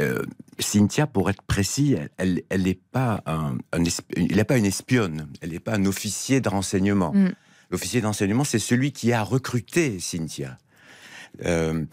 euh, 0.00 0.22
Cynthia, 0.58 1.06
pour 1.06 1.30
être 1.30 1.42
précis, 1.42 1.96
elle, 2.16 2.42
elle 2.48 2.62
n'est 2.62 2.78
pas 2.92 3.22
un, 3.26 3.58
elle 3.72 4.44
pas 4.44 4.56
une 4.56 4.66
espionne, 4.66 5.28
elle 5.40 5.50
n'est 5.50 5.60
pas 5.60 5.74
un 5.74 5.84
officier 5.84 6.40
de 6.40 6.48
renseignement. 6.48 7.12
Mm. 7.12 7.32
L'officier 7.70 8.00
de 8.00 8.06
renseignement, 8.06 8.44
c'est 8.44 8.58
celui 8.58 8.92
qui 8.92 9.12
a 9.12 9.22
recruté 9.22 9.98
Cynthia. 10.00 10.58
Euh, 11.44 11.84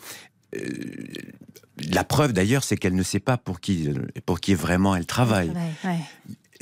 euh, 0.55 0.59
la 1.91 2.03
preuve 2.03 2.33
d'ailleurs, 2.33 2.63
c'est 2.63 2.77
qu'elle 2.77 2.95
ne 2.95 3.03
sait 3.03 3.19
pas 3.19 3.37
pour 3.37 3.59
qui, 3.59 3.89
pour 4.25 4.39
qui 4.39 4.53
vraiment 4.53 4.95
elle 4.95 5.05
travaille 5.05 5.53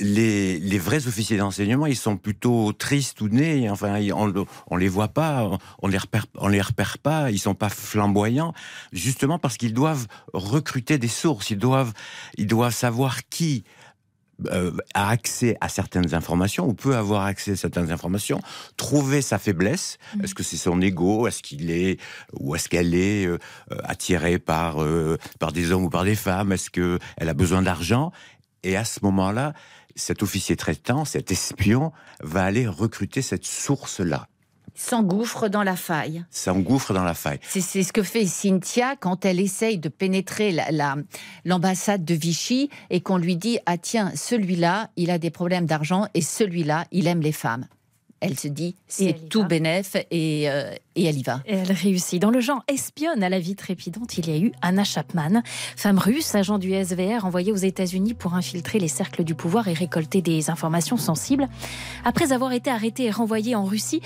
les, 0.00 0.58
les 0.58 0.78
vrais 0.78 1.06
officiers 1.06 1.36
d'enseignement, 1.36 1.86
ils 1.86 1.96
sont 1.96 2.16
plutôt 2.16 2.72
tristes 2.72 3.20
ou 3.20 3.28
nés. 3.28 3.70
Enfin, 3.70 4.00
on, 4.14 4.46
on 4.68 4.76
les 4.76 4.88
voit 4.88 5.08
pas, 5.08 5.58
on 5.80 5.88
les 5.88 5.98
repère, 5.98 6.26
on 6.36 6.48
les 6.48 6.60
repère 6.60 6.98
pas. 6.98 7.30
Ils 7.30 7.38
sont 7.38 7.54
pas 7.54 7.68
flamboyants, 7.68 8.54
justement 8.92 9.38
parce 9.38 9.56
qu'ils 9.56 9.74
doivent 9.74 10.06
recruter 10.32 10.98
des 10.98 11.08
sources. 11.08 11.50
Ils 11.50 11.58
doivent, 11.58 11.92
ils 12.36 12.46
doivent 12.46 12.74
savoir 12.74 13.28
qui 13.28 13.64
euh, 14.46 14.72
a 14.94 15.10
accès 15.10 15.56
à 15.60 15.68
certaines 15.68 16.14
informations 16.14 16.66
ou 16.66 16.72
peut 16.72 16.96
avoir 16.96 17.24
accès 17.24 17.52
à 17.52 17.56
certaines 17.56 17.92
informations, 17.92 18.40
trouver 18.76 19.20
sa 19.20 19.38
faiblesse. 19.38 19.98
Est-ce 20.22 20.34
que 20.34 20.42
c'est 20.42 20.56
son 20.56 20.80
ego 20.80 21.26
Est-ce 21.26 21.42
qu'il 21.42 21.70
est 21.70 22.00
ou 22.38 22.54
est-ce 22.54 22.68
qu'elle 22.68 22.94
est 22.94 23.26
euh, 23.26 23.38
attirée 23.84 24.38
par 24.38 24.82
euh, 24.82 25.18
par 25.38 25.52
des 25.52 25.72
hommes 25.72 25.84
ou 25.84 25.90
par 25.90 26.04
des 26.04 26.14
femmes 26.14 26.52
Est-ce 26.52 26.70
que 26.70 26.98
elle 27.18 27.28
a 27.28 27.34
besoin 27.34 27.60
d'argent 27.60 28.12
Et 28.62 28.76
à 28.76 28.84
ce 28.84 29.00
moment-là, 29.02 29.52
cet 29.96 30.22
officier 30.22 30.56
traitant, 30.56 31.04
cet 31.04 31.30
espion, 31.32 31.92
va 32.22 32.44
aller 32.44 32.66
recruter 32.66 33.22
cette 33.22 33.44
source-là. 33.46 34.26
S'engouffre 34.74 35.48
dans 35.48 35.62
la 35.64 35.76
faille. 35.76 36.24
S'engouffre 36.30 36.94
dans 36.94 37.02
la 37.04 37.14
faille. 37.14 37.40
C'est 37.42 37.60
ce 37.82 37.92
que 37.92 38.02
fait 38.02 38.24
Cynthia 38.24 38.94
quand 38.96 39.24
elle 39.24 39.40
essaye 39.40 39.78
de 39.78 39.88
pénétrer 39.88 40.52
la- 40.52 40.70
la- 40.70 40.96
l'ambassade 41.44 42.04
de 42.04 42.14
Vichy 42.14 42.70
et 42.88 43.00
qu'on 43.00 43.16
lui 43.18 43.36
dit 43.36 43.58
Ah, 43.66 43.76
tiens, 43.78 44.12
celui-là, 44.14 44.90
il 44.96 45.10
a 45.10 45.18
des 45.18 45.30
problèmes 45.30 45.66
d'argent 45.66 46.06
et 46.14 46.22
celui-là, 46.22 46.86
il 46.92 47.08
aime 47.08 47.20
les 47.20 47.32
femmes. 47.32 47.66
Elle 48.20 48.38
se 48.38 48.48
dit 48.48 48.76
C'est 48.86 49.28
tout 49.30 49.44
bénef 49.44 49.96
et, 50.10 50.50
euh, 50.50 50.74
et 50.94 51.04
elle 51.04 51.16
y 51.16 51.22
va. 51.22 51.40
Et 51.46 51.54
elle 51.54 51.72
réussit. 51.72 52.20
Dans 52.20 52.30
le 52.30 52.40
genre 52.40 52.62
espionne 52.68 53.22
à 53.22 53.30
la 53.30 53.38
vie 53.38 53.56
trépidante, 53.56 54.18
il 54.18 54.28
y 54.28 54.32
a 54.32 54.38
eu 54.38 54.52
Anna 54.60 54.84
Chapman, 54.84 55.42
femme 55.76 55.98
russe, 55.98 56.34
agent 56.34 56.58
du 56.58 56.72
SVR 56.72 57.24
envoyée 57.24 57.50
aux 57.50 57.56
États-Unis 57.56 58.12
pour 58.12 58.34
infiltrer 58.34 58.78
les 58.78 58.88
cercles 58.88 59.24
du 59.24 59.34
pouvoir 59.34 59.68
et 59.68 59.72
récolter 59.72 60.20
des 60.20 60.50
informations 60.50 60.98
sensibles. 60.98 61.48
Après 62.04 62.32
avoir 62.32 62.52
été 62.52 62.70
arrêtée 62.70 63.04
et 63.04 63.10
renvoyée 63.10 63.54
en 63.54 63.64
Russie, 63.64 64.02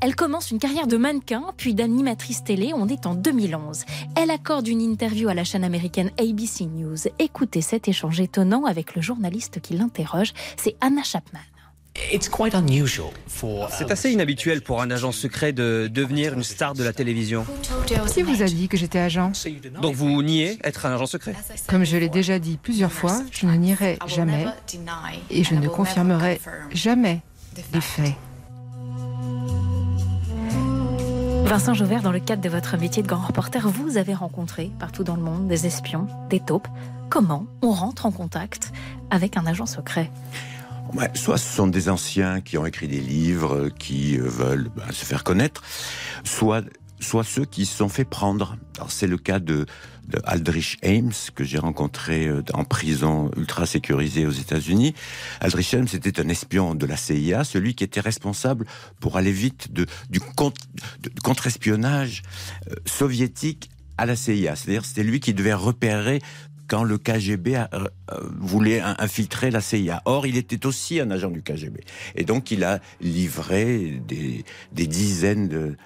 elle 0.00 0.14
commence 0.14 0.52
une 0.52 0.60
carrière 0.60 0.86
de 0.86 0.96
mannequin, 0.96 1.46
puis 1.56 1.74
d'animatrice 1.74 2.44
télé. 2.44 2.72
On 2.72 2.86
est 2.86 3.06
en 3.06 3.16
2011. 3.16 3.84
Elle 4.14 4.30
accorde 4.30 4.68
une 4.68 4.80
interview 4.80 5.28
à 5.28 5.34
la 5.34 5.42
chaîne 5.42 5.64
américaine 5.64 6.12
ABC 6.20 6.66
News. 6.66 7.08
Écoutez 7.18 7.62
cet 7.62 7.88
échange 7.88 8.20
étonnant 8.20 8.64
avec 8.64 8.94
le 8.94 9.02
journaliste 9.02 9.60
qui 9.60 9.74
l'interroge. 9.74 10.32
C'est 10.56 10.76
Anna 10.80 11.02
Chapman. 11.02 11.40
C'est 13.68 13.90
assez 13.90 14.10
inhabituel 14.10 14.62
pour 14.62 14.80
un 14.80 14.90
agent 14.90 15.12
secret 15.12 15.52
de 15.52 15.88
devenir 15.92 16.34
une 16.34 16.42
star 16.42 16.74
de 16.74 16.82
la 16.82 16.92
télévision. 16.92 17.44
Qui 17.86 18.22
vous 18.22 18.42
a 18.42 18.46
dit 18.46 18.68
que 18.68 18.76
j'étais 18.76 18.98
agent 18.98 19.32
Donc 19.80 19.94
vous 19.94 20.22
niez 20.22 20.58
être 20.64 20.86
un 20.86 20.94
agent 20.94 21.06
secret 21.06 21.34
Comme 21.68 21.84
je 21.84 21.96
l'ai 21.96 22.08
déjà 22.08 22.38
dit 22.38 22.58
plusieurs 22.62 22.92
fois, 22.92 23.22
je 23.30 23.46
ne 23.46 23.54
nierai 23.54 23.98
jamais 24.06 24.46
et 25.30 25.44
je 25.44 25.54
ne 25.54 25.68
confirmerai 25.68 26.40
jamais 26.72 27.20
les 27.72 27.80
faits. 27.80 28.14
Vincent 31.46 31.74
Jauvert, 31.74 32.02
dans 32.02 32.10
le 32.10 32.18
cadre 32.18 32.42
de 32.42 32.48
votre 32.48 32.76
métier 32.76 33.04
de 33.04 33.08
grand 33.08 33.24
reporter, 33.24 33.68
vous 33.68 33.98
avez 33.98 34.14
rencontré 34.14 34.72
partout 34.80 35.04
dans 35.04 35.14
le 35.14 35.22
monde 35.22 35.46
des 35.46 35.66
espions, 35.66 36.08
des 36.28 36.40
taupes. 36.40 36.66
Comment 37.08 37.46
on 37.62 37.70
rentre 37.70 38.04
en 38.04 38.10
contact 38.10 38.72
avec 39.10 39.36
un 39.36 39.46
agent 39.46 39.66
secret? 39.66 40.10
Ouais, 40.94 41.10
soit 41.14 41.36
ce 41.38 41.54
sont 41.56 41.66
des 41.66 41.88
anciens 41.88 42.40
qui 42.40 42.56
ont 42.58 42.64
écrit 42.66 42.88
des 42.88 43.00
livres, 43.00 43.68
qui 43.78 44.18
euh, 44.18 44.22
veulent 44.28 44.70
ben, 44.74 44.90
se 44.92 45.04
faire 45.04 45.24
connaître, 45.24 45.62
soit, 46.24 46.62
soit 47.00 47.24
ceux 47.24 47.44
qui 47.44 47.66
se 47.66 47.76
sont 47.76 47.88
fait 47.88 48.04
prendre. 48.04 48.56
C'est 48.88 49.06
le 49.08 49.18
cas 49.18 49.38
de, 49.38 49.66
de 50.08 50.20
Aldrich 50.24 50.78
Ames 50.84 51.12
que 51.34 51.44
j'ai 51.44 51.58
rencontré 51.58 52.26
euh, 52.28 52.42
en 52.54 52.64
prison 52.64 53.30
ultra 53.36 53.66
sécurisée 53.66 54.26
aux 54.26 54.30
États-Unis. 54.30 54.94
Aldrich 55.40 55.74
Ames 55.74 55.88
était 55.92 56.20
un 56.20 56.28
espion 56.28 56.74
de 56.74 56.86
la 56.86 56.96
CIA, 56.96 57.44
celui 57.44 57.74
qui 57.74 57.84
était 57.84 58.00
responsable 58.00 58.64
pour 59.00 59.16
aller 59.16 59.32
vite 59.32 59.72
de- 59.72 59.86
du 60.08 60.20
contre-espionnage 61.22 62.22
euh, 62.70 62.74
soviétique 62.86 63.70
à 63.98 64.06
la 64.06 64.14
CIA. 64.14 64.56
C'est-à-dire 64.56 64.84
c'était 64.84 65.02
lui 65.02 65.20
qui 65.20 65.34
devait 65.34 65.54
repérer 65.54 66.20
quand 66.68 66.84
le 66.84 66.98
KGB 66.98 67.56
euh, 67.56 67.66
euh, 67.74 68.20
voulait 68.38 68.80
in- 68.80 68.96
infiltrer 68.98 69.50
la 69.50 69.60
CIA. 69.60 70.02
Or, 70.04 70.26
il 70.26 70.36
était 70.36 70.66
aussi 70.66 71.00
un 71.00 71.10
agent 71.10 71.30
du 71.30 71.42
KGB. 71.42 71.80
Et 72.14 72.24
donc, 72.24 72.50
il 72.50 72.64
a 72.64 72.80
livré 73.00 74.00
des, 74.06 74.44
dizaines 74.72 75.76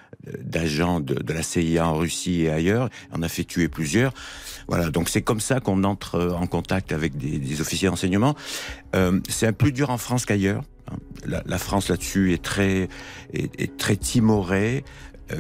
d'agents 0.43 1.01
de, 1.01 1.33
la 1.33 1.43
CIA 1.43 1.87
en 1.87 1.95
Russie 1.95 2.43
et 2.43 2.51
ailleurs. 2.51 2.89
On 3.13 3.23
a 3.23 3.29
fait 3.29 3.45
tuer 3.45 3.69
plusieurs. 3.69 4.13
Voilà, 4.69 4.91
donc 4.91 5.09
c'est 5.09 5.23
comme 5.23 5.41
ça 5.41 5.61
qu'on 5.61 5.85
entre 5.85 6.37
en 6.39 6.47
contact 6.47 6.93
avec 6.93 7.17
des, 7.17 7.61
officiers 7.61 7.89
d'enseignement. 7.89 8.35
Euh, 8.95 9.21
c'est 9.29 9.47
un 9.47 9.53
plus 9.53 9.73
dur 9.73 9.91
en 9.91 9.99
France 9.99 10.27
qu'ailleurs. 10.27 10.63
La, 11.25 11.59
France 11.59 11.89
là-dessus 11.89 12.33
est 12.33 12.43
très, 12.43 12.89
timorée 13.97 14.83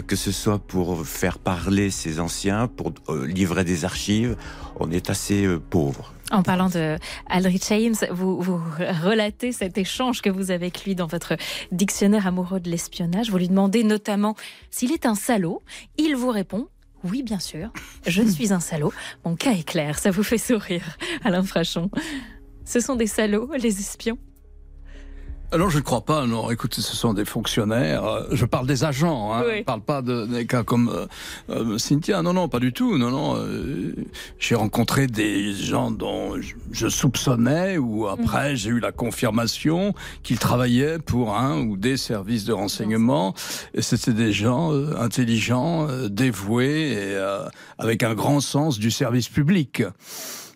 que 0.06 0.16
ce 0.16 0.32
soit 0.32 0.58
pour 0.58 1.06
faire 1.06 1.38
parler 1.38 1.90
ces 1.90 2.20
anciens, 2.20 2.68
pour 2.68 2.92
euh, 3.08 3.26
livrer 3.26 3.64
des 3.64 3.84
archives, 3.84 4.36
on 4.78 4.90
est 4.90 5.10
assez 5.10 5.44
euh, 5.44 5.58
pauvre. 5.58 6.14
En 6.30 6.42
parlant 6.42 6.68
de 6.68 6.96
Aldrich 7.28 7.64
James, 7.68 7.96
vous, 8.12 8.40
vous 8.40 8.60
relatez 9.02 9.50
cet 9.50 9.78
échange 9.78 10.22
que 10.22 10.30
vous 10.30 10.52
avez 10.52 10.60
avec 10.60 10.84
lui 10.84 10.94
dans 10.94 11.06
votre 11.06 11.36
dictionnaire 11.72 12.26
amoureux 12.26 12.60
de 12.60 12.70
l'espionnage. 12.70 13.30
Vous 13.30 13.38
lui 13.38 13.48
demandez 13.48 13.82
notamment 13.82 14.36
s'il 14.70 14.92
est 14.92 15.06
un 15.06 15.14
salaud. 15.14 15.62
Il 15.96 16.14
vous 16.16 16.30
répond 16.30 16.68
oui, 17.02 17.22
bien 17.22 17.38
sûr, 17.38 17.70
je 18.06 18.22
suis 18.28 18.52
un 18.52 18.60
salaud. 18.60 18.92
Mon 19.24 19.34
cas 19.34 19.52
est 19.52 19.66
clair, 19.66 19.98
ça 19.98 20.10
vous 20.10 20.22
fait 20.22 20.36
sourire, 20.36 20.98
Alain 21.24 21.42
Frachon. 21.42 21.90
Ce 22.66 22.78
sont 22.78 22.94
des 22.94 23.06
salauds, 23.06 23.50
les 23.56 23.80
espions? 23.80 24.18
Alors 25.52 25.68
je 25.68 25.78
ne 25.78 25.82
crois 25.82 26.02
pas, 26.02 26.26
non. 26.26 26.48
Écoutez, 26.52 26.80
ce 26.80 26.94
sont 26.94 27.12
des 27.12 27.24
fonctionnaires. 27.24 28.04
Euh, 28.04 28.22
Je 28.30 28.44
parle 28.44 28.68
des 28.68 28.84
agents, 28.84 29.34
hein. 29.34 29.42
Oui. 29.44 29.52
je 29.54 29.58
ne 29.58 29.62
parle 29.64 29.80
pas 29.80 30.00
de, 30.00 30.24
des 30.26 30.46
cas 30.46 30.62
comme 30.62 30.88
euh, 30.88 31.06
euh, 31.50 31.76
Cynthia. 31.76 32.22
Non, 32.22 32.32
non, 32.32 32.48
pas 32.48 32.60
du 32.60 32.72
tout. 32.72 32.96
Non, 32.98 33.10
non. 33.10 33.34
euh, 33.36 33.96
j'ai 34.38 34.54
rencontré 34.54 35.08
des 35.08 35.52
gens 35.52 35.90
dont 35.90 36.40
je, 36.40 36.54
je 36.70 36.86
soupçonnais 36.86 37.78
ou 37.78 38.06
après 38.06 38.54
j'ai 38.54 38.70
eu 38.70 38.78
la 38.78 38.92
confirmation 38.92 39.92
qu'ils 40.22 40.38
travaillaient 40.38 41.00
pour 41.00 41.34
un 41.36 41.58
ou 41.60 41.76
des 41.76 41.96
services 41.96 42.44
de 42.44 42.52
renseignement. 42.52 43.34
Et 43.74 43.82
c'était 43.82 44.12
des 44.12 44.32
gens 44.32 44.70
intelligents, 44.96 45.88
dévoués 46.08 46.92
et 46.92 47.16
avec 47.78 48.04
un 48.04 48.14
grand 48.14 48.38
sens 48.40 48.78
du 48.78 48.92
service 48.92 49.28
public. 49.28 49.82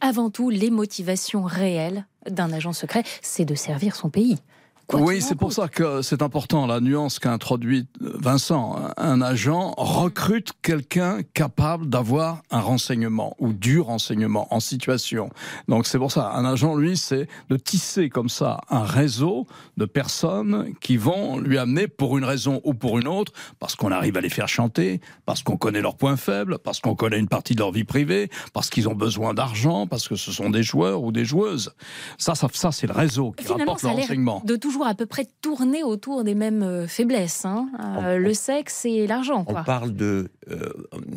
Avant 0.01 0.31
tout, 0.31 0.51
les 0.51 0.71
motivations 0.71 1.43
réelles 1.43 2.07
d'un 2.31 2.53
agent 2.53 2.73
secret, 2.73 3.03
c'est 3.23 3.45
de 3.45 3.55
servir 3.57 3.97
son 3.97 4.09
pays. 4.11 4.39
Quoi 4.87 5.01
oui, 5.01 5.23
c'est 5.23 5.35
pour 5.35 5.53
ça 5.53 5.69
que 5.69 6.03
c'est 6.03 6.21
important, 6.23 6.67
la 6.67 6.81
nuance 6.81 7.19
qu'a 7.19 7.33
introduite 7.33 7.89
Vincent. 8.01 8.77
Un 8.97 9.23
agent 9.23 9.75
recrute 9.79 10.53
quelqu'un 10.63 11.23
capable 11.33 11.89
d'avoir 11.89 12.43
un 12.51 12.61
renseignement 12.61 13.35
ou 13.39 13.53
du 13.53 13.81
renseignement 13.81 14.47
en 14.55 14.61
situation. 14.61 15.31
Donc 15.69 15.87
c'est 15.87 15.99
pour 15.99 16.13
ça, 16.13 16.33
un 16.35 16.45
agent, 16.45 16.75
lui, 16.77 16.97
c'est 16.97 17.29
de 17.49 17.57
tisser 17.57 18.09
comme 18.11 18.29
ça 18.29 18.61
un 18.69 18.85
réseau 18.85 19.47
de 19.77 19.85
personnes 19.87 20.75
qui 20.81 20.97
vont 20.97 21.39
lui 21.39 21.57
amener 21.59 21.89
pour 21.89 22.19
une 22.19 22.25
raison 22.25 22.61
ou 22.65 22.75
pour 22.75 22.99
une 22.99 23.09
autre, 23.09 23.33
parce 23.59 23.77
qu'on 23.77 23.91
arrive 23.91 24.17
à 24.17 24.21
les 24.21 24.29
faire 24.29 24.49
chanter, 24.49 25.01
parce 25.25 25.43
qu'on 25.43 25.57
connaît 25.57 25.81
leurs 25.81 25.97
points 25.97 26.17
faibles, 26.17 26.59
parce 26.59 26.81
qu'on 26.81 26.95
connaît 26.95 27.19
une 27.19 27.29
partie 27.29 27.55
de 27.55 27.61
leur 27.61 27.73
vie 27.73 27.85
privée, 27.85 28.29
parce 28.53 28.69
qu'ils 28.71 28.89
ont 28.89 28.95
besoin 28.95 29.35
d'argent, 29.35 29.87
parce 29.87 30.09
que 30.09 30.17
ce 30.17 30.31
sont 30.31 30.51
des 30.51 30.63
joueurs 30.63 31.03
ou 31.03 31.11
des 31.13 31.25
joueuses. 31.25 31.73
Ça, 32.19 32.35
ça, 32.35 32.49
ça 32.53 32.71
c'est 32.73 32.87
le 32.87 32.93
réseau 32.93 33.33
qui 33.33 33.45
Finalement, 33.45 33.73
rapporte 33.73 33.83
le 33.83 33.89
renseignement. 34.01 34.43
de 34.45 34.57
toujours 34.75 34.87
à 34.89 34.95
peu 34.97 35.07
près 35.07 35.29
tourner 35.41 35.85
autour 35.85 36.25
des 36.25 36.35
mêmes 36.35 36.65
euh, 36.65 36.89
faiblesses. 36.89 37.45
hein. 37.45 37.69
Euh, 38.03 38.19
le 38.19 38.35
sexe 38.35 38.85
et 38.85 39.07
l'argent, 39.07 39.45
On 39.47 39.53
quoi. 39.53 39.63
parle 39.63 39.95
de. 39.95 40.31
euh, 40.51 40.73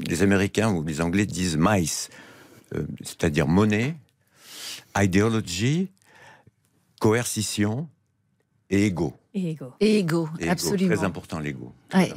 les 0.07 0.21
Américains 0.21 0.71
ou 0.71 0.83
les 0.83 1.01
Anglais 1.01 1.25
disent 1.25 1.57
mice, 1.59 2.09
euh, 2.75 2.85
c'est-à-dire 3.01 3.47
monnaie, 3.47 3.95
idéologie, 4.95 5.89
coercition 6.99 7.87
et 8.69 8.85
ego. 8.85 9.13
Et 9.33 9.49
ego. 9.51 9.73
Et 9.79 9.97
ego, 9.99 10.29
Et 10.39 10.43
ego, 10.43 10.51
absolument. 10.51 10.95
Très 10.95 11.03
important 11.03 11.39
l'ego. 11.39 11.73
Ouais. 11.95 12.13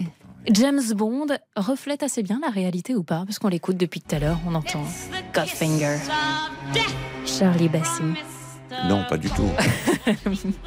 James 0.50 0.82
Bond 0.94 1.26
reflète 1.56 2.02
assez 2.02 2.22
bien 2.22 2.38
la 2.42 2.50
réalité 2.50 2.94
ou 2.94 3.02
pas? 3.02 3.24
Parce 3.24 3.38
qu'on 3.38 3.48
l'écoute 3.48 3.78
depuis 3.78 4.02
tout 4.02 4.14
à 4.14 4.18
l'heure, 4.18 4.38
on 4.46 4.54
entend 4.54 4.84
Godfinger, 5.34 5.96
Charlie 7.24 7.68
Bassi. 7.70 8.02
Non, 8.88 9.04
pas 9.08 9.16
du 9.16 9.28
tout. 9.30 9.48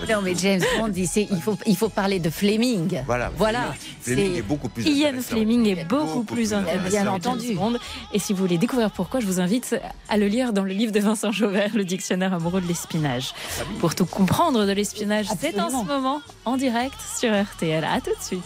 Non, 0.10 0.22
mais 0.22 0.36
James 0.36 0.62
Bond, 0.78 0.92
il, 0.96 1.08
sait- 1.08 1.28
il, 1.32 1.42
faut, 1.42 1.58
il 1.66 1.76
faut 1.76 1.90
parler 1.90 2.20
de 2.20 2.30
Fleming. 2.30 3.02
Voilà. 3.06 3.32
Voilà. 3.36 3.74
Fleming 4.02 4.36
est 4.36 4.42
beaucoup 4.42 4.70
plus 4.70 4.86
Ian. 4.86 5.14
Fleming 5.22 5.66
est 5.68 5.86
beaucoup, 5.86 6.24
plus 6.24 6.36
plus 6.36 6.54
intéressant 6.54 6.90
Bien 6.90 7.08
entendu. 7.08 7.54
Bond. 7.56 7.74
Et 8.14 8.20
si 8.20 8.34
vous 8.34 8.40
voulez 8.40 8.58
découvrir 8.58 8.92
pourquoi, 8.92 9.20
je 9.20 9.26
vous 9.26 9.40
invite 9.40 9.76
à 10.10 10.18
le 10.18 10.28
lire 10.28 10.54
dans 10.54 10.64
le 10.64 10.74
livre 10.74 10.92
de 10.92 11.00
Vincent 11.00 11.32
Jauvert, 11.32 11.72
Le 11.76 11.84
dictionnaire 11.84 12.34
amoureux 12.34 12.62
de 12.62 12.68
l'espionnage. 12.68 13.34
Pour 13.80 13.96
tout 13.96 14.06
comprendre 14.06 14.66
de 14.66 14.72
l'espionnage, 14.72 15.26
c'est 15.40 15.60
en 15.60 15.70
ce 15.70 15.86
moment 15.86 16.22
en 16.46 16.56
direct 16.58 16.96
sur 17.20 17.32
RTL. 17.34 17.84
À 17.84 18.00
tout 18.02 18.12
de 18.12 18.24
suite. 18.24 18.44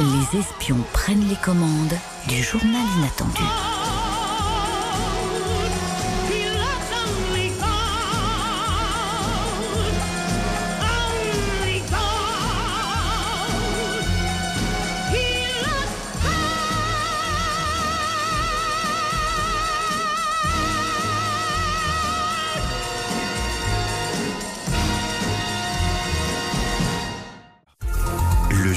Les 0.00 0.38
espions 0.38 0.78
prennent 0.92 1.28
les 1.28 1.36
commandes 1.36 1.94
du 2.28 2.42
journal 2.42 2.82
inattendu. 2.98 3.42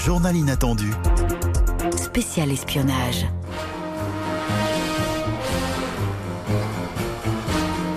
Journal 0.03 0.35
inattendu. 0.35 0.89
Spécial 1.95 2.49
espionnage. 2.49 3.27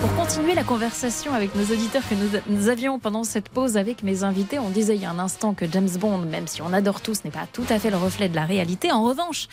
Pour 0.03 0.15
continuer 0.15 0.55
la 0.55 0.65
conversation 0.65 1.33
avec 1.33 1.55
nos 1.55 1.63
auditeurs 1.63 2.03
que 2.07 2.15
nous, 2.15 2.29
nous 2.55 2.69
avions 2.69 2.99
pendant 2.99 3.25
cette 3.25 3.49
pause 3.49 3.79
avec 3.79 4.03
mes 4.03 4.23
invités, 4.23 4.59
on 4.59 4.69
disait 4.69 4.97
il 4.97 5.03
y 5.03 5.07
a 5.07 5.11
un 5.11 5.19
instant 5.19 5.55
que 5.55 5.65
James 5.73 5.89
Bond, 5.99 6.19
même 6.19 6.47
si 6.47 6.61
on 6.61 6.75
adore 6.75 7.01
tous, 7.01 7.25
n'est 7.25 7.31
pas 7.31 7.47
tout 7.51 7.65
à 7.71 7.79
fait 7.79 7.89
le 7.89 7.97
reflet 7.97 8.29
de 8.29 8.37
la 8.37 8.45
réalité. 8.45 8.93
En 8.93 9.03
revanche, 9.03 9.49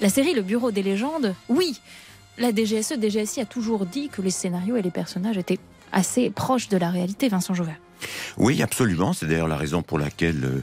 la 0.00 0.08
série 0.08 0.32
Le 0.32 0.42
Bureau 0.42 0.70
des 0.70 0.84
légendes, 0.84 1.34
oui, 1.48 1.80
la 2.38 2.52
DGSE, 2.54 3.00
DGSI 3.00 3.40
a 3.40 3.46
toujours 3.46 3.84
dit 3.84 4.10
que 4.10 4.22
les 4.22 4.30
scénarios 4.30 4.76
et 4.76 4.82
les 4.82 4.92
personnages 4.92 5.38
étaient 5.38 5.58
assez 5.90 6.30
proches 6.30 6.68
de 6.68 6.76
la 6.76 6.90
réalité, 6.90 7.28
Vincent 7.28 7.54
Jauvert. 7.54 7.80
Oui, 8.36 8.62
absolument. 8.62 9.12
C'est 9.12 9.26
d'ailleurs 9.26 9.48
la 9.48 9.56
raison 9.56 9.82
pour 9.82 9.98
laquelle 9.98 10.44
euh, 10.44 10.62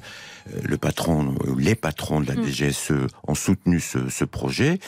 le 0.63 0.77
patron, 0.77 1.35
les 1.57 1.75
patrons 1.75 2.19
de 2.21 2.27
la 2.27 2.35
Mm. 2.35 2.45
DGSE 2.45 2.91
ont 3.27 3.35
soutenu 3.35 3.79
ce, 3.79 4.09
ce 4.09 4.25
projet. 4.25 4.79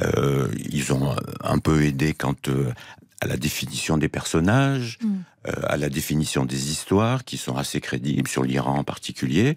Euh, 0.00 0.48
ils 0.70 0.92
ont 0.92 1.14
un 1.42 1.58
peu 1.58 1.84
aidé 1.84 2.14
quant 2.14 2.34
euh, 2.48 2.72
à 3.20 3.26
la 3.26 3.36
définition 3.36 3.96
des 3.98 4.08
personnages, 4.08 4.98
Mm. 5.02 5.16
À 5.44 5.76
la 5.76 5.88
définition 5.88 6.44
des 6.44 6.70
histoires 6.70 7.24
qui 7.24 7.36
sont 7.38 7.56
assez 7.56 7.80
crédibles 7.80 8.28
sur 8.28 8.42
l'Iran 8.42 8.78
en 8.78 8.84
particulier. 8.84 9.54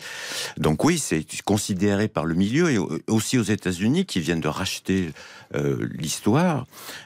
Donc 0.58 0.84
oui, 0.86 1.00
c'est 1.00 1.26
considéré 1.44 2.08
par 2.08 2.26
le 2.26 2.36
milieu 2.36 2.72
et 2.72 2.78
au- 2.78 3.00
aussi 3.08 3.38
aux 3.38 3.44
États-Unis 3.44 4.06
qui 4.06 4.20
viennent 4.20 4.42
de 4.42 4.48
racheter 4.48 5.10
euh, 5.56 5.90
l'histoire 5.98 6.66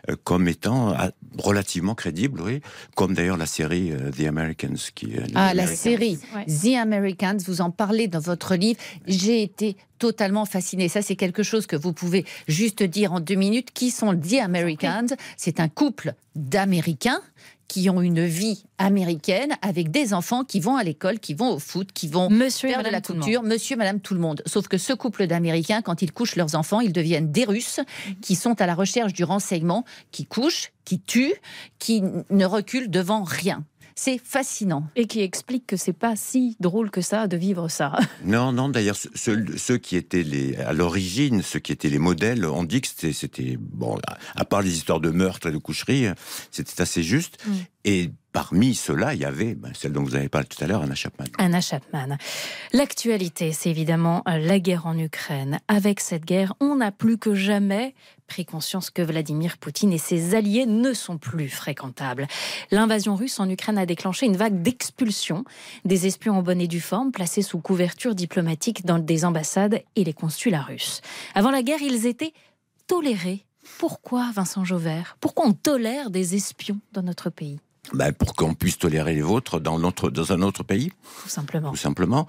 euh, 0.10 0.16
comme 0.24 0.48
étant 0.48 0.94
ah, 0.96 1.12
relativement 1.38 1.96
crédible, 1.96 2.42
oui, 2.42 2.62
comme 2.96 3.14
d'ailleurs 3.16 3.38
la 3.38 3.48
série 3.48 3.92
euh, 3.92 4.12
The 4.12 4.28
Americans 4.28 4.76
qui 4.94 5.14
est 5.14 5.24
Ah, 5.34 5.54
la 5.54 5.68
série 5.68 6.20
The 6.48 6.76
Americans, 6.80 7.38
vous 7.48 7.62
en 7.62 7.72
parlez 7.72 8.08
dans 8.08 8.20
votre 8.20 8.56
livre. 8.56 8.80
J'ai 9.08 9.42
été 9.42 9.78
totalement 9.98 10.46
fascinée. 10.46 10.90
Ça, 10.90 11.02
c'est 11.02 11.16
quelque 11.16 11.42
chose 11.42 11.66
que 11.66 11.76
vous 11.78 11.94
pouvez 11.94 12.26
juste 12.48 12.84
dire 12.84 13.14
en 13.14 13.20
deux 13.22 13.36
minutes. 13.36 13.70
Qui 13.74 13.90
sont 13.90 14.14
The 14.16 14.42
Americans? 14.44 15.08
C'est 15.38 15.60
un 15.60 15.70
couple 15.70 16.14
d'Américains 16.36 17.22
qui 17.68 17.90
ont 17.90 18.02
une 18.02 18.26
vie 18.26 18.64
américaine 18.78 19.56
avec 19.62 19.92
des 19.92 20.14
enfants 20.14 20.44
qui 20.44 20.60
vont 20.60 20.76
à 20.76 20.84
l'école, 20.84 21.20
qui 21.20 21.34
vont 21.34 21.52
au 21.52 21.60
foot, 21.60 21.92
qui 21.94 22.08
vont 22.08 22.30
Monsieur 22.30 22.70
faire 22.70 22.84
de 22.84 22.90
la 22.90 23.02
couture, 23.02 23.44
monsieur, 23.44 23.76
madame, 23.76 24.00
tout 24.00 24.14
le 24.14 24.20
monde. 24.20 24.42
Sauf 24.46 24.68
que 24.68 24.78
ce 24.78 24.94
couple 24.94 25.28
d'Américains, 25.28 25.82
quand 25.82 26.02
ils 26.02 26.12
couchent 26.12 26.36
leurs 26.36 26.56
enfants, 26.56 26.80
ils 26.80 26.94
deviennent 26.94 27.32
des 27.32 27.46
Russes 27.46 27.80
qui 28.22 28.36
sont 28.36 28.62
à 28.62 28.66
la 28.66 28.76
recherche 28.76 29.14
du 29.14 29.24
renseignement, 29.24 29.86
qui 30.12 30.26
couchent, 30.26 30.72
qui 30.84 31.00
tuent, 31.00 31.36
qui 31.80 32.04
ne 32.30 32.46
reculent 32.46 32.90
devant 32.90 33.24
rien. 33.24 33.64
C'est 33.98 34.20
fascinant. 34.22 34.88
Et 34.98 35.08
qui 35.08 35.22
explique 35.22 35.66
que 35.66 35.78
c'est 35.78 35.94
pas 35.94 36.18
si 36.18 36.58
drôle 36.60 36.92
que 36.92 37.00
ça 37.00 37.28
de 37.28 37.38
vivre 37.38 37.70
ça. 37.70 37.94
Non, 38.26 38.52
non, 38.52 38.70
d'ailleurs, 38.70 38.96
ce- 38.96 39.08
ceux, 39.16 39.46
ceux 39.58 39.78
qui 39.78 39.96
étaient 39.96 40.24
les, 40.24 40.56
à 40.58 40.74
l'origine, 40.74 41.42
ceux 41.42 41.60
qui 41.60 41.72
étaient 41.72 41.90
les 41.90 42.00
modèles, 42.00 42.46
on 42.46 42.64
dit 42.64 42.82
que 42.82 42.88
c'était, 42.88 43.14
c'était, 43.14 43.56
bon, 43.58 43.98
à, 44.36 44.46
part 44.46 44.62
les 44.62 44.76
histoires 44.76 45.00
de 45.00 45.12
meurtre 45.12 45.48
et 45.48 45.52
de 45.52 45.58
coucherie, 45.58 46.08
c'était 46.52 46.82
assez 46.82 47.04
juste. 47.04 47.38
Mm. 47.46 47.54
Et 47.86 48.12
parmi 48.32 48.74
ceux-là, 48.76 49.14
il 49.14 49.22
y 49.22 49.26
avait, 49.26 49.54
ben, 49.56 49.72
celle 49.74 49.94
dont 49.94 50.04
vous 50.04 50.16
avez 50.16 50.28
parlé 50.28 50.48
tout 50.48 50.62
à 50.62 50.68
l'heure, 50.68 50.82
Anna 50.82 50.96
Chapman. 50.96 51.26
Anna 51.38 51.62
Chapman. 51.62 52.18
L'actualité, 52.74 53.54
c'est 53.54 53.70
évidemment 53.70 54.24
la 54.26 54.60
guerre 54.60 54.88
en 54.88 54.98
Ukraine. 54.98 55.60
Avec 55.68 56.00
cette 56.00 56.26
guerre, 56.26 56.54
on 56.60 56.76
n'a 56.76 56.92
plus 56.92 57.18
que 57.18 57.36
jamais 57.36 57.94
pris 58.28 58.46
conscience 58.46 58.90
que 58.90 59.02
Vladimir 59.02 59.58
Poutine 59.58 59.94
et 59.94 59.98
ses 59.98 60.36
alliés 60.36 60.66
ne 60.66 60.94
sont 60.94 61.18
plus 61.18 61.50
fréquentables. 61.50 62.28
L'invasion 62.72 63.16
russe 63.16 63.40
en 63.40 63.50
Ukraine 63.50 63.78
a 63.78 63.86
déclenché 63.86 64.26
une 64.26 64.38
vague 64.38 64.62
d'expulsion 64.62 65.46
des 65.86 66.08
espions 66.08 66.38
en 66.38 66.42
bonne 66.42 66.62
et 66.62 66.68
due 66.68 66.82
forme 66.82 67.12
placés 67.12 67.42
sous 67.42 67.60
couverture 67.60 68.16
diplomatique 68.16 68.86
dans 68.86 69.00
des 69.00 69.26
ambassades 69.26 69.82
et 69.96 70.04
les 70.04 70.14
consulats 70.14 70.64
russes. 70.64 71.02
Avant 71.34 71.52
la 71.52 71.64
guerre, 71.64 71.82
ils 71.82 72.06
étaient 72.06 72.34
tolérés. 72.88 73.46
Pourquoi, 73.80 74.32
Vincent 74.32 74.64
Jauvert? 74.64 75.18
Pourquoi 75.20 75.48
on 75.48 75.54
tolère 75.54 76.10
des 76.10 76.36
espions 76.36 76.80
dans 76.92 77.04
notre 77.04 77.30
pays? 77.30 77.60
Ben, 77.94 78.12
pour 78.12 78.34
qu'on 78.34 78.56
puisse 78.56 78.78
tolérer 78.80 79.14
les 79.14 79.22
vôtres 79.22 79.60
dans, 79.60 79.78
notre, 79.78 80.10
dans 80.10 80.32
un 80.34 80.42
autre 80.42 80.64
pays, 80.64 80.92
Tout 81.24 81.30
simplement. 81.30 81.70
tout 81.70 81.78
simplement. 81.78 82.28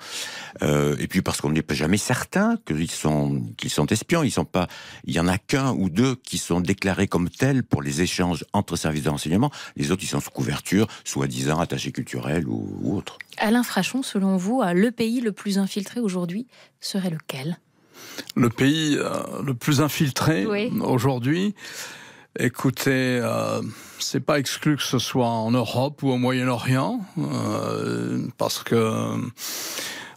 Euh, 0.62 0.96
et 0.98 1.06
puis 1.08 1.22
parce 1.22 1.40
qu'on 1.40 1.50
n'est 1.50 1.62
pas 1.62 1.74
jamais 1.74 1.96
certain 1.96 2.56
qu'ils 2.66 2.90
sont, 2.90 3.42
qu'ils 3.56 3.70
sont 3.70 3.86
espions. 3.86 4.22
Ils 4.22 4.30
sont 4.30 4.44
pas, 4.44 4.66
il 5.04 5.14
y 5.14 5.20
en 5.20 5.28
a 5.28 5.38
qu'un 5.38 5.72
ou 5.72 5.88
deux 5.88 6.14
qui 6.16 6.36
sont 6.38 6.60
déclarés 6.60 7.08
comme 7.08 7.30
tels 7.30 7.62
pour 7.62 7.80
les 7.82 8.02
échanges 8.02 8.44
entre 8.52 8.76
services 8.76 9.04
de 9.04 9.08
renseignement. 9.08 9.50
Les 9.76 9.90
autres, 9.90 10.02
ils 10.04 10.08
sont 10.08 10.20
sous 10.20 10.30
couverture, 10.30 10.86
soi-disant 11.04 11.58
attachés 11.58 11.90
culturels 11.92 12.46
ou, 12.46 12.78
ou 12.82 12.96
autres. 12.96 13.16
Alain 13.38 13.62
Frachon, 13.62 14.02
selon 14.02 14.36
vous, 14.36 14.60
euh, 14.62 14.72
le 14.74 14.90
pays 14.90 15.20
le 15.20 15.32
plus 15.32 15.58
infiltré 15.58 16.00
aujourd'hui 16.00 16.46
serait 16.80 17.10
lequel? 17.10 17.58
Le 18.34 18.50
pays 18.50 18.96
euh, 18.98 19.42
le 19.42 19.54
plus 19.54 19.80
infiltré 19.80 20.46
Oui. 20.46 20.70
aujourd'hui, 20.82 21.54
Écoutez, 22.38 23.18
euh, 23.22 23.62
c'est 23.98 24.20
pas 24.20 24.38
exclu 24.38 24.76
que 24.76 24.82
ce 24.82 24.98
soit 24.98 25.28
en 25.28 25.50
Europe 25.52 26.02
ou 26.02 26.10
au 26.10 26.18
Moyen-Orient, 26.18 27.00
euh, 27.18 28.26
parce 28.36 28.62
que 28.62 29.14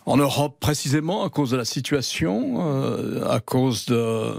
en 0.06 0.18
Europe, 0.18 0.58
précisément 0.60 1.24
à 1.24 1.30
cause 1.30 1.52
de 1.52 1.58
la 1.58 1.66
situation, 1.66 2.68
euh, 2.68 3.30
à 3.30 3.40
cause 3.40 3.86
de, 3.86 4.34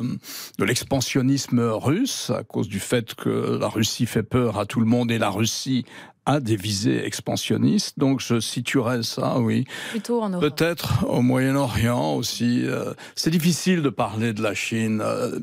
de 0.59 0.65
l'expansionnisme 0.65 1.61
russe, 1.61 2.31
à 2.31 2.43
cause 2.43 2.69
du 2.69 2.81
fait 2.81 3.15
que 3.15 3.57
la 3.59 3.69
Russie 3.69 4.07
fait 4.07 4.25
peur 4.25 4.59
à 4.59 4.67
tout 4.67 4.81
le 4.81 4.87
monde 4.87 5.11
et 5.11 5.19
la 5.19 5.31
Russie 5.31 5.87
a 6.27 6.41
des 6.41 6.57
visées 6.57 7.05
expansionnistes. 7.07 7.99
Donc 7.99 8.21
je 8.21 8.41
situerais 8.41 9.03
ça, 9.03 9.39
oui. 9.39 9.65
Plutôt 9.91 10.23
en 10.23 10.29
Europe. 10.31 10.43
Peut-être 10.57 11.05
au 11.09 11.23
Moyen-Orient 11.23 12.15
aussi. 12.15 12.63
Euh, 12.65 12.93
c'est 13.17 13.31
difficile 13.31 13.83
de 13.83 13.89
parler 13.89 14.33
de 14.33 14.43
la 14.43 14.55
Chine. 14.55 15.01
Euh, 15.05 15.39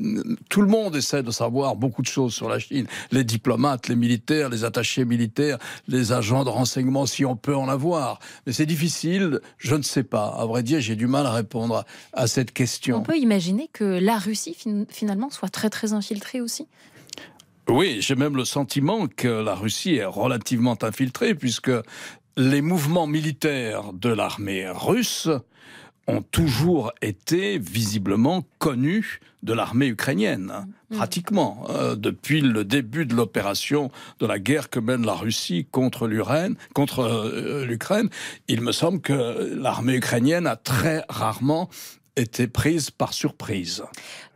tout 0.48 0.62
le 0.62 0.68
monde 0.68 0.96
essaie 0.96 1.22
de 1.22 1.30
savoir 1.30 1.76
beaucoup 1.76 2.02
de 2.02 2.06
choses 2.06 2.32
sur 2.34 2.48
la 2.48 2.58
Chine. 2.58 2.86
Les 3.10 3.24
diplomates, 3.24 3.88
les 3.88 3.96
militaires, 3.96 4.48
les 4.48 4.64
attachés 4.64 5.04
militaires, 5.04 5.58
les 5.88 6.12
agents 6.12 6.44
de 6.44 6.50
renseignement, 6.50 7.06
si 7.06 7.24
on 7.24 7.36
peut 7.36 7.56
en 7.56 7.68
avoir. 7.68 8.18
Mais 8.46 8.52
c'est 8.52 8.66
difficile, 8.66 9.40
je 9.58 9.74
ne 9.74 9.82
sais 9.82 10.04
pas. 10.04 10.28
À 10.38 10.46
vrai 10.46 10.62
dire, 10.62 10.80
j'ai 10.80 10.96
du 10.96 11.06
mal 11.06 11.26
à 11.26 11.32
répondre 11.32 11.84
à 12.12 12.26
cette 12.26 12.52
question. 12.52 12.98
On 12.98 13.02
peut 13.02 13.18
imaginer 13.18 13.68
que 13.72 13.84
la 13.84 14.18
Russie, 14.18 14.54
fin- 14.54 14.84
finalement, 14.88 15.30
soit 15.30 15.48
très 15.48 15.70
très 15.70 15.92
infiltrée 15.92 16.40
aussi? 16.40 16.66
Oui, 17.70 17.98
j'ai 18.00 18.14
même 18.14 18.34
le 18.34 18.46
sentiment 18.46 19.06
que 19.08 19.28
la 19.28 19.54
Russie 19.54 19.96
est 19.96 20.04
relativement 20.06 20.82
infiltrée, 20.82 21.34
puisque 21.34 21.70
les 22.38 22.62
mouvements 22.62 23.06
militaires 23.06 23.92
de 23.92 24.08
l'armée 24.08 24.66
russe 24.70 25.28
ont 26.06 26.22
toujours 26.22 26.92
été 27.02 27.58
visiblement 27.58 28.42
connus 28.58 29.20
de 29.42 29.52
l'armée 29.52 29.88
ukrainienne, 29.88 30.66
pratiquement, 30.90 31.66
euh, 31.68 31.94
depuis 31.94 32.40
le 32.40 32.64
début 32.64 33.04
de 33.04 33.14
l'opération 33.14 33.90
de 34.18 34.26
la 34.26 34.38
guerre 34.38 34.70
que 34.70 34.80
mène 34.80 35.04
la 35.04 35.12
Russie 35.12 35.66
contre 35.70 36.08
l'Ukraine. 36.08 36.56
Contre 36.74 37.00
euh, 37.00 37.66
l'Ukraine, 37.66 38.08
il 38.48 38.62
me 38.62 38.72
semble 38.72 39.02
que 39.02 39.54
l'armée 39.54 39.96
ukrainienne 39.96 40.46
a 40.46 40.56
très 40.56 41.04
rarement 41.10 41.68
été 42.18 42.46
prise 42.46 42.90
par 42.90 43.12
surprise. 43.12 43.84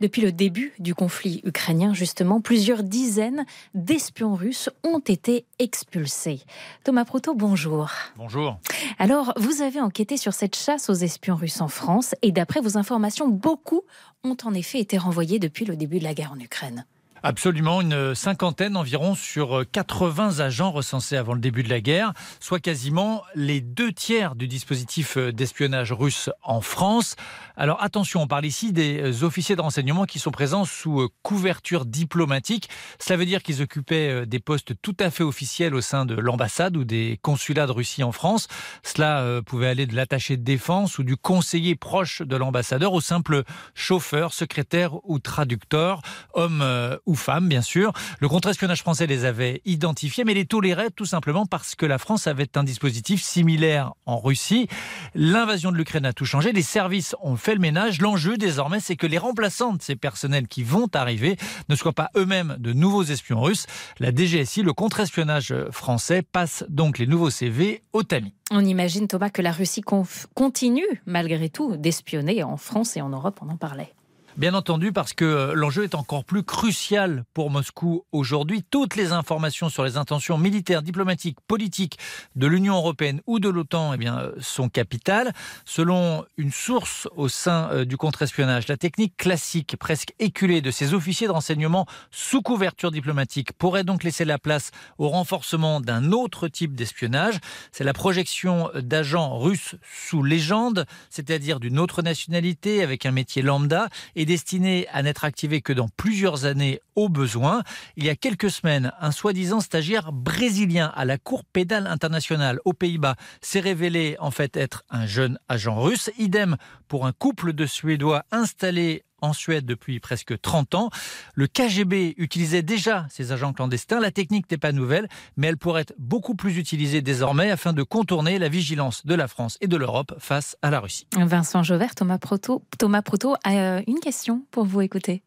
Depuis 0.01 0.21
le 0.21 0.31
début 0.31 0.73
du 0.79 0.95
conflit 0.95 1.41
ukrainien, 1.43 1.93
justement, 1.93 2.41
plusieurs 2.41 2.83
dizaines 2.83 3.45
d'espions 3.73 4.35
russes 4.35 4.69
ont 4.83 4.99
été 4.99 5.45
expulsés. 5.59 6.41
Thomas 6.83 7.05
Proto, 7.05 7.33
bonjour. 7.35 7.89
Bonjour. 8.17 8.59
Alors, 8.99 9.33
vous 9.37 9.61
avez 9.61 9.81
enquêté 9.81 10.17
sur 10.17 10.33
cette 10.33 10.55
chasse 10.55 10.89
aux 10.89 10.93
espions 10.93 11.35
russes 11.35 11.61
en 11.61 11.67
France 11.67 12.15
et 12.21 12.31
d'après 12.31 12.61
vos 12.61 12.77
informations, 12.77 13.27
beaucoup 13.27 13.81
ont 14.23 14.37
en 14.43 14.53
effet 14.53 14.79
été 14.79 14.97
renvoyés 14.97 15.39
depuis 15.39 15.65
le 15.65 15.75
début 15.75 15.99
de 15.99 16.03
la 16.03 16.13
guerre 16.13 16.31
en 16.31 16.39
Ukraine. 16.39 16.85
Absolument, 17.25 17.79
une 17.79 18.13
cinquantaine 18.15 18.75
environ 18.75 19.15
sur 19.15 19.63
80 19.71 20.41
agents 20.41 20.71
recensés 20.71 21.15
avant 21.15 21.33
le 21.33 21.39
début 21.39 21.63
de 21.63 21.69
la 21.69 21.79
guerre, 21.79 22.11
soit 22.41 22.59
quasiment 22.59 23.23
les 23.33 23.61
deux 23.61 23.93
tiers 23.93 24.35
du 24.35 24.49
dispositif 24.49 25.17
d'espionnage 25.17 25.93
russe 25.93 26.29
en 26.43 26.59
France. 26.59 27.15
Alors 27.55 27.81
attention, 27.81 28.21
on 28.23 28.27
parle 28.27 28.45
ici 28.45 28.73
des 28.73 29.23
officiers 29.23 29.55
de 29.55 29.61
renseignement 29.61 30.05
qui 30.05 30.19
sont 30.19 30.31
présents 30.31 30.65
sous 30.65 31.07
couverture 31.21 31.85
diplomatique. 31.85 32.67
Cela 32.99 33.15
veut 33.15 33.25
dire 33.25 33.41
qu'ils 33.41 33.61
occupaient 33.61 34.25
des 34.25 34.39
postes 34.39 34.73
tout 34.81 34.97
à 34.99 35.09
fait 35.09 35.23
officiels 35.23 35.75
au 35.75 35.81
sein 35.81 36.05
de 36.05 36.15
l'ambassade 36.15 36.75
ou 36.75 36.83
des 36.83 37.19
consulats 37.21 37.67
de 37.67 37.71
Russie 37.71 38.03
en 38.03 38.11
France. 38.11 38.49
Cela 38.83 39.21
euh, 39.21 39.41
pouvait 39.41 39.67
aller 39.67 39.85
de 39.85 39.95
l'attaché 39.95 40.35
de 40.35 40.43
défense 40.43 40.97
ou 40.97 41.03
du 41.03 41.15
conseiller 41.15 41.75
proche 41.75 42.21
de 42.21 42.35
l'ambassadeur 42.35 42.91
au 42.91 43.01
simple 43.01 43.43
chauffeur, 43.75 44.33
secrétaire 44.33 44.95
ou 45.07 45.19
traducteur, 45.19 46.01
homme 46.33 46.61
euh, 46.61 46.97
femmes, 47.15 47.47
bien 47.47 47.61
sûr. 47.61 47.93
Le 48.19 48.29
contre-espionnage 48.29 48.81
français 48.81 49.07
les 49.07 49.25
avait 49.25 49.61
identifiés, 49.65 50.23
mais 50.23 50.33
les 50.33 50.45
tolérait 50.45 50.91
tout 50.91 51.05
simplement 51.05 51.45
parce 51.45 51.75
que 51.75 51.85
la 51.85 51.97
France 51.97 52.27
avait 52.27 52.57
un 52.57 52.63
dispositif 52.63 53.23
similaire 53.23 53.93
en 54.05 54.19
Russie. 54.19 54.67
L'invasion 55.15 55.71
de 55.71 55.77
l'Ukraine 55.77 56.05
a 56.05 56.13
tout 56.13 56.25
changé. 56.25 56.51
Les 56.51 56.61
services 56.61 57.15
ont 57.21 57.35
fait 57.35 57.55
le 57.55 57.59
ménage. 57.59 58.01
L'enjeu 58.01 58.37
désormais, 58.37 58.79
c'est 58.79 58.95
que 58.95 59.07
les 59.07 59.17
remplaçants 59.17 59.73
de 59.73 59.81
ces 59.81 59.95
personnels 59.95 60.47
qui 60.47 60.63
vont 60.63 60.87
arriver 60.93 61.37
ne 61.69 61.75
soient 61.75 61.93
pas 61.93 62.09
eux-mêmes 62.15 62.55
de 62.59 62.73
nouveaux 62.73 63.03
espions 63.03 63.41
russes. 63.41 63.65
La 63.99 64.13
DGSI, 64.13 64.61
le 64.61 64.73
contre-espionnage 64.73 65.55
français, 65.71 66.21
passe 66.21 66.63
donc 66.69 66.99
les 66.99 67.07
nouveaux 67.07 67.29
CV 67.29 67.81
au 67.93 68.03
tamis. 68.03 68.33
On 68.51 68.63
imagine, 68.63 69.07
Thomas, 69.07 69.29
que 69.29 69.41
la 69.41 69.51
Russie 69.51 69.81
continue, 69.81 71.01
malgré 71.05 71.49
tout, 71.49 71.77
d'espionner 71.77 72.43
en 72.43 72.57
France 72.57 72.95
et 72.97 73.01
en 73.01 73.09
Europe, 73.09 73.39
on 73.41 73.49
en 73.49 73.57
parlait. 73.57 73.93
Bien 74.35 74.55
entendu, 74.55 74.91
parce 74.91 75.13
que 75.13 75.25
euh, 75.25 75.53
l'enjeu 75.53 75.83
est 75.83 75.93
encore 75.93 76.25
plus 76.25 76.41
crucial 76.41 77.23
pour 77.35 77.51
Moscou 77.51 78.03
aujourd'hui. 78.11 78.63
Toutes 78.63 78.95
les 78.95 79.11
informations 79.11 79.69
sur 79.69 79.83
les 79.83 79.95
intentions 79.95 80.39
militaires, 80.39 80.81
diplomatiques, 80.81 81.37
politiques 81.47 81.99
de 82.35 82.47
l'Union 82.47 82.75
européenne 82.75 83.21
ou 83.27 83.39
de 83.39 83.47
l'OTAN 83.47 83.93
eh 83.93 84.07
euh, 84.07 84.31
sont 84.39 84.69
capitales. 84.69 85.33
Selon 85.65 86.25
une 86.37 86.51
source 86.51 87.07
au 87.15 87.27
sein 87.27 87.69
euh, 87.71 87.85
du 87.85 87.95
contre-espionnage, 87.95 88.67
la 88.67 88.75
technique 88.75 89.15
classique, 89.17 89.75
presque 89.77 90.15
éculée 90.17 90.61
de 90.61 90.71
ces 90.71 90.95
officiers 90.95 91.27
de 91.27 91.31
renseignement 91.31 91.85
sous 92.09 92.41
couverture 92.41 92.89
diplomatique 92.89 93.53
pourrait 93.53 93.83
donc 93.83 94.03
laisser 94.03 94.25
la 94.25 94.39
place 94.39 94.71
au 94.97 95.09
renforcement 95.09 95.79
d'un 95.79 96.11
autre 96.11 96.47
type 96.47 96.73
d'espionnage. 96.73 97.39
C'est 97.71 97.83
la 97.83 97.93
projection 97.93 98.71
d'agents 98.73 99.37
russes 99.37 99.75
sous 100.07 100.23
légende, 100.23 100.87
c'est-à-dire 101.11 101.59
d'une 101.59 101.77
autre 101.77 102.01
nationalité 102.01 102.81
avec 102.81 103.05
un 103.05 103.11
métier 103.11 103.43
lambda 103.43 103.89
et 104.15 104.22
destiné 104.25 104.87
à 104.91 105.03
n'être 105.03 105.23
activé 105.23 105.61
que 105.61 105.73
dans 105.73 105.89
plusieurs 105.89 106.45
années 106.45 106.79
au 106.95 107.09
besoin. 107.09 107.63
Il 107.97 108.05
y 108.05 108.09
a 108.09 108.15
quelques 108.15 108.49
semaines, 108.49 108.91
un 108.99 109.11
soi-disant 109.11 109.59
stagiaire 109.59 110.11
brésilien 110.11 110.91
à 110.95 111.05
la 111.05 111.17
Cour 111.17 111.43
pénale 111.45 111.87
internationale 111.87 112.59
aux 112.65 112.73
Pays-Bas 112.73 113.15
s'est 113.41 113.59
révélé 113.59 114.15
en 114.19 114.31
fait 114.31 114.57
être 114.57 114.83
un 114.89 115.05
jeune 115.05 115.39
agent 115.49 115.79
russe. 115.79 116.11
Idem 116.17 116.57
pour 116.87 117.05
un 117.05 117.11
couple 117.11 117.53
de 117.53 117.65
Suédois 117.65 118.23
installés 118.31 119.03
en 119.23 119.33
Suède 119.33 119.65
depuis 119.65 119.99
presque 119.99 120.39
30 120.39 120.75
ans. 120.75 120.89
Le 121.33 121.47
KGB 121.47 122.13
utilisait 122.17 122.61
déjà 122.61 123.07
ces 123.09 123.31
agents 123.31 123.53
clandestins. 123.53 123.99
La 123.99 124.11
technique 124.11 124.51
n'est 124.51 124.57
pas 124.57 124.71
nouvelle, 124.71 125.07
mais 125.37 125.47
elle 125.47 125.57
pourrait 125.57 125.81
être 125.81 125.93
beaucoup 125.97 126.35
plus 126.35 126.57
utilisée 126.57 127.01
désormais 127.01 127.49
afin 127.49 127.73
de 127.73 127.83
contourner 127.83 128.37
la 128.37 128.49
vigilance 128.49 129.05
de 129.05 129.15
la 129.15 129.27
France 129.27 129.57
et 129.61 129.67
de 129.67 129.77
l'Europe 129.77 130.13
face 130.19 130.57
à 130.61 130.69
la 130.69 130.79
Russie. 130.79 131.07
Vincent 131.17 131.63
Jauvert, 131.63 131.95
Thomas 131.95 132.17
Proto, 132.17 132.61
Thomas 132.77 133.01
Proto 133.01 133.35
a 133.43 133.53
euh, 133.53 133.81
une 133.87 133.99
question 133.99 134.45
pour 134.51 134.65
vous 134.65 134.81
écouter. 134.81 135.23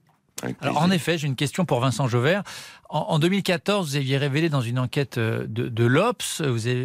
Alors, 0.61 0.83
en 0.83 0.91
effet, 0.91 1.17
j'ai 1.17 1.27
une 1.27 1.37
question 1.37 1.65
pour 1.65 1.81
Vincent 1.81 2.09
Jauvert. 2.09 2.43
En, 2.91 2.99
en 2.99 3.19
2014, 3.19 3.89
vous 3.89 3.97
aviez 3.97 4.19
révélé 4.19 4.51
dans 4.51 4.61
une 4.61 4.79
enquête 4.79 5.17
euh, 5.17 5.47
de, 5.49 5.69
de 5.69 5.85
l'Obs 5.85 6.43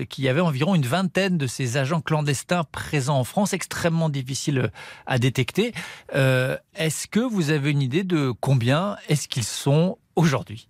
qu'il 0.10 0.24
y 0.24 0.30
avait 0.30 0.40
environ 0.40 0.74
une 0.74 0.86
vingtaine 0.86 1.38
de 1.38 1.48
ces 1.48 1.76
agents 1.76 2.00
clandestins 2.00 2.64
présents 2.72 3.20
en 3.20 3.24
France, 3.26 3.52
extrêmement 3.54 4.08
difficiles 4.10 4.72
à 5.06 5.20
détecter. 5.20 5.74
Euh, 6.16 6.58
est-ce 6.76 7.08
que 7.08 7.20
vous 7.20 7.50
avez 7.50 7.72
une 7.72 7.82
idée 7.82 8.04
de 8.04 8.32
combien 8.40 8.96
est-ce 9.10 9.28
qu'ils 9.28 9.44
sont 9.44 9.98
aujourd'hui? 10.16 10.70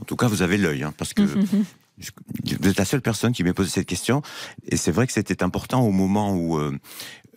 En 0.00 0.04
tout 0.04 0.16
cas, 0.16 0.26
vous 0.26 0.42
avez 0.42 0.58
l'œil, 0.58 0.82
hein, 0.82 0.92
parce 0.96 1.14
que 1.14 1.22
vous 2.60 2.68
êtes 2.68 2.78
la 2.78 2.84
seule 2.84 3.02
personne 3.02 3.32
qui 3.32 3.44
m'ait 3.44 3.52
posé 3.52 3.70
cette 3.70 3.86
question. 3.86 4.22
Et 4.66 4.76
c'est 4.76 4.92
vrai 4.92 5.06
que 5.06 5.12
c'était 5.12 5.42
important 5.42 5.82
au 5.82 5.90
moment 5.90 6.34
où, 6.34 6.58
euh, 6.58 6.78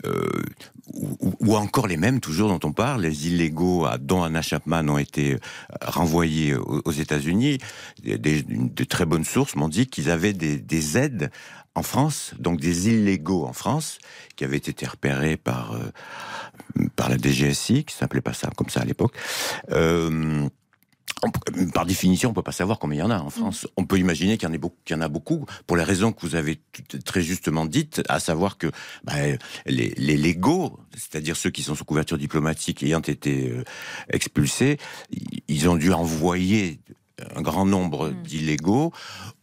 euh, 0.05 0.43
où 1.39 1.55
encore 1.55 1.87
les 1.87 1.97
mêmes, 1.97 2.19
toujours 2.19 2.49
dont 2.49 2.67
on 2.67 2.73
parle, 2.73 3.03
les 3.03 3.27
illégaux 3.27 3.87
dont 3.99 4.23
Anna 4.23 4.41
Chapman 4.41 4.87
ont 4.89 4.97
été 4.97 5.33
euh, 5.33 5.37
renvoyés 5.81 6.55
aux, 6.55 6.91
États-Unis. 6.91 7.57
De 8.03 8.83
très 8.83 9.05
bonnes 9.05 9.23
sources 9.23 9.55
m'ont 9.55 9.69
dit 9.69 9.87
qu'ils 9.87 10.09
avaient 10.09 10.33
des, 10.33 10.57
des 10.57 10.97
aides 10.97 11.31
en 11.75 11.83
France, 11.83 12.33
donc 12.37 12.59
des 12.59 12.89
illégaux 12.89 13.45
en 13.45 13.53
France, 13.53 13.97
qui 14.35 14.43
avaient 14.43 14.57
été 14.57 14.85
repérés 14.85 15.37
par 15.37 15.73
euh, 15.73 16.87
par 16.95 17.09
la 17.09 17.17
DGSI, 17.17 17.83
qui 17.85 17.95
s'appelait 17.95 18.21
pas 18.21 18.33
ça 18.33 18.49
comme 18.55 18.69
ça 18.69 18.81
à 18.81 18.85
l'époque. 18.85 19.15
On 21.23 21.69
par 21.71 21.85
définition, 21.85 22.29
on 22.29 22.33
peut 22.33 22.41
pas 22.43 22.51
savoir 22.51 22.79
combien 22.79 22.97
il 22.97 22.99
y 22.99 23.03
en 23.03 23.11
a 23.11 23.19
en 23.19 23.29
France. 23.29 23.67
On 23.77 23.85
peut 23.85 23.97
imaginer 23.97 24.37
qu'il 24.37 24.47
y 24.47 24.51
en, 24.51 24.53
ait 24.53 24.57
beaucoup, 24.57 24.77
qu'il 24.85 24.95
y 24.95 24.99
en 24.99 25.01
a 25.01 25.07
beaucoup, 25.07 25.45
pour 25.67 25.77
les 25.77 25.83
raisons 25.83 26.11
que 26.11 26.21
vous 26.25 26.35
avez 26.35 26.59
tout- 26.87 26.99
très 26.99 27.21
justement 27.21 27.65
dites, 27.65 28.01
à 28.09 28.19
savoir 28.19 28.57
que 28.57 28.67
bah, 29.03 29.13
les, 29.65 29.93
les 29.97 30.17
légaux, 30.17 30.79
c'est-à-dire 30.93 31.35
ceux 31.37 31.49
qui 31.49 31.63
sont 31.63 31.75
sous 31.75 31.85
couverture 31.85 32.17
diplomatique 32.17 32.83
ayant 32.83 32.99
été 33.01 33.49
euh, 33.49 33.63
expulsés, 34.09 34.77
ils 35.47 35.69
ont 35.69 35.75
dû 35.75 35.91
envoyer 35.93 36.79
un 37.35 37.41
grand 37.41 37.65
nombre 37.65 38.09
d'illégaux, 38.09 38.91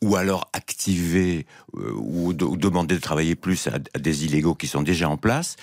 ou 0.03 0.17
alors 0.17 0.51
activer 0.53 1.47
euh, 1.77 1.93
ou, 1.95 2.33
de- 2.33 2.45
ou 2.45 2.57
demander 2.57 2.97
de 2.97 3.01
travailler 3.01 3.37
plus 3.37 3.69
à, 3.69 3.75
à 3.95 3.99
des 3.99 4.25
illégaux 4.25 4.55
qui 4.57 4.67
sont 4.67 4.83
déjà 4.83 5.09
en 5.09 5.17
place. 5.17 5.57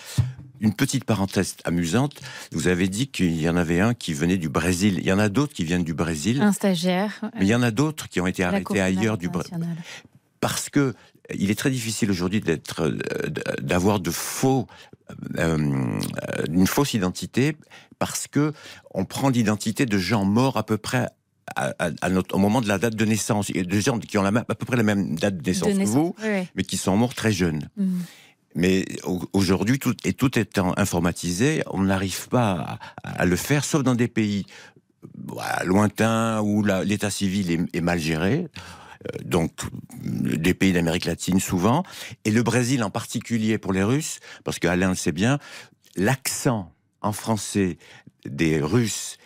Une 0.59 0.73
petite 0.73 1.03
parenthèse 1.05 1.55
amusante, 1.65 2.13
vous 2.51 2.67
avez 2.67 2.87
dit 2.87 3.07
qu'il 3.07 3.39
y 3.39 3.47
en 3.49 3.55
avait 3.57 3.79
un 3.79 3.93
qui 3.93 4.13
venait 4.13 4.37
du 4.37 4.49
Brésil. 4.49 4.95
Il 4.99 5.05
y 5.05 5.11
en 5.11 5.19
a 5.19 5.29
d'autres 5.29 5.53
qui 5.53 5.63
viennent 5.63 5.83
du 5.83 5.93
Brésil. 5.93 6.41
Un 6.41 6.51
stagiaire. 6.51 7.19
Mais 7.35 7.45
il 7.45 7.47
y 7.47 7.55
en 7.55 7.61
a 7.63 7.71
d'autres 7.71 8.09
qui 8.09 8.19
ont 8.21 8.27
été 8.27 8.43
arrêtés 8.43 8.81
ailleurs 8.81 9.17
du 9.17 9.29
Brésil. 9.29 9.53
Parce 10.39 10.69
que 10.69 10.93
il 11.35 11.51
est 11.51 11.55
très 11.59 11.69
difficile 11.71 12.09
aujourd'hui 12.09 12.39
d'être, 12.39 12.83
euh, 12.83 12.97
d'avoir 13.61 13.99
de 13.99 14.11
faux, 14.11 14.65
euh, 15.37 15.57
euh, 15.57 16.43
une 16.49 16.67
fausse 16.67 16.93
identité, 16.93 17.57
parce 17.99 18.27
que 18.27 18.53
on 18.93 19.03
prend 19.03 19.29
l'identité 19.29 19.85
de 19.85 19.97
gens 19.97 20.23
morts 20.25 20.55
à 20.57 20.65
peu 20.65 20.77
près 20.77 21.07
à, 21.55 21.73
à- 21.79 21.91
à 22.01 22.09
notre, 22.09 22.35
au 22.35 22.37
moment 22.39 22.61
de 22.61 22.67
la 22.67 22.77
date 22.77 22.95
de 22.95 23.03
naissance. 23.05 23.49
Il 23.49 23.57
y 23.57 23.59
a 23.59 23.63
des 23.63 23.81
gens 23.81 23.97
qui 23.99 24.17
ont 24.17 24.21
la 24.23 24.31
même- 24.31 24.45
à 24.47 24.55
peu 24.55 24.65
près 24.65 24.77
la 24.77 24.83
même 24.83 25.15
date 25.17 25.37
de 25.37 25.49
naissance, 25.49 25.73
De 25.73 25.79
que 25.79 25.83
vous, 25.85 26.15
oui, 26.23 26.47
mais 26.55 26.63
qui 26.63 26.77
sont 26.77 26.95
morts 26.95 27.15
très 27.15 27.31
jeunes. 27.31 27.67
Mm. 27.77 27.99
Mais 28.57 28.85
au- 29.03 29.21
aujourd'hui, 29.33 29.77
tout, 29.79 29.95
et 30.03 30.13
tout 30.13 30.37
étant 30.37 30.73
informatisé, 30.77 31.63
on 31.71 31.83
n'arrive 31.83 32.27
pas 32.27 32.79
à, 33.03 33.21
à 33.21 33.25
le 33.25 33.35
faire, 33.35 33.63
sauf 33.63 33.83
dans 33.83 33.95
des 33.95 34.07
pays 34.09 34.45
voilà, 35.27 35.63
lointains 35.63 36.41
où 36.41 36.63
l'état 36.63 37.11
civil 37.11 37.51
est, 37.51 37.77
est 37.77 37.81
mal 37.81 37.99
géré. 37.99 38.47
Euh, 39.13 39.17
Donc, 39.23 39.51
euh, 39.63 40.37
des 40.37 40.55
pays 40.55 40.73
d'Amérique 40.73 41.05
latine 41.05 41.39
souvent, 41.39 41.83
et 42.25 42.31
le 42.31 42.41
Brésil 42.41 42.83
en 42.83 42.89
particulier 42.89 43.59
pour 43.59 43.71
les 43.73 43.83
Russes, 43.83 44.19
parce 44.43 44.57
qu'Alain 44.59 44.89
le 44.89 44.95
sait 44.95 45.11
bien, 45.11 45.37
l'accent 45.95 46.73
en 47.01 47.11
français 47.13 47.77
des 48.25 48.59
Russes 48.59 49.17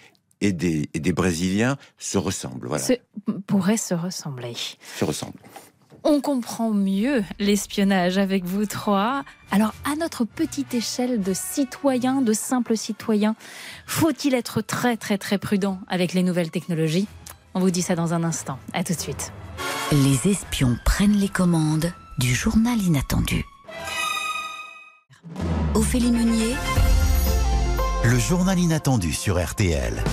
et 0.42 0.52
des, 0.52 0.90
et 0.94 1.00
des 1.00 1.14
Brésiliens 1.14 1.78
se 1.98 2.18
ressemble. 2.18 2.68
Voilà, 2.68 2.84
Ce 2.84 2.94
pourrait 3.48 3.78
se 3.78 3.94
ressembler. 3.94 4.56
se 5.00 5.06
ressemble. 5.06 5.40
On 6.04 6.20
comprend 6.20 6.72
mieux 6.72 7.24
l'espionnage 7.40 8.18
avec 8.18 8.44
vous 8.44 8.66
trois. 8.66 9.24
Alors, 9.52 9.74
à 9.86 9.96
notre 9.96 10.26
petite 10.26 10.74
échelle 10.74 11.22
de 11.22 11.34
citoyens, 11.34 12.22
de 12.22 12.34
simples 12.34 12.76
citoyens, 12.76 13.36
faut-il 13.86 14.34
être 14.34 14.62
très 14.62 14.98
très 14.98 15.20
très 15.20 15.38
prudent 15.38 15.80
avec 15.88 16.14
les 16.14 16.24
nouvelles 16.24 16.50
technologies? 16.50 17.08
On 17.54 17.60
vous 17.60 17.70
dit 17.70 17.84
ça 17.84 17.96
dans 17.96 18.14
un 18.14 18.24
instant. 18.24 18.58
À 18.74 18.84
tout 18.84 18.94
de 18.94 19.00
suite. 19.00 19.32
Les 19.92 20.32
espions 20.32 20.76
prennent 20.86 21.18
les 21.18 21.30
commandes 21.30 21.92
du 22.18 22.34
journal 22.34 22.82
inattendu. 22.82 23.46
Ophélie 25.76 26.12
Meunier, 26.12 26.56
Le 28.04 28.18
journal 28.18 28.58
inattendu 28.58 29.14
sur 29.14 29.44
RTL. 29.44 30.04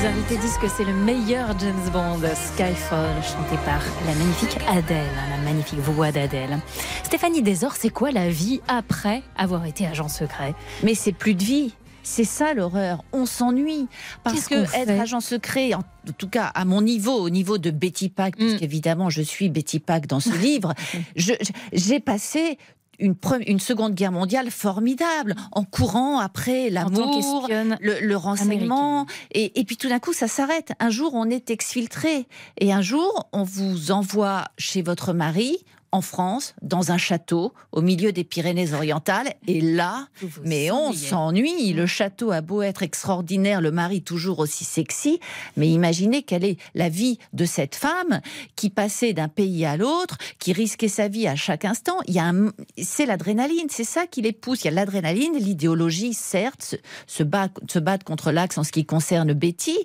Les 0.00 0.06
invités 0.06 0.36
disent 0.36 0.58
que 0.58 0.68
c'est 0.68 0.84
le 0.84 0.92
meilleur 0.94 1.58
James 1.58 1.90
Bond, 1.92 2.20
Skyfall, 2.20 3.22
chanté 3.22 3.56
par 3.64 3.82
la 4.06 4.14
magnifique 4.14 4.56
Adèle, 4.68 4.98
hein, 5.16 5.36
la 5.36 5.42
magnifique 5.42 5.78
voix 5.80 6.12
d'Adèle. 6.12 6.58
Stéphanie 7.02 7.42
Desor, 7.42 7.74
c'est 7.74 7.90
quoi 7.90 8.10
la 8.12 8.28
vie 8.28 8.60
après 8.68 9.22
avoir 9.36 9.64
été 9.66 9.86
agent 9.86 10.08
secret? 10.08 10.54
Mais 10.84 10.94
c'est 10.94 11.12
plus 11.12 11.34
de 11.34 11.42
vie. 11.42 11.74
C'est 12.04 12.24
ça 12.24 12.54
l'horreur. 12.54 13.02
On 13.12 13.26
s'ennuie. 13.26 13.86
Parce 14.24 14.46
que 14.46 14.54
être 14.74 15.00
agent 15.00 15.20
secret, 15.20 15.74
en 15.74 15.82
tout 16.16 16.28
cas 16.28 16.44
à 16.54 16.64
mon 16.64 16.80
niveau, 16.80 17.12
au 17.20 17.28
niveau 17.28 17.58
de 17.58 17.70
Betty 17.70 18.08
Pack, 18.08 18.36
Mm. 18.38 18.46
puisqu'évidemment 18.46 19.10
je 19.10 19.20
suis 19.20 19.48
Betty 19.50 19.78
Pack 19.80 20.06
dans 20.06 20.20
ce 20.20 20.30
livre, 20.38 20.74
j'ai 21.16 22.00
passé 22.00 22.56
une, 22.98 23.14
une 23.46 23.60
seconde 23.60 23.94
guerre 23.94 24.12
mondiale 24.12 24.50
formidable 24.50 25.34
en 25.52 25.64
courant 25.64 26.18
après 26.18 26.70
l'amour, 26.70 27.48
le, 27.80 28.00
le 28.06 28.16
renseignement. 28.16 29.06
Et, 29.32 29.60
et 29.60 29.64
puis 29.64 29.76
tout 29.76 29.88
d'un 29.88 29.98
coup, 29.98 30.12
ça 30.12 30.28
s'arrête. 30.28 30.72
Un 30.80 30.90
jour, 30.90 31.12
on 31.14 31.28
est 31.30 31.50
exfiltré. 31.50 32.26
Et 32.58 32.72
un 32.72 32.82
jour, 32.82 33.28
on 33.32 33.42
vous 33.42 33.90
envoie 33.90 34.44
chez 34.58 34.82
votre 34.82 35.12
mari. 35.12 35.58
En 35.90 36.02
France, 36.02 36.54
dans 36.60 36.92
un 36.92 36.98
château, 36.98 37.54
au 37.72 37.80
milieu 37.80 38.12
des 38.12 38.22
Pyrénées-Orientales, 38.22 39.32
et 39.46 39.62
là, 39.62 40.08
Vous 40.20 40.28
vous 40.28 40.40
mais 40.44 40.70
on 40.70 40.92
s'ennuie. 40.92 41.72
Le 41.72 41.86
château 41.86 42.30
a 42.30 42.42
beau 42.42 42.60
être 42.60 42.82
extraordinaire, 42.82 43.62
le 43.62 43.70
mari 43.70 44.02
toujours 44.02 44.38
aussi 44.40 44.64
sexy, 44.64 45.18
mais 45.56 45.68
imaginez 45.68 46.22
quelle 46.24 46.44
est 46.44 46.58
la 46.74 46.90
vie 46.90 47.18
de 47.32 47.46
cette 47.46 47.74
femme 47.74 48.20
qui 48.54 48.68
passait 48.68 49.14
d'un 49.14 49.28
pays 49.28 49.64
à 49.64 49.78
l'autre, 49.78 50.18
qui 50.38 50.52
risquait 50.52 50.88
sa 50.88 51.08
vie 51.08 51.26
à 51.26 51.36
chaque 51.36 51.64
instant. 51.64 51.96
Il 52.06 52.12
y 52.14 52.18
a 52.18 52.26
un- 52.26 52.52
c'est 52.82 53.06
l'adrénaline, 53.06 53.68
c'est 53.70 53.84
ça 53.84 54.06
qui 54.06 54.20
les 54.20 54.32
pousse. 54.32 54.64
Il 54.64 54.66
y 54.66 54.68
a 54.68 54.72
l'adrénaline, 54.72 55.36
l'idéologie, 55.38 56.12
certes, 56.12 56.62
se, 56.62 56.76
se, 57.06 57.22
bat- 57.22 57.48
se 57.66 57.78
battre 57.78 58.04
contre 58.04 58.30
l'axe 58.30 58.58
en 58.58 58.62
ce 58.64 58.72
qui 58.72 58.84
concerne 58.84 59.32
Betty. 59.32 59.78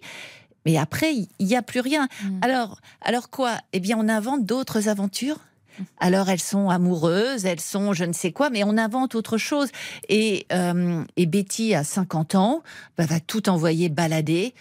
Mais 0.65 0.77
après, 0.77 1.13
il 1.15 1.45
n'y 1.45 1.55
a 1.55 1.61
plus 1.61 1.79
rien. 1.81 2.07
Alors, 2.41 2.79
alors 3.01 3.29
quoi? 3.29 3.57
Eh 3.71 3.79
bien, 3.79 3.97
on 3.97 4.09
invente 4.09 4.45
d'autres 4.45 4.89
aventures? 4.89 5.37
Alors 5.99 6.29
elles 6.29 6.39
sont 6.39 6.69
amoureuses, 6.69 7.45
elles 7.45 7.59
sont 7.59 7.93
je 7.93 8.03
ne 8.05 8.13
sais 8.13 8.31
quoi, 8.31 8.49
mais 8.49 8.63
on 8.63 8.77
invente 8.77 9.15
autre 9.15 9.37
chose. 9.37 9.69
Et, 10.09 10.45
euh, 10.51 11.03
et 11.17 11.25
Betty, 11.25 11.73
à 11.75 11.83
50 11.83 12.35
ans, 12.35 12.63
bah, 12.97 13.05
va 13.05 13.19
tout 13.19 13.49
envoyer 13.49 13.89
balader 13.89 14.53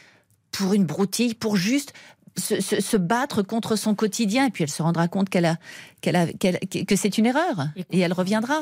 pour 0.50 0.74
une 0.74 0.84
broutille, 0.84 1.34
pour 1.34 1.56
juste 1.56 1.92
se- 2.36 2.60
se 2.60 2.96
battre 2.96 3.42
contre 3.42 3.76
son 3.76 3.94
quotidien. 3.94 4.46
Et 4.46 4.50
puis 4.50 4.64
elle 4.64 4.70
se 4.70 4.82
rendra 4.82 5.08
compte 5.08 5.28
qu'elle 5.28 5.46
a, 5.46 5.56
qu'elle 6.02 6.16
a, 6.16 6.26
qu'elle- 6.26 6.58
que 6.86 6.96
c'est 6.96 7.16
une 7.16 7.24
erreur. 7.26 7.68
Et 7.90 8.00
elle 8.00 8.12
reviendra. 8.12 8.60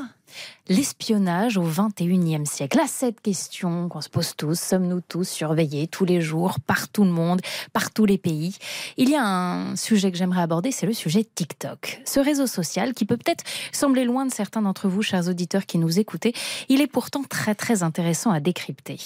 L'espionnage 0.68 1.56
au 1.56 1.64
21e 1.64 2.46
siècle. 2.46 2.78
À 2.78 2.86
cette 2.86 3.20
question 3.20 3.88
qu'on 3.88 4.00
se 4.00 4.08
pose 4.08 4.34
tous, 4.36 4.54
sommes-nous 4.58 5.00
tous 5.00 5.24
surveillés 5.28 5.88
tous 5.88 6.04
les 6.04 6.20
jours, 6.20 6.60
par 6.64 6.88
tout 6.88 7.02
le 7.02 7.10
monde, 7.10 7.40
par 7.72 7.90
tous 7.90 8.04
les 8.04 8.18
pays? 8.18 8.56
Il 8.96 9.08
y 9.08 9.16
a 9.16 9.24
un 9.24 9.74
sujet 9.74 10.12
que 10.12 10.16
j'aimerais 10.16 10.42
aborder, 10.42 10.70
c'est 10.70 10.86
le 10.86 10.92
sujet 10.92 11.24
TikTok. 11.34 12.00
Ce 12.04 12.20
réseau 12.20 12.46
social 12.46 12.94
qui 12.94 13.04
peut 13.06 13.16
peut-être 13.16 13.42
sembler 13.72 14.04
loin 14.04 14.24
de 14.26 14.32
certains 14.32 14.62
d'entre 14.62 14.86
vous, 14.88 15.02
chers 15.02 15.26
auditeurs 15.26 15.66
qui 15.66 15.78
nous 15.78 15.98
écoutez, 15.98 16.32
il 16.68 16.80
est 16.80 16.86
pourtant 16.86 17.24
très 17.24 17.56
très 17.56 17.82
intéressant 17.82 18.30
à 18.30 18.38
décrypter. 18.38 18.98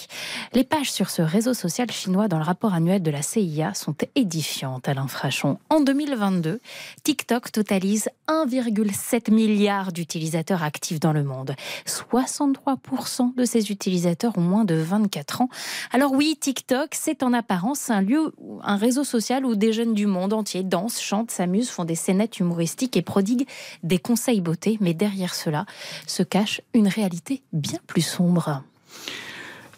Les 0.52 0.64
pages 0.64 0.92
sur 0.92 1.08
ce 1.08 1.22
réseau 1.22 1.54
social 1.54 1.90
chinois 1.90 2.28
dans 2.28 2.38
le 2.38 2.44
rapport 2.44 2.74
annuel 2.74 3.02
de 3.02 3.10
la 3.10 3.22
CIA 3.22 3.72
sont 3.72 3.94
édifiantes, 4.14 4.86
Alain 4.88 5.08
Frachon. 5.08 5.58
En 5.70 5.80
2022, 5.80 6.60
TikTok 7.04 7.50
totalise 7.52 8.10
1,7 8.28 9.32
milliard 9.32 9.92
d'utilisateurs 9.92 10.62
actifs 10.62 11.00
dans 11.00 11.12
le 11.12 11.24
monde. 11.24 11.54
63% 11.86 13.34
de 13.34 13.44
ces 13.44 13.70
utilisateurs 13.70 14.36
ont 14.38 14.42
moins 14.42 14.64
de 14.64 14.74
24 14.74 15.42
ans. 15.42 15.48
Alors 15.92 16.12
oui, 16.12 16.36
TikTok, 16.40 16.90
c'est 16.92 17.22
en 17.22 17.32
apparence 17.32 17.90
un 17.90 18.00
lieu, 18.00 18.32
un 18.62 18.76
réseau 18.76 19.04
social 19.04 19.44
où 19.44 19.54
des 19.54 19.72
jeunes 19.72 19.94
du 19.94 20.06
monde 20.06 20.32
entier 20.32 20.62
dansent, 20.62 21.00
chantent, 21.00 21.30
s'amusent, 21.30 21.70
font 21.70 21.84
des 21.84 21.94
scénettes 21.94 22.40
humoristiques 22.40 22.96
et 22.96 23.02
prodiguent 23.02 23.46
des 23.82 23.98
conseils 23.98 24.40
beauté. 24.40 24.78
Mais 24.80 24.94
derrière 24.94 25.34
cela 25.34 25.66
se 26.06 26.22
cache 26.22 26.60
une 26.72 26.88
réalité 26.88 27.42
bien 27.52 27.78
plus 27.86 28.02
sombre. 28.02 28.62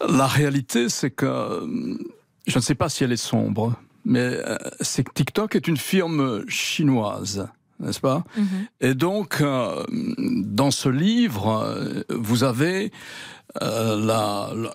La 0.07 0.27
réalité, 0.27 0.89
c'est 0.89 1.11
que 1.11 1.67
je 2.47 2.59
ne 2.59 2.63
sais 2.63 2.75
pas 2.75 2.89
si 2.89 3.05
elle 3.05 3.13
est 3.13 3.17
sombre, 3.17 3.75
mais 4.05 4.21
euh, 4.21 4.57
c'est 4.81 5.05
que 5.05 5.13
TikTok 5.13 5.57
est 5.57 5.67
une 5.67 5.77
firme 5.77 6.49
chinoise, 6.49 7.49
n'est-ce 7.81 8.01
pas 8.01 8.25
Et 8.81 8.95
donc, 8.95 9.41
euh, 9.41 9.85
dans 10.19 10.71
ce 10.71 10.89
livre, 10.89 11.49
euh, 11.65 12.03
vous 12.11 12.45
avez 12.45 12.91
euh, 13.63 13.97
la, 14.05 14.51
la- 14.55 14.75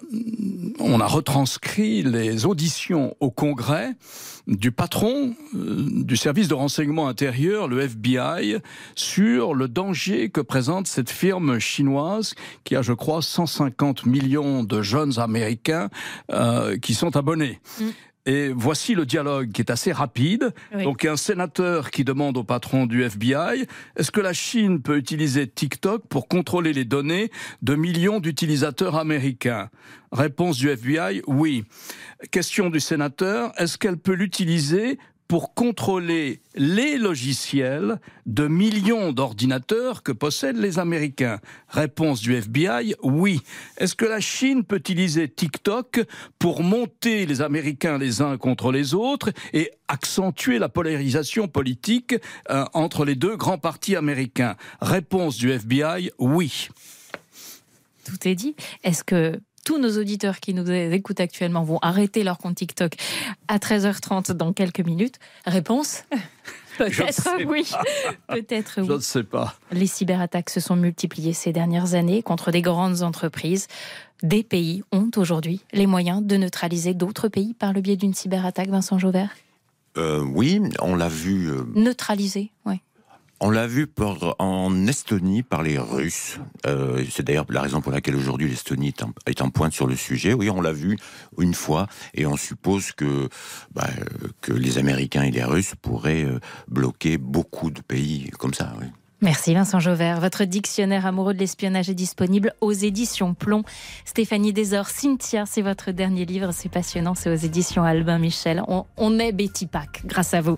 on 0.80 1.00
a 1.00 1.06
retranscrit 1.08 2.02
les 2.04 2.46
auditions 2.46 3.16
au 3.20 3.30
Congrès 3.30 3.92
du 4.48 4.72
patron 4.72 5.36
euh, 5.56 5.86
du 6.04 6.18
service 6.18 6.48
de 6.48 6.56
renseignement 6.56 7.08
intérieur, 7.08 7.68
le 7.68 7.82
FBI, 7.82 8.56
sur 8.96 9.54
le 9.54 9.68
danger 9.68 10.30
que 10.30 10.42
présente 10.42 10.88
cette 10.88 11.10
firme 11.12 11.60
chinoise 11.60 12.34
qui 12.64 12.76
a, 12.76 12.82
je 12.82 12.94
crois, 12.94 13.22
150 13.22 14.06
millions 14.08 14.64
de 14.64 14.82
jeunes 14.82 15.20
Américains 15.20 15.90
euh, 16.32 16.78
qui 16.78 16.94
sont 16.96 17.16
abonnés. 17.18 17.60
Et 18.26 18.50
voici 18.56 18.94
le 18.94 19.06
dialogue 19.06 19.52
qui 19.52 19.62
est 19.62 19.72
assez 19.72 19.92
rapide. 19.92 20.54
Oui. 20.76 20.84
Donc, 20.84 21.06
un 21.06 21.18
sénateur 21.18 21.90
qui 21.90 22.04
demande 22.04 22.38
au 22.38 22.44
patron 22.44 22.86
du 22.86 23.04
FBI 23.04 23.66
est-ce 23.96 24.12
que 24.12 24.22
la 24.22 24.34
Chine 24.34 24.82
peut 24.82 24.98
utiliser 24.98 25.48
TikTok 25.48 26.08
pour 26.08 26.28
contrôler 26.28 26.74
les 26.74 26.86
données 26.86 27.32
de 27.62 27.76
millions 27.76 28.20
d'utilisateurs 28.20 28.96
américains? 28.96 29.70
Réponse 30.12 30.58
du 30.58 30.70
FBI 30.70 31.22
oui. 31.26 31.64
Question 32.32 32.70
du 32.70 32.80
sénateur 32.80 33.54
est-ce 33.58 33.78
qu'elle 33.78 33.98
peut 33.98 34.14
l'utiliser 34.14 35.00
pour 35.32 35.54
contrôler 35.54 36.42
les 36.56 36.98
logiciels 36.98 38.02
de 38.26 38.50
millions 38.50 39.14
d'ordinateurs 39.14 40.04
que 40.04 40.12
possèdent 40.12 40.58
les 40.58 40.78
Américains 40.78 41.40
Réponse 41.70 42.20
du 42.20 42.36
FBI, 42.36 42.96
oui. 43.02 43.40
Est-ce 43.78 43.96
que 43.96 44.04
la 44.04 44.20
Chine 44.20 44.66
peut 44.66 44.76
utiliser 44.76 45.30
TikTok 45.30 46.02
pour 46.38 46.64
monter 46.64 47.26
les 47.26 47.42
Américains 47.42 47.98
les 47.98 48.22
uns 48.22 48.36
contre 48.36 48.74
les 48.74 48.94
autres 48.94 49.32
et 49.54 49.72
accentuer 49.88 50.60
la 50.60 50.68
polarisation 50.68 51.48
politique 51.48 52.14
euh, 52.50 52.66
entre 52.74 53.06
les 53.06 53.16
deux 53.16 53.38
grands 53.38 53.58
partis 53.58 53.96
américains? 53.96 54.58
Réponse 54.82 55.38
du 55.38 55.50
FBI, 55.50 56.12
oui. 56.20 56.68
Tout 58.04 58.28
est 58.28 58.36
dit. 58.36 58.54
Est-ce 58.84 59.06
que 59.06 59.40
tous 59.64 59.78
nos 59.80 59.98
auditeurs 60.00 60.40
qui 60.40 60.54
nous 60.54 60.70
écoutent 60.72 61.20
actuellement 61.20 61.64
vont 61.64 61.80
arrêter 61.82 62.24
leur 62.24 62.38
compte 62.38 62.56
TikTok 62.56 62.94
à 63.48 63.58
13h30 63.58 64.32
dans 64.34 64.54
quelques 64.54 64.82
minutes 64.82 65.20
Réponse 65.46 66.04
Je 66.80 67.04
Peut-être 67.04 67.30
oui. 67.48 67.70
Peut-être 68.28 68.74
Je 68.78 68.82
oui. 68.82 68.88
ne 68.90 69.00
sais 69.00 69.24
pas. 69.24 69.56
Les 69.72 69.86
cyberattaques 69.88 70.50
se 70.50 70.60
sont 70.60 70.76
multipliées 70.76 71.34
ces 71.34 71.52
dernières 71.52 71.94
années 71.96 72.24
contre 72.24 72.50
des 72.52 72.62
grandes 72.62 73.04
entreprises. 73.04 73.68
Des 74.24 74.42
pays 74.44 74.82
ont 74.92 75.12
aujourd'hui 75.18 75.62
les 75.74 75.86
moyens 75.86 76.24
de 76.24 76.38
neutraliser 76.38 76.94
d'autres 76.94 77.28
pays 77.28 77.54
par 77.54 77.74
le 77.74 77.82
biais 77.82 77.98
d'une 77.98 78.14
cyberattaque, 78.14 78.70
Vincent 78.70 78.98
Jauvert 79.00 79.30
Euh, 79.98 80.24
oui, 80.24 80.62
on 80.80 80.96
l'a 80.96 81.10
vu. 81.10 81.50
euh, 81.50 81.64
Neutraliser, 81.76 82.52
oui. 82.66 82.76
On 83.44 83.50
l'a 83.50 83.66
vu 83.66 83.88
en 84.38 84.86
Estonie 84.86 85.42
par 85.42 85.64
les 85.64 85.80
Russes. 85.80 86.40
Euh, 86.68 87.04
c'est 87.10 87.24
d'ailleurs 87.24 87.48
la 87.50 87.64
raison 87.64 87.82
pour 87.82 87.92
laquelle 87.92 88.16
aujourd'hui 88.16 88.48
l'Estonie 88.48 88.94
est 89.26 89.42
en, 89.42 89.50
pointe 89.50 89.74
sur 89.74 89.88
le 89.88 89.96
sujet. 89.96 90.34
Oui, 90.34 90.52
on 90.52 90.62
l'a 90.62 90.72
vu 90.72 90.96
une 91.40 91.56
fois 91.56 91.88
et 92.14 92.28
on 92.28 92.38
suppose 92.38 92.92
que, 92.92 93.30
bah, 93.74 93.88
euh, 93.98 94.28
que 94.42 94.54
les 94.54 94.78
Américains 94.78 95.24
et 95.24 95.32
les 95.32 95.44
Russes 95.44 95.74
pourraient 95.82 96.24
euh, 96.24 96.40
bloquer 96.68 97.18
beaucoup 97.18 97.72
de 97.72 97.82
pays 97.82 98.30
comme 98.38 98.54
ça. 98.54 98.74
Merci 99.24 99.54
Vincent 99.54 99.80
Jauvert. 99.80 100.20
Votre 100.20 100.46
dictionnaire 100.46 101.06
amoureux 101.06 101.36
de 101.36 101.40
l'espionnage 101.40 101.92
est 101.92 101.94
disponible 101.94 102.56
aux 102.60 102.72
éditions 102.72 103.36
Plomb. 103.36 103.64
Stéphanie 104.04 104.52
Desor, 104.52 104.88
Cynthia, 104.88 105.46
c'est 105.46 105.62
votre 105.62 105.92
dernier 105.92 106.26
livre. 106.26 106.52
C'est 106.52 106.70
passionnant, 106.70 107.14
c'est 107.14 107.30
aux 107.30 107.36
éditions 107.36 107.84
Albin 107.84 108.18
Michel. 108.18 108.64
On, 108.68 108.86
on 108.98 109.20
est 109.20 109.32
Betty 109.32 109.68
Pack 109.68 110.02
grâce 110.06 110.34
à 110.34 110.42
vous. 110.42 110.56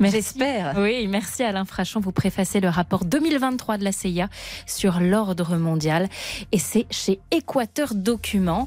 J'espère. 0.00 0.76
Oui, 0.78 1.06
merci 1.08 1.42
Alain 1.42 1.66
Frachon. 1.66 2.00
Vous 2.00 2.10
préfacez 2.10 2.60
le 2.60 2.70
rapport 2.70 3.04
2023 3.04 3.76
de 3.76 3.84
la 3.84 3.92
CIA 3.92 4.30
sur 4.64 4.98
l'ordre 4.98 5.58
mondial. 5.58 6.08
Et 6.52 6.58
c'est 6.58 6.86
chez 6.90 7.20
Équateur 7.30 7.94
Documents. 7.94 8.66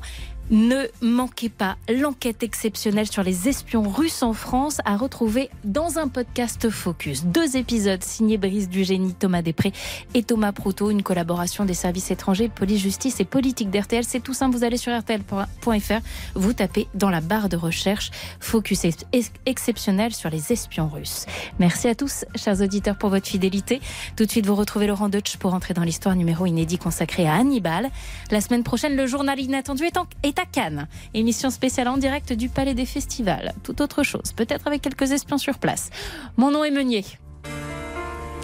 Ne 0.52 0.88
manquez 1.02 1.50
pas 1.50 1.78
l'enquête 1.88 2.41
exceptionnelle 2.41 3.06
sur 3.06 3.22
les 3.22 3.47
espions 3.47 3.88
russes 3.88 4.24
en 4.24 4.34
France 4.34 4.80
à 4.84 4.97
retrouver 4.97 5.52
dans 5.64 6.00
un 6.00 6.08
podcast 6.08 6.72
Focus. 6.72 7.24
Deux 7.26 7.56
épisodes 7.56 8.02
signés 8.04 8.39
Brice 8.39 8.68
du 8.68 8.84
Génie, 8.84 9.14
Thomas 9.14 9.43
Després 9.43 9.72
et 10.16 10.24
Thomas 10.24 10.52
Proutot, 10.52 10.89
une 10.89 11.04
collaboration 11.04 11.66
des 11.66 11.76
services 11.76 12.10
étrangers, 12.10 12.50
police, 12.50 12.82
justice 12.82 13.20
et 13.20 13.26
politique 13.26 13.70
d'RTL. 13.70 14.04
C'est 14.04 14.22
tout 14.22 14.34
simple, 14.34 14.58
vous 14.58 14.64
allez 14.64 14.78
sur 14.78 14.91
rtl.fr, 14.91 16.00
vous 16.34 16.54
tapez 16.54 16.88
dans 16.95 17.12
la 17.12 17.22
barre 17.22 17.47
de 17.50 17.56
recherche 17.56 18.10
Focus 18.39 18.86
ex- 18.86 19.06
ex- 19.14 19.32
exceptionnel 19.45 20.16
sur 20.16 20.32
les 20.32 20.52
espions 20.52 20.88
russes. 20.88 21.28
Merci 21.60 21.88
à 21.89 21.93
tous, 21.93 22.26
chers 22.36 22.60
auditeurs, 22.60 22.97
pour 22.97 23.12
votre 23.12 23.28
fidélité. 23.28 23.82
Tout 24.16 24.26
de 24.26 24.32
suite, 24.32 24.47
vous 24.47 24.56
retrouvez 24.56 24.88
Laurent 24.88 25.10
Deutsch 25.10 25.38
pour 25.38 25.54
entrer 25.54 25.76
dans 25.76 25.84
l'histoire 25.84 26.16
numéro 26.16 26.47
inédit 26.47 26.80
consacré 26.80 27.28
à 27.28 27.36
Hannibal. 27.36 27.91
La 28.32 28.41
semaine 28.41 28.64
prochaine, 28.64 28.95
le 28.95 29.06
journal 29.06 29.39
inattendu 29.39 29.84
est, 29.84 29.97
en- 29.97 30.08
est 30.24 30.39
à 30.40 30.46
Cannes. 30.46 30.88
Émission 31.14 31.50
spéciale 31.50 31.90
en 31.90 31.98
direct 31.98 32.34
du 32.34 32.50
Palais 32.50 32.74
des 32.74 32.86
Festivals. 32.86 33.54
Tout 33.64 33.82
autre 33.82 34.04
chose, 34.04 34.32
peut-être 34.36 34.68
avec 34.68 34.82
quelques 34.82 35.12
espions 35.12 35.38
sur 35.38 35.60
place. 35.60 35.90
Mon 36.38 36.50
nom 36.52 36.64
est 36.64 36.72
Meunier. 36.72 37.04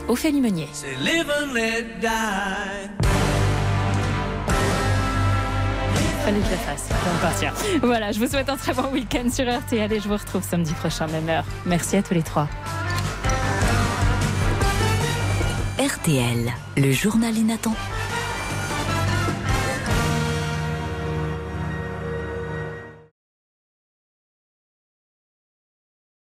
Ophélie 0.08 0.41
Meunier. 0.41 0.68
Say 0.74 0.96
live 1.02 1.30
and 1.30 1.54
let 1.54 1.84
die. 2.02 2.89
Fallait 6.24 6.39
que 6.39 6.46
je 6.46 6.52
la 6.52 6.58
fasse 6.58 6.89
avant 6.91 7.16
de 7.16 7.22
partir. 7.22 7.54
Voilà, 7.82 8.12
je 8.12 8.20
vous 8.20 8.28
souhaite 8.28 8.50
un 8.50 8.58
très 8.58 8.74
bon 8.74 8.91
week-end 8.91 9.30
sur 9.32 9.46
RTL 9.46 9.91
et 9.93 10.00
je 10.00 10.08
vous 10.08 10.18
retrouve 10.18 10.43
samedi 10.43 10.74
prochain, 10.74 11.08
même 11.08 11.30
heure. 11.30 11.46
Merci 11.66 11.96
à 11.98 12.04
tous 12.04 12.14
les 12.14 12.24
trois. 12.24 12.50
RTL, 15.80 16.52
le 16.78 16.91
journal 16.91 17.38
inattendu. 17.38 17.78